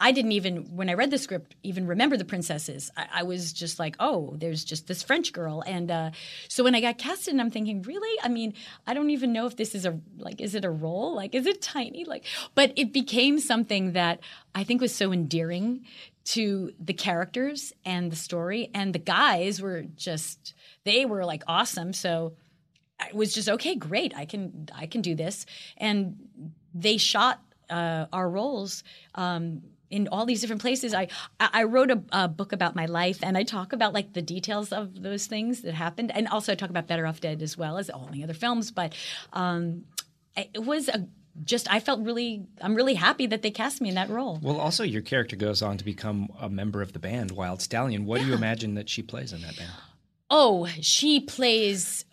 I 0.05 0.13
didn't 0.13 0.33
even, 0.33 0.77
when 0.77 0.91
I 0.91 0.93
read 0.93 1.11
the 1.11 1.17
script, 1.17 1.55
even 1.63 1.87
remember 1.87 2.19
the 2.19 2.27
princesses. 2.27 2.91
I, 2.95 3.07
I 3.21 3.23
was 3.23 3.55
just 3.55 3.79
like, 3.79 3.97
oh, 3.99 4.35
there's 4.37 4.63
just 4.63 4.87
this 4.87 5.03
French 5.03 5.33
girl. 5.33 5.63
And 5.67 5.91
uh, 5.91 6.11
so 6.47 6.63
when 6.63 6.75
I 6.75 6.83
got 6.83 6.99
casted, 6.99 7.33
and 7.33 7.41
I'm 7.41 7.51
thinking, 7.51 7.81
really? 7.81 8.21
I 8.23 8.29
mean, 8.29 8.53
I 8.87 8.93
don't 8.93 9.09
even 9.09 9.33
know 9.33 9.47
if 9.47 9.57
this 9.57 9.75
is 9.75 9.87
a, 9.87 9.99
like, 10.19 10.43
is 10.43 10.55
it 10.55 10.63
a 10.63 10.71
role? 10.71 11.15
Like, 11.15 11.35
is 11.35 11.47
it 11.47 11.63
tiny? 11.63 12.05
Like, 12.05 12.27
but 12.55 12.75
it 12.77 12.93
became 12.93 13.39
something 13.39 13.93
that 13.93 14.21
I 14.55 14.63
think 14.63 14.83
was 14.83 14.95
so 14.95 15.11
endearing 15.11 15.87
to 16.25 16.75
the 16.79 16.93
characters 16.93 17.73
and 17.87 18.13
the 18.13 18.17
story. 18.17 18.71
And 18.75 18.95
the 18.95 18.99
guys 18.99 19.63
were 19.63 19.85
just, 19.97 20.53
they 20.85 21.07
were 21.07 21.25
like 21.25 21.45
awesome. 21.49 21.95
So 21.95 22.35
I 23.01 23.09
was 23.15 23.33
just 23.33 23.49
okay, 23.49 23.75
great. 23.75 24.15
I 24.15 24.27
can 24.27 24.69
I 24.75 24.85
can 24.85 25.01
do 25.01 25.15
this. 25.15 25.47
And 25.79 26.29
they 26.75 26.99
shot 26.99 27.41
uh, 27.71 28.05
our 28.13 28.29
roles. 28.29 28.85
Um, 29.15 29.63
in 29.91 30.09
all 30.09 30.27
these 30.27 30.41
different 30.41 30.63
places, 30.63 30.95
I 30.95 31.09
I 31.39 31.65
wrote 31.65 31.91
a, 31.91 32.03
a 32.13 32.29
book 32.29 32.53
about 32.53 32.75
my 32.75 32.87
life, 32.87 33.19
and 33.23 33.37
I 33.37 33.43
talk 33.43 33.73
about 33.73 33.93
like 33.93 34.13
the 34.13 34.23
details 34.23 34.73
of 34.73 35.03
those 35.03 35.27
things 35.27 35.63
that 35.63 35.75
happened, 35.75 36.11
and 36.15 36.29
also 36.29 36.53
I 36.53 36.55
talk 36.55 36.71
about 36.71 36.87
Better 36.87 37.07
Off 37.07 37.21
Dead 37.21 37.43
as 37.43 37.57
well 37.57 37.79
as 37.79 37.91
all 37.91 38.09
my 38.13 38.23
other 38.23 38.35
films. 38.35 38.71
But 38.71 38.95
um, 39.33 39.85
it 40.37 40.65
was 40.65 40.89
a 40.89 41.07
just 41.43 41.71
I 41.73 41.81
felt 41.81 42.01
really 42.01 42.47
I'm 42.61 42.75
really 42.75 42.95
happy 42.95 43.27
that 43.27 43.43
they 43.43 43.51
cast 43.51 43.81
me 43.81 43.89
in 43.89 43.95
that 43.97 44.09
role. 44.09 44.39
Well, 44.43 44.61
also 44.61 44.85
your 44.85 45.03
character 45.03 45.37
goes 45.37 45.63
on 45.63 45.79
to 45.79 45.85
become 45.85 46.29
a 46.41 46.49
member 46.49 46.83
of 46.83 46.93
the 46.93 46.99
band 46.99 47.33
Wild 47.33 47.61
Stallion. 47.61 48.07
What 48.07 48.21
do 48.21 48.27
you 48.27 48.35
imagine 48.35 48.75
that 48.75 48.89
she 48.89 49.03
plays 49.03 49.33
in 49.33 49.43
that 49.43 49.57
band? 49.57 49.73
Oh, 50.31 50.67
she 50.81 51.21
plays. 51.21 52.05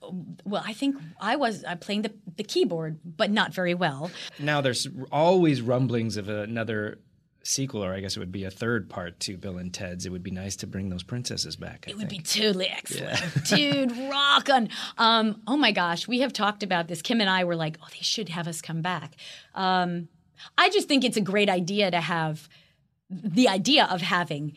Well, 0.43 0.63
I 0.65 0.73
think 0.73 0.97
I 1.19 1.35
was 1.37 1.63
uh, 1.63 1.75
playing 1.75 2.03
the 2.03 2.13
the 2.35 2.43
keyboard, 2.43 2.99
but 3.05 3.31
not 3.31 3.53
very 3.53 3.73
well. 3.73 4.11
Now 4.39 4.61
there's 4.61 4.87
always 5.11 5.61
rumblings 5.61 6.17
of 6.17 6.27
another 6.29 6.99
sequel, 7.43 7.83
or 7.83 7.93
I 7.93 7.99
guess 7.99 8.15
it 8.15 8.19
would 8.19 8.31
be 8.31 8.43
a 8.43 8.51
third 8.51 8.89
part 8.89 9.19
to 9.21 9.37
Bill 9.37 9.57
and 9.57 9.73
Ted's, 9.73 10.05
it 10.05 10.11
would 10.11 10.23
be 10.23 10.31
nice 10.31 10.55
to 10.57 10.67
bring 10.67 10.89
those 10.89 11.03
princesses 11.03 11.55
back. 11.55 11.85
I 11.87 11.91
It 11.91 11.97
would 11.97 12.09
be 12.09 12.19
totally 12.19 12.67
excellent. 12.67 13.19
Dude, 13.45 13.91
rock 14.09 14.49
on. 14.49 14.69
Um, 14.97 15.41
oh 15.47 15.57
my 15.57 15.71
gosh, 15.71 16.07
we 16.07 16.19
have 16.19 16.33
talked 16.33 16.63
about 16.63 16.87
this. 16.87 17.01
Kim 17.01 17.21
and 17.21 17.29
I 17.29 17.43
were 17.43 17.55
like, 17.55 17.77
oh, 17.81 17.87
they 17.91 18.01
should 18.01 18.29
have 18.29 18.47
us 18.47 18.61
come 18.61 18.81
back. 18.81 19.15
Um, 19.55 20.07
I 20.57 20.69
just 20.69 20.87
think 20.87 21.03
it's 21.03 21.17
a 21.17 21.21
great 21.21 21.49
idea 21.49 21.91
to 21.91 22.01
have 22.01 22.47
the 23.09 23.47
idea 23.47 23.85
of 23.85 24.01
having 24.01 24.55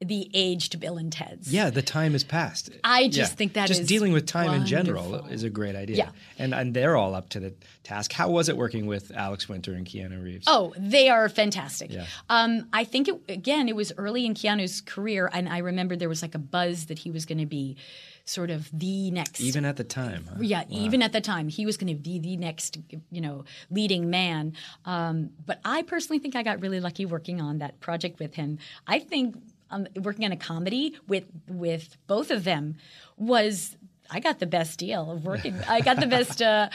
the 0.00 0.30
aged 0.34 0.78
Bill 0.78 0.98
and 0.98 1.10
Ted's. 1.10 1.52
Yeah, 1.52 1.70
the 1.70 1.80
time 1.82 2.12
has 2.12 2.22
passed. 2.22 2.70
I 2.84 3.08
just 3.08 3.36
think 3.36 3.54
that 3.54 3.66
just 3.66 3.86
dealing 3.86 4.12
with 4.12 4.26
time 4.26 4.52
in 4.52 4.66
general 4.66 5.26
is 5.26 5.42
a 5.42 5.50
great 5.50 5.74
idea. 5.74 5.96
Yeah. 5.96 6.10
and 6.38 6.54
and 6.54 6.74
they're 6.74 6.96
all 6.96 7.14
up 7.14 7.30
to 7.30 7.40
the 7.40 7.54
task. 7.82 8.12
How 8.12 8.28
was 8.28 8.48
it 8.48 8.56
working 8.56 8.86
with 8.86 9.10
Alex 9.12 9.48
Winter 9.48 9.72
and 9.72 9.86
Keanu 9.86 10.22
Reeves? 10.22 10.44
Oh, 10.48 10.74
they 10.76 11.08
are 11.08 11.28
fantastic. 11.28 11.90
Yeah. 11.92 12.06
Um, 12.28 12.68
I 12.72 12.84
think 12.84 13.08
it, 13.08 13.20
again, 13.28 13.68
it 13.68 13.76
was 13.76 13.92
early 13.96 14.26
in 14.26 14.34
Keanu's 14.34 14.82
career, 14.82 15.30
and 15.32 15.48
I 15.48 15.58
remember 15.58 15.96
there 15.96 16.10
was 16.10 16.20
like 16.20 16.34
a 16.34 16.38
buzz 16.40 16.86
that 16.86 16.98
he 16.98 17.10
was 17.10 17.24
going 17.24 17.38
to 17.38 17.46
be 17.46 17.76
sort 18.26 18.50
of 18.50 18.68
the 18.76 19.10
next 19.12 19.40
even 19.40 19.64
at 19.64 19.76
the 19.76 19.84
time. 19.84 20.26
huh? 20.28 20.36
Yeah, 20.40 20.64
even 20.68 21.00
at 21.00 21.12
the 21.12 21.20
time, 21.20 21.48
he 21.48 21.64
was 21.64 21.76
going 21.76 21.94
to 21.94 21.98
be 21.98 22.18
the 22.18 22.36
next, 22.36 22.76
you 23.10 23.20
know, 23.20 23.44
leading 23.70 24.10
man. 24.10 24.52
Um, 24.84 25.30
but 25.46 25.60
I 25.64 25.82
personally 25.82 26.18
think 26.18 26.36
I 26.36 26.42
got 26.42 26.60
really 26.60 26.80
lucky 26.80 27.06
working 27.06 27.40
on 27.40 27.58
that 27.58 27.80
project 27.80 28.18
with 28.18 28.34
him. 28.34 28.58
I 28.86 28.98
think 28.98 29.36
um, 29.70 29.86
working 29.96 30.24
on 30.24 30.32
a 30.32 30.36
comedy 30.36 30.96
with 31.06 31.24
with 31.48 31.96
both 32.06 32.30
of 32.30 32.44
them 32.44 32.76
was. 33.16 33.76
I 34.08 34.20
got 34.20 34.38
the 34.38 34.46
best 34.46 34.78
deal 34.78 35.10
of 35.10 35.24
working. 35.24 35.56
I 35.68 35.80
got 35.80 35.98
the 35.98 36.06
best 36.06 36.40
uh, 36.40 36.68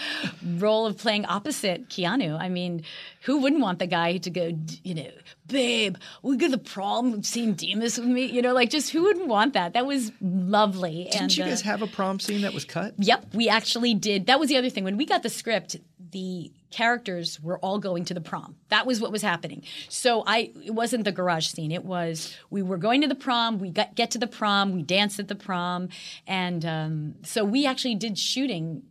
role 0.58 0.86
of 0.86 0.98
playing 0.98 1.26
opposite 1.26 1.88
Keanu. 1.88 2.38
I 2.38 2.50
mean, 2.50 2.84
who 3.22 3.38
wouldn't 3.38 3.62
want 3.62 3.80
the 3.80 3.88
guy 3.88 4.18
to 4.18 4.30
go, 4.30 4.52
you 4.84 4.96
know, 4.96 5.12
babe, 5.52 5.98
we 6.22 6.38
got 6.38 6.52
the 6.52 6.58
problem 6.58 7.14
of 7.14 7.26
seeing 7.26 7.54
Demas 7.54 7.98
with 7.98 8.08
me? 8.08 8.26
You 8.26 8.42
know, 8.42 8.54
like 8.54 8.70
just 8.70 8.92
who 8.92 9.04
wouldn't 9.04 9.28
want 9.28 9.54
that? 9.54 9.74
That 9.74 9.86
was 9.86 10.12
lovely. 10.22 11.06
Didn't 11.12 11.22
and, 11.22 11.38
you 11.38 11.44
uh, 11.44 11.48
guys 11.48 11.62
have 11.62 11.82
a 11.82 11.88
prom 11.88 12.20
scene 12.20 12.42
that 12.42 12.54
was 12.54 12.66
cut? 12.66 12.94
Yep, 12.98 13.34
we 13.34 13.50
actually 13.50 13.94
did. 13.94 14.28
That 14.28 14.40
was 14.40 14.50
the 14.50 14.58
other 14.58 14.70
thing. 14.70 14.84
When 14.84 14.98
we 14.98 15.06
got 15.06 15.24
the 15.24 15.30
script, 15.30 15.78
the 16.12 16.52
characters 16.72 17.40
were 17.42 17.60
all 17.60 17.80
going 17.80 18.06
to 18.06 18.14
the 18.14 18.22
prom. 18.22 18.56
That 18.70 18.86
was 18.86 19.02
what 19.02 19.12
was 19.12 19.22
happening. 19.22 19.64
So 19.90 20.24
I 20.26 20.52
it 20.64 20.74
wasn't 20.74 21.04
the 21.04 21.12
garage 21.12 21.48
scene. 21.48 21.72
It 21.72 21.86
was 21.86 22.36
we 22.50 22.62
were 22.62 22.78
going 22.78 23.02
to 23.02 23.08
the 23.08 23.16
prom, 23.16 23.60
we 23.60 23.70
got 23.70 23.94
get 23.96 24.12
to 24.12 24.18
the 24.18 24.28
prom, 24.28 24.74
we 24.74 24.82
danced 24.82 25.20
at 25.20 25.28
the 25.28 25.36
prom, 25.36 25.90
and 26.26 26.66
um, 26.66 27.16
so 27.24 27.44
we 27.44 27.66
actually 27.66 27.96
did 27.96 28.18
shooting 28.18 28.84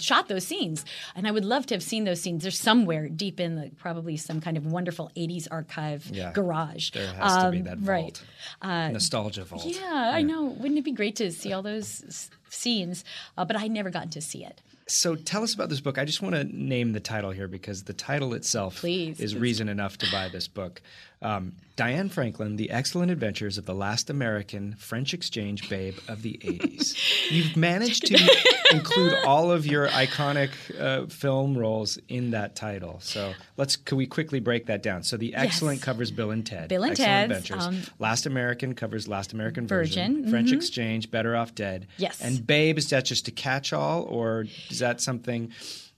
shot 0.00 0.28
those 0.28 0.46
scenes 0.46 0.84
and 1.14 1.26
i 1.26 1.30
would 1.30 1.44
love 1.44 1.66
to 1.66 1.74
have 1.74 1.82
seen 1.82 2.04
those 2.04 2.20
scenes 2.20 2.42
they're 2.42 2.50
somewhere 2.50 3.08
deep 3.08 3.38
in 3.40 3.56
the 3.56 3.70
probably 3.76 4.16
some 4.16 4.40
kind 4.40 4.56
of 4.56 4.66
wonderful 4.66 5.10
80s 5.16 5.46
archive 5.50 6.06
Yeah. 6.12 6.32
garage 6.32 6.90
There 6.90 7.12
has 7.14 7.42
to 7.44 7.50
be 7.50 7.58
Um, 7.58 7.64
that 7.64 7.78
right 7.82 8.22
vault, 8.62 8.92
nostalgia 8.92 9.44
vault. 9.44 9.64
yeah, 9.64 10.12
I 10.14 10.22
know. 10.22 10.44
Wouldn't 10.44 10.78
it 10.78 10.84
be 10.84 10.92
great 10.92 11.16
to 11.16 11.30
see 11.30 11.52
all 11.52 11.62
those 11.62 12.02
s- 12.06 12.30
scenes? 12.50 13.04
Uh, 13.36 13.44
but 13.44 13.56
I 13.56 13.68
never 13.68 13.90
gotten 13.90 14.10
to 14.10 14.20
see 14.20 14.44
it. 14.44 14.60
So 14.86 15.14
tell 15.14 15.42
us 15.42 15.54
about 15.54 15.70
this 15.70 15.80
book. 15.80 15.96
I 15.96 16.04
just 16.04 16.20
want 16.20 16.34
to 16.34 16.44
name 16.44 16.92
the 16.92 17.00
title 17.00 17.30
here 17.30 17.48
because 17.48 17.84
the 17.84 17.94
title 17.94 18.34
itself 18.34 18.76
Please, 18.80 19.18
is 19.18 19.34
reason 19.34 19.68
enough 19.70 19.96
to 19.98 20.10
buy 20.12 20.28
this 20.28 20.46
book. 20.46 20.82
Um, 21.24 21.54
Diane 21.76 22.08
Franklin, 22.08 22.54
The 22.54 22.70
Excellent 22.70 23.10
Adventures 23.10 23.58
of 23.58 23.66
the 23.66 23.74
Last 23.74 24.08
American 24.08 24.76
French 24.78 25.12
Exchange 25.12 25.68
Babe 25.68 25.96
of 26.06 26.22
the 26.22 26.34
80s. 26.34 26.96
You've 27.30 27.56
managed 27.56 28.06
to 28.06 28.14
include 28.70 29.14
all 29.24 29.50
of 29.50 29.66
your 29.66 29.88
iconic 29.88 30.50
uh, 30.78 31.06
film 31.06 31.58
roles 31.58 31.98
in 32.08 32.30
that 32.30 32.54
title. 32.54 33.00
So 33.00 33.32
let's 33.56 33.74
can 33.74 33.96
we 33.98 34.06
quickly 34.06 34.38
break 34.38 34.66
that 34.66 34.84
down? 34.84 35.02
So 35.02 35.16
The 35.16 35.34
Excellent 35.34 35.82
covers 35.82 36.12
Bill 36.12 36.30
and 36.30 36.46
Ted. 36.46 36.68
Bill 36.68 36.84
and 36.84 36.92
Excellent 36.92 37.30
Ted's, 37.30 37.50
Adventures. 37.50 37.66
um, 37.66 37.94
Last 37.98 38.26
American 38.26 38.74
covers 38.74 39.08
Last 39.08 39.32
American 39.32 39.66
Virgin. 39.66 40.16
Virgin, 40.18 40.30
French 40.30 40.50
mhm. 40.50 40.56
Exchange, 40.56 41.10
Better 41.10 41.34
Off 41.34 41.56
Dead. 41.56 41.88
Yes. 41.96 42.20
And 42.20 42.46
Babe, 42.46 42.78
is 42.78 42.90
that 42.90 43.04
just 43.04 43.26
a 43.26 43.32
catch-all, 43.32 44.02
or 44.02 44.46
is 44.70 44.78
that 44.78 45.00
something? 45.00 45.50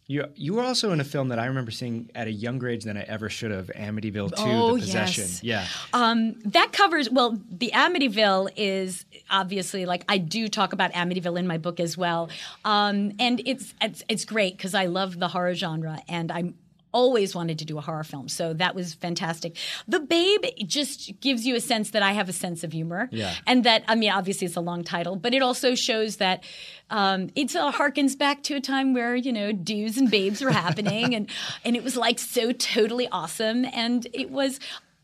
You 0.09 0.27
you 0.37 0.55
were 0.55 0.63
also 0.63 0.93
in 0.93 1.01
a 1.01 1.05
film 1.05 1.29
that 1.29 1.39
I 1.41 1.47
remember 1.47 1.73
seeing 1.73 2.11
at 2.15 2.29
a 2.29 2.31
younger 2.33 2.69
age 2.69 2.85
than 2.85 2.97
I 2.97 3.03
ever 3.03 3.29
should 3.29 3.51
have, 3.51 3.67
Amityville 3.75 4.37
2, 4.37 4.43
Oh, 4.45 4.75
The 4.77 4.81
Possession. 4.83 5.25
yes. 5.25 5.43
Yeah. 5.43 5.67
Um, 5.93 6.35
that 6.45 6.73
covers 6.73 7.11
well. 7.11 7.37
The 7.51 7.73
Amityville 7.75 8.51
is 8.57 9.05
obviously 9.31 9.85
like 9.85 10.05
I 10.09 10.19
do 10.19 10.47
talk 10.49 10.73
about 10.73 10.93
Amityville 10.93 11.37
in 11.39 11.47
my 11.49 11.59
book 11.59 11.81
as 11.81 11.99
well, 11.99 12.29
um, 12.65 13.13
and 13.19 13.43
it's 13.45 13.75
it's, 13.81 14.05
it's 14.09 14.25
great 14.25 14.57
because 14.57 14.75
I 14.75 14.87
love 14.87 15.19
the 15.19 15.29
horror 15.29 15.55
genre 15.55 16.01
and 16.09 16.31
I'm. 16.31 16.55
Always 16.93 17.34
wanted 17.34 17.59
to 17.59 17.64
do 17.66 17.76
a 17.76 17.80
horror 17.82 18.05
film, 18.05 18.28
so 18.28 18.55
that 18.55 18.74
was 18.74 18.95
fantastic. 18.95 19.57
The 19.87 20.01
Babe 20.01 20.45
just 20.66 21.20
gives 21.20 21.47
you 21.47 21.55
a 21.55 21.61
sense 21.61 21.91
that 21.91 22.03
I 22.03 22.12
have 22.12 22.28
a 22.28 22.32
sense 22.32 22.64
of 22.64 22.72
humor, 22.72 23.09
Yeah. 23.12 23.34
and 23.47 23.64
that 23.64 23.84
I 23.87 23.97
mean, 23.97 24.11
obviously 24.11 24.47
it's 24.47 24.57
a 24.57 24.61
long 24.62 24.82
title, 24.82 25.14
but 25.16 25.34
it 25.34 25.43
also 25.43 25.74
shows 25.74 26.16
that 26.16 26.43
um, 26.89 27.28
it 27.34 27.55
uh, 27.55 27.70
harkens 27.72 28.16
back 28.16 28.43
to 28.45 28.55
a 28.55 28.61
time 28.61 28.95
where 28.95 29.14
you 29.14 29.32
know 29.32 29.53
dudes 29.53 29.99
and 29.99 30.11
babes 30.11 30.41
were 30.41 30.53
happening, 30.53 31.14
and 31.14 31.28
and 31.64 31.76
it 31.76 31.84
was 31.84 31.97
like 31.97 32.18
so 32.18 32.53
totally 32.53 33.09
awesome, 33.09 33.66
and 33.66 34.07
it 34.14 34.30
was 34.30 34.59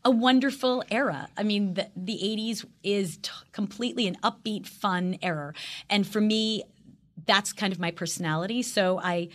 a 0.05 0.09
wonderful 0.11 0.83
era. 0.89 1.29
I 1.37 1.43
mean, 1.43 1.75
the, 1.75 1.89
the 1.95 2.13
80s 2.21 2.65
is 2.83 3.17
t- 3.17 3.29
completely 3.53 4.05
an 4.07 4.17
upbeat, 4.23 4.67
fun 4.67 5.17
era. 5.21 5.53
And 5.89 6.05
for 6.05 6.19
me, 6.19 6.63
that's 7.25 7.53
kind 7.53 7.71
of 7.71 7.79
my 7.79 7.91
personality. 7.91 8.63
So 8.63 8.99
I, 8.99 9.29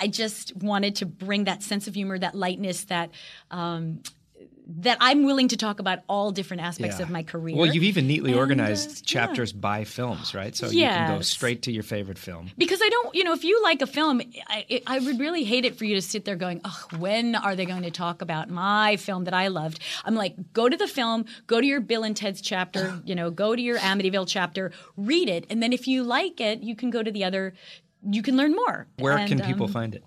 I 0.00 0.08
just 0.08 0.56
wanted 0.56 0.96
to 0.96 1.06
bring 1.06 1.44
that 1.44 1.62
sense 1.62 1.86
of 1.86 1.94
humor, 1.94 2.18
that 2.18 2.34
lightness, 2.34 2.84
that 2.84 3.10
um, 3.50 4.00
that 4.66 4.96
I'm 4.98 5.24
willing 5.24 5.48
to 5.48 5.58
talk 5.58 5.78
about 5.78 5.98
all 6.08 6.30
different 6.30 6.62
aspects 6.62 6.96
Yeah. 6.98 7.02
of 7.02 7.10
my 7.10 7.22
career. 7.22 7.54
Well, 7.54 7.66
you've 7.66 7.84
even 7.84 8.06
neatly 8.06 8.30
And, 8.30 8.38
uh, 8.38 8.40
organized 8.40 9.00
yeah. 9.00 9.20
chapters 9.26 9.52
by 9.52 9.84
films, 9.84 10.34
right? 10.34 10.56
So 10.56 10.70
you 10.70 10.80
can 10.86 11.16
go 11.16 11.20
straight 11.20 11.60
to 11.62 11.70
your 11.72 11.82
favorite 11.82 12.16
film. 12.16 12.50
because 12.56 12.80
I 12.82 12.88
don't, 12.88 13.14
you 13.14 13.24
know, 13.24 13.34
if 13.34 13.44
you 13.44 13.62
like 13.62 13.82
a 13.82 13.86
film, 13.86 14.22
I, 14.48 14.64
it, 14.70 14.82
I 14.86 15.00
would 15.00 15.20
really 15.20 15.44
hate 15.44 15.66
it 15.66 15.76
for 15.76 15.84
you 15.84 15.94
to 15.96 16.00
sit 16.00 16.24
there 16.24 16.34
going, 16.36 16.62
"Oh, 16.64 16.84
when 16.98 17.34
are 17.34 17.54
they 17.54 17.66
going 17.66 17.82
to 17.82 17.90
talk 17.90 18.22
about 18.22 18.48
my 18.48 18.96
film 18.96 19.24
that 19.24 19.34
I 19.34 19.48
loved?" 19.48 19.80
I'm 20.02 20.14
like, 20.14 20.34
go 20.54 20.70
to 20.70 20.76
the 20.78 20.88
film, 20.88 21.26
go 21.46 21.60
to 21.60 21.66
your 21.66 21.82
Bill 21.82 22.02
and 22.02 22.16
Ted's 22.16 22.40
chapter, 22.40 23.02
you 23.04 23.14
know, 23.14 23.30
go 23.30 23.54
to 23.54 23.60
your 23.60 23.78
Amityville 23.78 24.26
chapter, 24.26 24.72
read 24.96 25.28
it, 25.28 25.44
and 25.50 25.62
then 25.62 25.74
if 25.74 25.86
you 25.86 26.02
like 26.04 26.40
it, 26.40 26.62
you 26.62 26.74
can 26.74 26.88
go 26.88 27.02
to 27.02 27.10
the 27.12 27.22
other. 27.22 27.52
You 28.08 28.22
can 28.22 28.36
learn 28.36 28.52
more. 28.54 28.86
Where 28.98 29.16
And, 29.16 29.28
can 29.28 29.40
people 29.40 29.66
um, 29.66 29.72
find 29.72 29.94
it? 29.94 30.04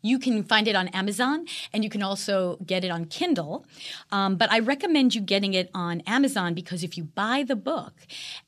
You 0.00 0.20
can 0.20 0.44
find 0.44 0.68
it 0.68 0.76
on 0.76 0.86
Amazon 0.88 1.46
and 1.72 1.82
you 1.82 1.90
can 1.90 2.04
also 2.04 2.56
get 2.64 2.84
it 2.84 2.88
on 2.90 3.06
Kindle. 3.06 3.66
Um, 4.12 4.36
but 4.36 4.50
I 4.52 4.60
recommend 4.60 5.14
you 5.16 5.20
getting 5.20 5.54
it 5.54 5.70
on 5.74 6.02
Amazon 6.06 6.54
because 6.54 6.84
if 6.84 6.96
you 6.96 7.02
buy 7.02 7.42
the 7.42 7.56
book 7.56 7.94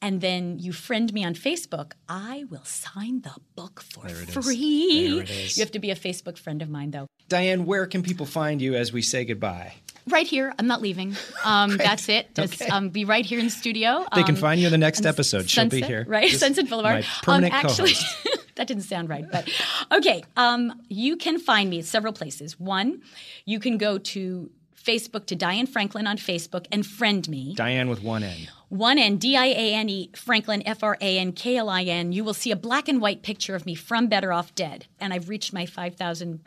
and 0.00 0.20
then 0.20 0.60
you 0.60 0.72
friend 0.72 1.12
me 1.12 1.24
on 1.24 1.34
Facebook, 1.34 1.92
I 2.08 2.44
will 2.50 2.64
sign 2.64 3.22
the 3.22 3.34
book 3.56 3.82
for 3.82 4.08
free. 4.08 5.10
There 5.10 5.22
it 5.22 5.30
is. 5.30 5.58
You 5.58 5.62
have 5.64 5.72
to 5.72 5.80
be 5.80 5.90
a 5.90 5.96
Facebook 5.96 6.38
friend 6.38 6.62
of 6.62 6.68
mine, 6.70 6.92
though. 6.92 7.08
Diane, 7.28 7.66
where 7.66 7.86
can 7.86 8.02
people 8.04 8.26
find 8.26 8.62
you 8.62 8.74
as 8.76 8.92
we 8.92 9.02
say 9.02 9.24
goodbye? 9.24 9.74
Right 10.06 10.26
here. 10.28 10.54
I'm 10.58 10.68
not 10.68 10.80
leaving. 10.80 11.16
Um, 11.44 11.76
that's 11.76 12.08
it. 12.08 12.32
Just 12.36 12.62
Okay. 12.62 12.70
um, 12.70 12.90
be 12.90 13.04
right 13.04 13.26
here 13.26 13.40
in 13.40 13.46
the 13.46 13.50
studio. 13.50 14.06
They 14.14 14.22
can 14.22 14.36
Um, 14.36 14.40
find 14.40 14.60
you 14.60 14.66
in 14.68 14.72
the 14.72 14.78
next 14.78 15.00
on 15.00 15.06
episode. 15.08 15.50
She'll 15.50 15.66
be 15.68 15.82
here. 15.82 16.04
Right, 16.08 16.30
This- 16.30 16.40
Sunset 16.40 16.68
Boulevard. 16.68 17.00
My 17.02 17.06
permanent 17.24 17.54
um, 17.54 17.66
actually, 17.66 17.92
co-host. 17.94 18.46
that 18.56 18.66
didn't 18.66 18.84
sound 18.84 19.08
right, 19.08 19.24
but 19.30 19.48
okay. 19.92 20.22
Um, 20.36 20.82
you 20.88 21.16
can 21.16 21.38
find 21.38 21.70
me 21.70 21.80
at 21.80 21.84
several 21.84 22.12
places. 22.12 22.58
One, 22.58 23.02
you 23.44 23.58
can 23.58 23.78
go 23.78 23.98
to 23.98 24.50
Facebook 24.82 25.26
to 25.26 25.36
Diane 25.36 25.66
Franklin 25.66 26.06
on 26.06 26.16
Facebook 26.16 26.66
and 26.72 26.86
friend 26.86 27.28
me. 27.28 27.54
Diane 27.54 27.88
with 27.88 28.02
one 28.02 28.22
N. 28.22 28.48
One 28.68 28.98
N 28.98 29.16
D 29.16 29.36
I 29.36 29.46
A 29.46 29.74
N 29.74 29.88
E 29.88 30.10
Franklin 30.14 30.62
F 30.66 30.82
R 30.82 30.96
A 31.00 31.18
N 31.18 31.32
K 31.32 31.56
L 31.56 31.68
I 31.68 31.82
N. 31.82 32.12
You 32.12 32.24
will 32.24 32.34
see 32.34 32.50
a 32.50 32.56
black 32.56 32.88
and 32.88 33.00
white 33.00 33.22
picture 33.22 33.54
of 33.54 33.66
me 33.66 33.74
from 33.74 34.06
Better 34.08 34.32
Off 34.32 34.54
Dead, 34.54 34.86
and 34.98 35.12
I've 35.12 35.28
reached 35.28 35.52
my 35.52 35.66
five 35.66 35.96
thousand 35.96 36.40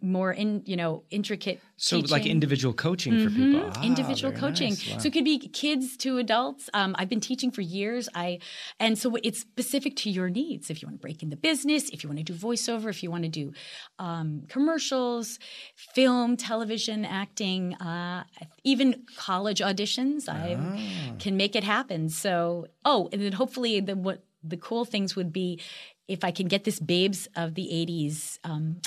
more 0.00 0.32
in 0.32 0.62
you 0.64 0.76
know 0.76 1.02
intricate 1.10 1.60
So 1.76 1.98
like 2.16 2.26
individual 2.26 2.74
coaching 2.74 3.14
for 3.24 3.30
people. 3.30 3.70
Ah, 3.74 3.82
individual 3.82 4.32
coaching. 4.32 4.70
nice. 4.70 4.88
Wow. 4.90 4.98
So 4.98 5.06
it 5.08 5.12
could 5.12 5.24
be 5.24 5.38
kids 5.62 5.96
to 6.04 6.18
adults. 6.18 6.70
Um, 6.74 6.94
I've 6.98 7.08
been 7.08 7.20
teaching 7.30 7.50
for 7.50 7.60
years. 7.78 8.08
I 8.14 8.38
and 8.78 8.96
so 9.02 9.16
it's 9.28 9.40
specific 9.40 9.92
to 10.02 10.10
your 10.10 10.28
needs. 10.30 10.70
If 10.70 10.76
you 10.82 10.86
want 10.88 10.98
to 11.00 11.04
break 11.06 11.22
into 11.24 11.36
business, 11.36 11.82
if 11.90 11.98
you 12.02 12.08
want 12.10 12.18
to 12.24 12.28
do 12.32 12.34
voiceover, 12.48 12.88
if 12.90 13.02
you 13.02 13.10
want 13.10 13.24
to 13.24 13.28
do 13.42 13.52
um, 13.98 14.28
commercials, 14.48 15.38
film, 15.76 16.36
television, 16.36 17.04
acting, 17.04 17.74
uh, 17.74 18.24
even 18.64 18.88
college 19.16 19.60
auditions, 19.60 20.28
I 20.28 20.56
Ah. 20.58 21.16
can 21.18 21.36
make 21.36 21.54
it 21.56 21.64
happen. 21.64 22.08
So 22.08 22.66
oh, 22.84 23.08
and 23.12 23.20
then 23.22 23.32
hopefully 23.32 23.80
the 23.80 23.96
what 23.96 24.18
the 24.52 24.56
cool 24.56 24.84
things 24.84 25.14
would 25.16 25.32
be 25.32 25.60
if 26.08 26.24
I 26.24 26.30
can 26.38 26.46
get 26.48 26.64
this 26.64 26.78
babes 26.80 27.28
of 27.42 27.54
the 27.54 27.66
'80s. 27.72 28.38
Um, 28.44 28.80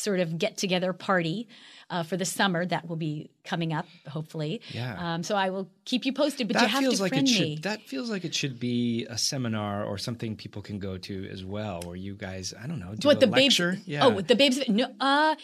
sort 0.00 0.20
of 0.20 0.38
get 0.38 0.56
together 0.56 0.92
party 0.92 1.48
uh, 1.90 2.02
for 2.02 2.16
the 2.16 2.24
summer 2.24 2.64
that 2.66 2.88
will 2.88 2.96
be 2.96 3.30
coming 3.52 3.72
up 3.78 3.86
hopefully 4.16 4.52
Yeah. 4.78 4.94
um, 5.14 5.20
so 5.28 5.32
i 5.44 5.48
will 5.54 5.66
keep 5.90 6.02
you 6.06 6.12
posted 6.22 6.44
but 6.48 6.56
you 6.62 6.68
have 6.68 6.80
feels 6.84 6.96
to 6.98 7.02
like 7.04 7.12
friend 7.14 7.28
it 7.28 7.40
me. 7.40 7.58
That 7.68 7.80
feels 7.92 8.08
like 8.14 8.24
it 8.28 8.34
should 8.40 8.56
be 8.60 9.06
a 9.16 9.18
seminar 9.30 9.84
or 9.90 9.96
something 10.06 10.30
people 10.44 10.62
can 10.68 10.78
go 10.78 10.92
to 11.08 11.14
as 11.34 11.42
well, 11.54 11.76
where 11.86 11.96
you 12.06 12.14
guys, 12.26 12.46
I 12.62 12.64
don't 12.68 12.78
know, 12.84 12.92
do 12.94 13.08
what 13.08 13.16
a 13.22 13.26
the 13.26 13.32
lecture. 13.38 13.72
babes 13.72 13.88
Yeah. 13.94 14.04
oh 14.06 14.20
the 14.32 14.36
babes 14.42 14.56
no 14.68 14.84
uh 15.10 15.34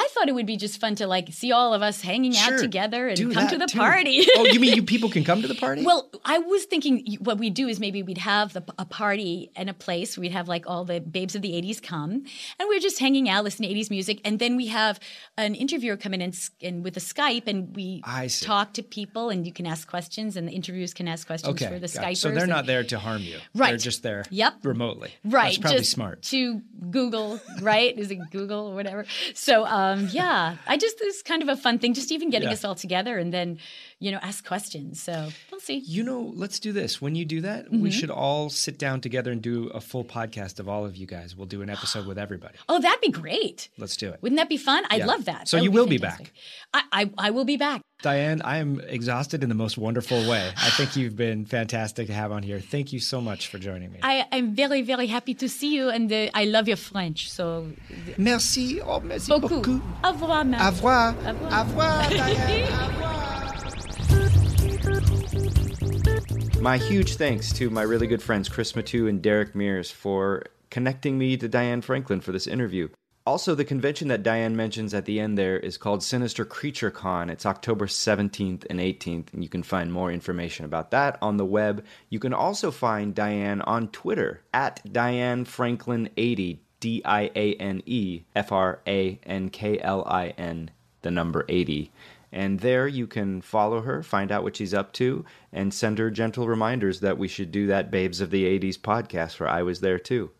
i 0.00 0.04
thought 0.12 0.26
it 0.30 0.34
would 0.38 0.46
be 0.54 0.56
just 0.66 0.80
fun 0.84 0.94
to 1.00 1.06
like 1.14 1.26
see 1.40 1.50
all 1.58 1.70
of 1.76 1.82
us 1.88 1.96
hanging 2.10 2.32
Sure. 2.32 2.54
out 2.54 2.60
together 2.68 3.02
and 3.08 3.18
come 3.36 3.48
to 3.48 3.58
the 3.64 3.66
too. 3.66 3.78
party 3.78 4.16
oh, 4.36 4.44
you 4.54 4.58
mean 4.62 4.74
you 4.78 4.84
people 4.94 5.10
can 5.16 5.24
come 5.30 5.40
to 5.42 5.48
the 5.48 5.60
party? 5.66 5.80
Well, 5.90 6.02
I 6.24 6.38
was 6.38 6.62
thinking 6.72 6.92
what 7.28 7.36
we'd 7.42 7.54
do 7.62 7.66
is 7.72 7.76
maybe 7.86 8.02
we'd 8.08 8.18
have 8.34 8.52
the, 8.56 8.62
a 8.78 8.84
party 9.02 9.50
and 9.56 9.68
a 9.68 9.74
place. 9.74 10.16
We'd 10.22 10.32
have 10.40 10.46
like 10.54 10.64
all 10.70 10.84
the 10.84 11.00
babes 11.00 11.34
of 11.34 11.42
the 11.42 11.52
80s 11.60 11.82
come 11.82 12.10
and 12.58 12.64
we're 12.70 12.84
just 12.88 12.98
hanging 13.06 13.28
out, 13.32 13.40
listening 13.44 13.68
to 13.70 13.74
80s 13.80 13.90
music. 13.90 14.16
And 14.24 14.38
then 14.38 14.52
we 14.56 14.66
have 14.68 15.00
an 15.36 15.54
interviewer 15.54 15.96
come 15.96 16.14
in 16.14 16.20
and, 16.22 16.34
and 16.62 16.84
with 16.84 16.96
a 16.96 17.00
Skype 17.12 17.46
and 17.50 17.76
we 17.76 18.00
talk 18.40 18.72
to 18.74 18.82
people 18.82 19.28
and 19.28 19.44
you 19.44 19.52
can 19.52 19.66
ask 19.66 19.86
questions 19.86 20.36
and 20.36 20.48
the 20.48 20.52
interviewers 20.52 20.94
can 20.94 21.06
ask 21.06 21.26
questions 21.26 21.60
okay. 21.60 21.70
for 21.70 21.78
the. 21.78 21.86
Skypers. 21.90 22.16
So 22.18 22.30
they're 22.30 22.44
and- 22.44 22.48
not 22.48 22.66
there 22.66 22.84
to 22.84 22.98
harm 22.98 23.22
you. 23.22 23.38
Right. 23.54 23.70
They're 23.70 23.76
just 23.76 24.02
there. 24.02 24.24
Yep. 24.30 24.54
Remotely. 24.62 25.12
Right. 25.24 25.48
That's 25.48 25.58
probably 25.58 25.78
just 25.80 25.90
smart. 25.90 26.22
To 26.22 26.62
Google, 26.90 27.40
right? 27.60 27.98
Is 27.98 28.10
it 28.10 28.18
Google 28.30 28.68
or 28.68 28.74
whatever? 28.74 29.04
So, 29.34 29.66
um, 29.66 30.08
yeah, 30.12 30.56
I 30.66 30.76
just, 30.76 30.96
it's 31.00 31.22
kind 31.22 31.42
of 31.42 31.48
a 31.48 31.56
fun 31.56 31.78
thing, 31.78 31.94
just 31.94 32.12
even 32.12 32.30
getting 32.30 32.48
Yeah. 32.48 32.54
us 32.54 32.64
all 32.64 32.74
together 32.74 33.18
and 33.18 33.32
then, 33.34 33.58
you 34.00 34.10
know, 34.10 34.18
ask 34.22 34.44
questions. 34.46 35.00
So 35.02 35.28
we'll 35.50 35.60
see. 35.60 35.78
You 35.86 36.02
know, 36.02 36.32
let's 36.34 36.58
do 36.58 36.72
this. 36.72 37.00
When 37.00 37.14
you 37.14 37.24
do 37.24 37.40
that, 37.42 37.66
Mm-hmm. 37.66 37.82
we 37.82 37.90
should 37.90 38.10
all 38.10 38.50
sit 38.50 38.78
down 38.78 39.00
together 39.00 39.30
and 39.30 39.40
do 39.42 39.68
a 39.68 39.80
full 39.80 40.04
podcast 40.04 40.58
of 40.58 40.68
all 40.68 40.84
of 40.86 40.96
you 40.96 41.06
guys. 41.06 41.36
We'll 41.36 41.46
do 41.46 41.62
an 41.62 41.70
episode 41.70 42.06
with 42.06 42.18
everybody. 42.18 42.54
Oh, 42.68 42.80
that'd 42.80 43.00
be 43.00 43.10
great. 43.10 43.68
Let's 43.78 43.96
do 43.96 44.08
it. 44.10 44.18
Wouldn't 44.22 44.38
that 44.38 44.48
be 44.48 44.56
fun? 44.56 44.84
I'd 44.90 45.00
Yeah. 45.00 45.06
love 45.06 45.24
that. 45.26 45.48
So 45.48 45.56
That 45.58 45.64
you 45.64 45.70
will 45.70 45.86
be 45.86 45.98
back. 45.98 46.32
I, 46.74 46.82
I, 46.92 47.10
I 47.18 47.30
will 47.30 47.44
be 47.44 47.56
back. 47.56 47.82
Diane, 48.02 48.40
I 48.42 48.56
am 48.58 48.80
exhausted 48.80 49.42
in 49.42 49.48
the 49.50 49.54
most 49.54 49.76
wonderful 49.76 50.18
way. 50.28 50.50
I 50.56 50.70
think 50.70 50.96
you've 50.96 51.16
been 51.16 51.44
fantastic 51.44 52.06
to 52.06 52.14
have 52.14 52.32
on 52.32 52.42
here. 52.42 52.58
Thank 52.58 52.92
you 52.94 53.00
so 53.00 53.20
much 53.20 53.48
for 53.48 53.58
joining 53.58 53.92
me. 53.92 53.98
I, 54.02 54.24
I'm 54.32 54.54
very, 54.54 54.80
very 54.80 55.06
happy 55.06 55.34
to 55.34 55.48
see 55.48 55.74
you, 55.76 55.90
and 55.90 56.10
uh, 56.10 56.30
I 56.32 56.44
love 56.46 56.66
your 56.66 56.78
French. 56.78 57.30
So, 57.30 57.66
Merci. 58.16 58.80
Oh, 58.80 59.00
merci 59.00 59.28
beaucoup. 59.30 59.48
beaucoup. 59.62 59.82
Au 60.02 60.12
revoir. 60.12 60.46
Au 60.46 60.70
revoir. 60.70 61.14
Au 61.26 61.32
revoir. 61.32 61.52
Au 61.52 61.64
revoir, 61.68 62.08
Diane. 62.08 62.72
Au 62.82 62.86
revoir. 62.86 63.29
My 66.60 66.76
huge 66.76 67.14
thanks 67.14 67.54
to 67.54 67.70
my 67.70 67.80
really 67.80 68.06
good 68.06 68.22
friends 68.22 68.46
Chris 68.50 68.74
Matu 68.74 69.08
and 69.08 69.22
Derek 69.22 69.54
Mears 69.54 69.90
for 69.90 70.44
connecting 70.68 71.16
me 71.16 71.38
to 71.38 71.48
Diane 71.48 71.80
Franklin 71.80 72.20
for 72.20 72.32
this 72.32 72.46
interview. 72.46 72.90
Also, 73.24 73.54
the 73.54 73.64
convention 73.64 74.08
that 74.08 74.22
Diane 74.22 74.54
mentions 74.54 74.92
at 74.92 75.06
the 75.06 75.20
end 75.20 75.38
there 75.38 75.58
is 75.58 75.78
called 75.78 76.02
Sinister 76.02 76.44
Creature 76.44 76.90
Con. 76.90 77.30
It's 77.30 77.46
October 77.46 77.86
17th 77.86 78.66
and 78.68 78.78
18th, 78.78 79.32
and 79.32 79.42
you 79.42 79.48
can 79.48 79.62
find 79.62 79.90
more 79.90 80.12
information 80.12 80.66
about 80.66 80.90
that 80.90 81.16
on 81.22 81.38
the 81.38 81.46
web. 81.46 81.82
You 82.10 82.18
can 82.18 82.34
also 82.34 82.70
find 82.70 83.14
Diane 83.14 83.62
on 83.62 83.88
Twitter 83.88 84.42
at 84.52 84.82
Diane 84.92 85.46
Franklin80, 85.46 86.58
D 86.78 87.02
I 87.06 87.30
A 87.34 87.54
N 87.54 87.82
E 87.86 88.24
F 88.36 88.52
R 88.52 88.80
A 88.86 89.18
N 89.24 89.48
K 89.48 89.78
L 89.80 90.04
I 90.06 90.34
N, 90.36 90.70
the 91.00 91.10
number 91.10 91.46
80. 91.48 91.90
And 92.32 92.60
there 92.60 92.86
you 92.86 93.06
can 93.06 93.40
follow 93.40 93.80
her, 93.80 94.02
find 94.02 94.30
out 94.30 94.42
what 94.42 94.56
she's 94.56 94.74
up 94.74 94.92
to, 94.94 95.24
and 95.52 95.74
send 95.74 95.98
her 95.98 96.10
gentle 96.10 96.46
reminders 96.46 97.00
that 97.00 97.18
we 97.18 97.28
should 97.28 97.50
do 97.50 97.66
that 97.66 97.90
Babes 97.90 98.20
of 98.20 98.30
the 98.30 98.44
80s 98.44 98.78
podcast 98.78 99.40
where 99.40 99.48
I 99.48 99.62
was 99.62 99.80
there 99.80 99.98
too. 99.98 100.30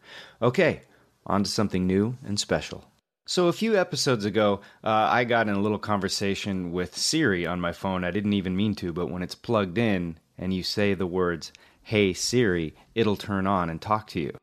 Okay, 0.41 0.83
on 1.27 1.45
to 1.45 1.51
something 1.51 1.87
new 1.87 2.17
and 2.25 2.39
special. 2.39 2.85
So, 3.27 3.47
a 3.47 3.53
few 3.53 3.77
episodes 3.77 4.25
ago, 4.25 4.61
uh, 4.83 5.07
I 5.11 5.25
got 5.25 5.49
in 5.49 5.55
a 5.55 5.61
little 5.61 5.79
conversation 5.79 6.73
with 6.73 6.97
Siri 6.97 7.47
on 7.47 7.61
my 7.61 7.73
phone. 7.73 8.03
I 8.03 8.11
didn't 8.11 8.33
even 8.33 8.57
mean 8.57 8.75
to, 8.77 8.93
but 8.93 9.11
when 9.11 9.23
it's 9.23 9.37
plugged 9.37 9.79
in 9.79 10.19
and 10.37 10.53
you 10.53 10.63
say 10.63 10.95
the 10.95 11.07
words, 11.07 11.53
Hey 11.83 12.13
Siri, 12.13 12.75
it'll 12.95 13.17
turn 13.17 13.47
on 13.47 13.71
and 13.71 13.81
talk 13.81 14.07
to 14.09 14.21
you. 14.21 14.37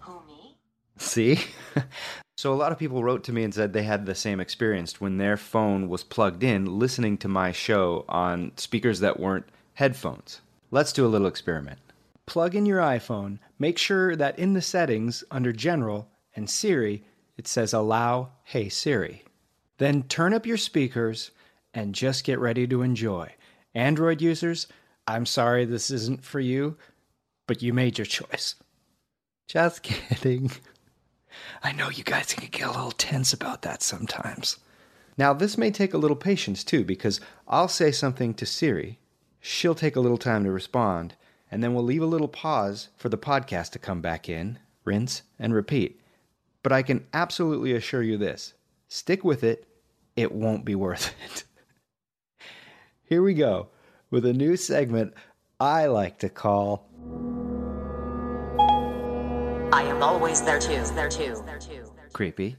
Who, 0.00 0.20
me? 0.26 0.56
See? 0.98 1.38
so, 2.36 2.52
a 2.52 2.54
lot 2.54 2.70
of 2.70 2.78
people 2.78 3.02
wrote 3.02 3.24
to 3.24 3.32
me 3.32 3.44
and 3.44 3.54
said 3.54 3.72
they 3.72 3.82
had 3.82 4.04
the 4.04 4.14
same 4.14 4.40
experience 4.40 5.00
when 5.00 5.16
their 5.16 5.38
phone 5.38 5.88
was 5.88 6.04
plugged 6.04 6.44
in 6.44 6.78
listening 6.78 7.16
to 7.18 7.28
my 7.28 7.50
show 7.50 8.04
on 8.10 8.52
speakers 8.56 9.00
that 9.00 9.18
weren't 9.18 9.48
headphones. 9.72 10.42
Let's 10.70 10.92
do 10.92 11.06
a 11.06 11.08
little 11.08 11.28
experiment. 11.28 11.78
Plug 12.26 12.54
in 12.54 12.66
your 12.66 12.80
iPhone, 12.80 13.38
make 13.58 13.78
sure 13.78 14.14
that 14.16 14.38
in 14.38 14.52
the 14.52 14.60
settings 14.60 15.24
under 15.30 15.50
General 15.50 16.08
and 16.34 16.50
Siri, 16.50 17.04
it 17.38 17.48
says 17.48 17.72
Allow 17.72 18.32
Hey 18.44 18.68
Siri. 18.68 19.22
Then 19.78 20.02
turn 20.02 20.34
up 20.34 20.44
your 20.44 20.56
speakers 20.58 21.30
and 21.72 21.94
just 21.94 22.24
get 22.24 22.38
ready 22.38 22.66
to 22.66 22.82
enjoy. 22.82 23.32
Android 23.74 24.20
users, 24.20 24.66
I'm 25.06 25.24
sorry 25.24 25.64
this 25.64 25.90
isn't 25.90 26.24
for 26.24 26.40
you, 26.40 26.76
but 27.46 27.62
you 27.62 27.72
made 27.72 27.96
your 27.96 28.06
choice. 28.06 28.56
Just 29.48 29.82
kidding. 29.82 30.50
I 31.62 31.72
know 31.72 31.88
you 31.88 32.04
guys 32.04 32.34
can 32.34 32.48
get 32.50 32.66
a 32.68 32.70
little 32.70 32.92
tense 32.92 33.32
about 33.32 33.62
that 33.62 33.82
sometimes. 33.82 34.58
Now, 35.18 35.32
this 35.32 35.56
may 35.56 35.70
take 35.70 35.94
a 35.94 35.98
little 35.98 36.16
patience 36.16 36.62
too, 36.62 36.84
because 36.84 37.20
I'll 37.48 37.68
say 37.68 37.90
something 37.90 38.34
to 38.34 38.46
Siri, 38.46 38.98
she'll 39.40 39.74
take 39.74 39.96
a 39.96 40.00
little 40.00 40.18
time 40.18 40.44
to 40.44 40.50
respond, 40.50 41.14
and 41.50 41.62
then 41.62 41.74
we'll 41.74 41.84
leave 41.84 42.02
a 42.02 42.06
little 42.06 42.28
pause 42.28 42.88
for 42.96 43.08
the 43.08 43.18
podcast 43.18 43.70
to 43.70 43.78
come 43.78 44.00
back 44.00 44.28
in, 44.28 44.58
rinse, 44.84 45.22
and 45.38 45.54
repeat. 45.54 46.00
But 46.62 46.72
I 46.72 46.82
can 46.82 47.06
absolutely 47.14 47.72
assure 47.72 48.02
you 48.02 48.18
this 48.18 48.54
stick 48.88 49.24
with 49.24 49.42
it, 49.42 49.66
it 50.16 50.32
won't 50.32 50.64
be 50.64 50.74
worth 50.74 51.14
it. 51.24 51.44
Here 53.04 53.22
we 53.22 53.34
go 53.34 53.68
with 54.10 54.26
a 54.26 54.32
new 54.32 54.56
segment 54.56 55.14
I 55.60 55.86
like 55.86 56.18
to 56.18 56.28
call 56.28 56.88
I 59.76 59.82
am 59.82 60.02
always 60.02 60.40
there 60.40 60.58
too. 60.58 60.82
There 60.94 61.10
too. 61.10 61.42
There 61.44 61.58
too. 61.58 61.92
Creepy. 62.14 62.56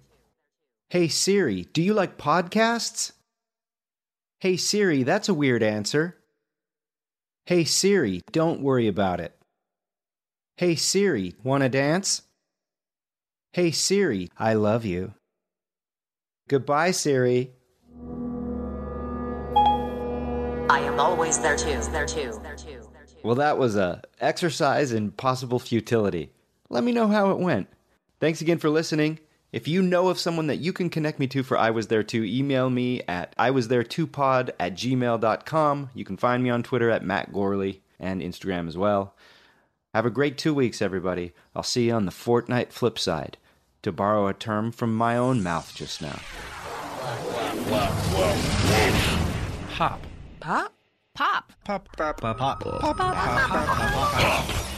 Hey 0.92 1.08
Siri, 1.08 1.64
do 1.74 1.82
you 1.82 1.96
like 1.96 2.16
podcasts? 2.16 3.12
Hey 4.40 4.56
Siri, 4.56 5.02
that's 5.02 5.28
a 5.28 5.34
weird 5.34 5.64
answer. 5.64 6.16
Hey 7.48 7.64
Siri, 7.64 8.22
don't 8.32 8.62
worry 8.62 8.88
about 8.88 9.20
it. 9.20 9.36
Hey 10.58 10.76
Siri, 10.76 11.34
wanna 11.44 11.70
dance? 11.70 12.22
Hey 13.52 13.72
Siri, 13.72 14.30
I 14.38 14.54
love 14.54 14.86
you. 14.86 15.16
Goodbye, 16.48 16.92
Siri. 16.92 17.50
I 20.70 20.82
am 20.82 21.00
always 21.00 21.40
there 21.40 21.58
too. 21.58 21.82
There 21.92 22.06
too. 22.06 22.40
There 22.44 22.56
too. 22.56 22.88
There 22.94 23.06
too. 23.08 23.22
Well, 23.24 23.36
that 23.36 23.58
was 23.58 23.76
a 23.76 24.04
exercise 24.22 24.92
in 24.92 25.10
possible 25.10 25.58
futility. 25.58 26.32
Let 26.70 26.84
me 26.84 26.92
know 26.92 27.08
how 27.08 27.32
it 27.32 27.40
went. 27.40 27.68
Thanks 28.20 28.42
again 28.42 28.58
for 28.58 28.70
listening. 28.70 29.20
If 29.54 29.68
you 29.68 29.82
know 29.82 30.10
of 30.10 30.20
someone 30.20 30.48
that 30.48 30.58
you 30.58 30.74
can 30.74 30.90
connect 30.90 31.20
me 31.20 31.28
to 31.28 31.42
for 31.42 31.58
I 31.58 31.70
Was 31.70 31.88
There 31.88 32.04
Too, 32.04 32.24
email 32.24 32.70
me 32.70 33.02
at 33.08 33.36
iwasthere2pod 33.38 34.50
at 34.60 34.74
gmail.com. 34.76 35.90
You 35.94 36.06
can 36.06 36.18
find 36.18 36.44
me 36.44 36.50
on 36.50 36.64
Twitter 36.64 36.90
at 36.90 37.06
Matt 37.06 37.32
Gorley 37.32 37.82
and 38.00 38.22
Instagram 38.22 38.68
as 38.68 38.78
well. 38.78 39.16
Have 39.94 40.06
a 40.06 40.12
great 40.12 40.38
two 40.38 40.54
weeks, 40.54 40.82
everybody. 40.82 41.32
I'll 41.56 41.64
see 41.64 41.88
you 41.88 41.94
on 41.94 42.06
the 42.06 42.12
fortnight 42.12 42.74
flip 42.74 43.00
side, 43.00 43.38
to 43.84 43.92
borrow 43.92 44.28
a 44.28 44.34
term 44.34 44.72
from 44.72 44.96
my 44.96 45.16
own 45.16 45.42
mouth 45.42 45.74
just 45.74 46.02
now. 46.02 46.20
Hop. 49.76 50.02
Pop? 50.40 50.74
Pop. 51.14 51.54
Pop? 51.64 51.90
Pop. 51.96 52.22
Pop, 52.22 52.38
pop, 52.38 52.60
pop, 52.60 52.62
pop, 52.62 52.98
pop, 52.98 53.78
pop, 54.50 54.77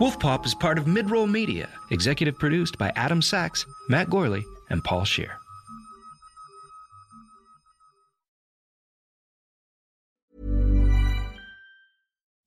Wolf 0.00 0.18
Pop 0.18 0.44
is 0.44 0.56
part 0.56 0.76
of 0.76 0.86
Midroll 0.86 1.30
Media, 1.30 1.68
executive 1.92 2.36
produced 2.36 2.78
by 2.78 2.90
Adam 2.96 3.22
Sachs, 3.22 3.64
Matt 3.88 4.10
Gorley, 4.10 4.44
and 4.68 4.82
Paul 4.82 5.04
Scheer. 5.04 5.38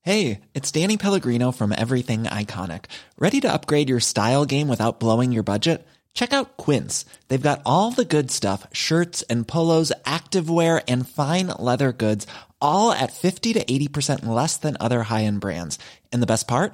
Hey, 0.01 0.41
it's 0.53 0.73
Danny 0.73 0.97
Pellegrino 0.97 1.53
from 1.53 1.71
Everything 1.71 2.23
Iconic. 2.23 2.85
Ready 3.17 3.39
to 3.39 3.53
upgrade 3.53 3.87
your 3.87 4.01
style 4.01 4.43
game 4.43 4.67
without 4.67 4.99
blowing 4.99 5.31
your 5.31 5.43
budget? 5.43 5.87
Check 6.13 6.33
out 6.33 6.57
Quince. 6.57 7.05
They've 7.29 7.41
got 7.41 7.61
all 7.65 7.91
the 7.91 8.03
good 8.03 8.29
stuff 8.29 8.67
shirts 8.73 9.21
and 9.29 9.47
polos, 9.47 9.93
activewear, 10.03 10.83
and 10.85 11.07
fine 11.07 11.47
leather 11.47 11.93
goods, 11.93 12.27
all 12.59 12.91
at 12.91 13.13
50 13.13 13.53
to 13.53 13.63
80% 13.63 14.25
less 14.25 14.57
than 14.57 14.75
other 14.81 15.03
high 15.03 15.23
end 15.23 15.39
brands. 15.39 15.79
And 16.11 16.21
the 16.21 16.27
best 16.27 16.45
part? 16.45 16.73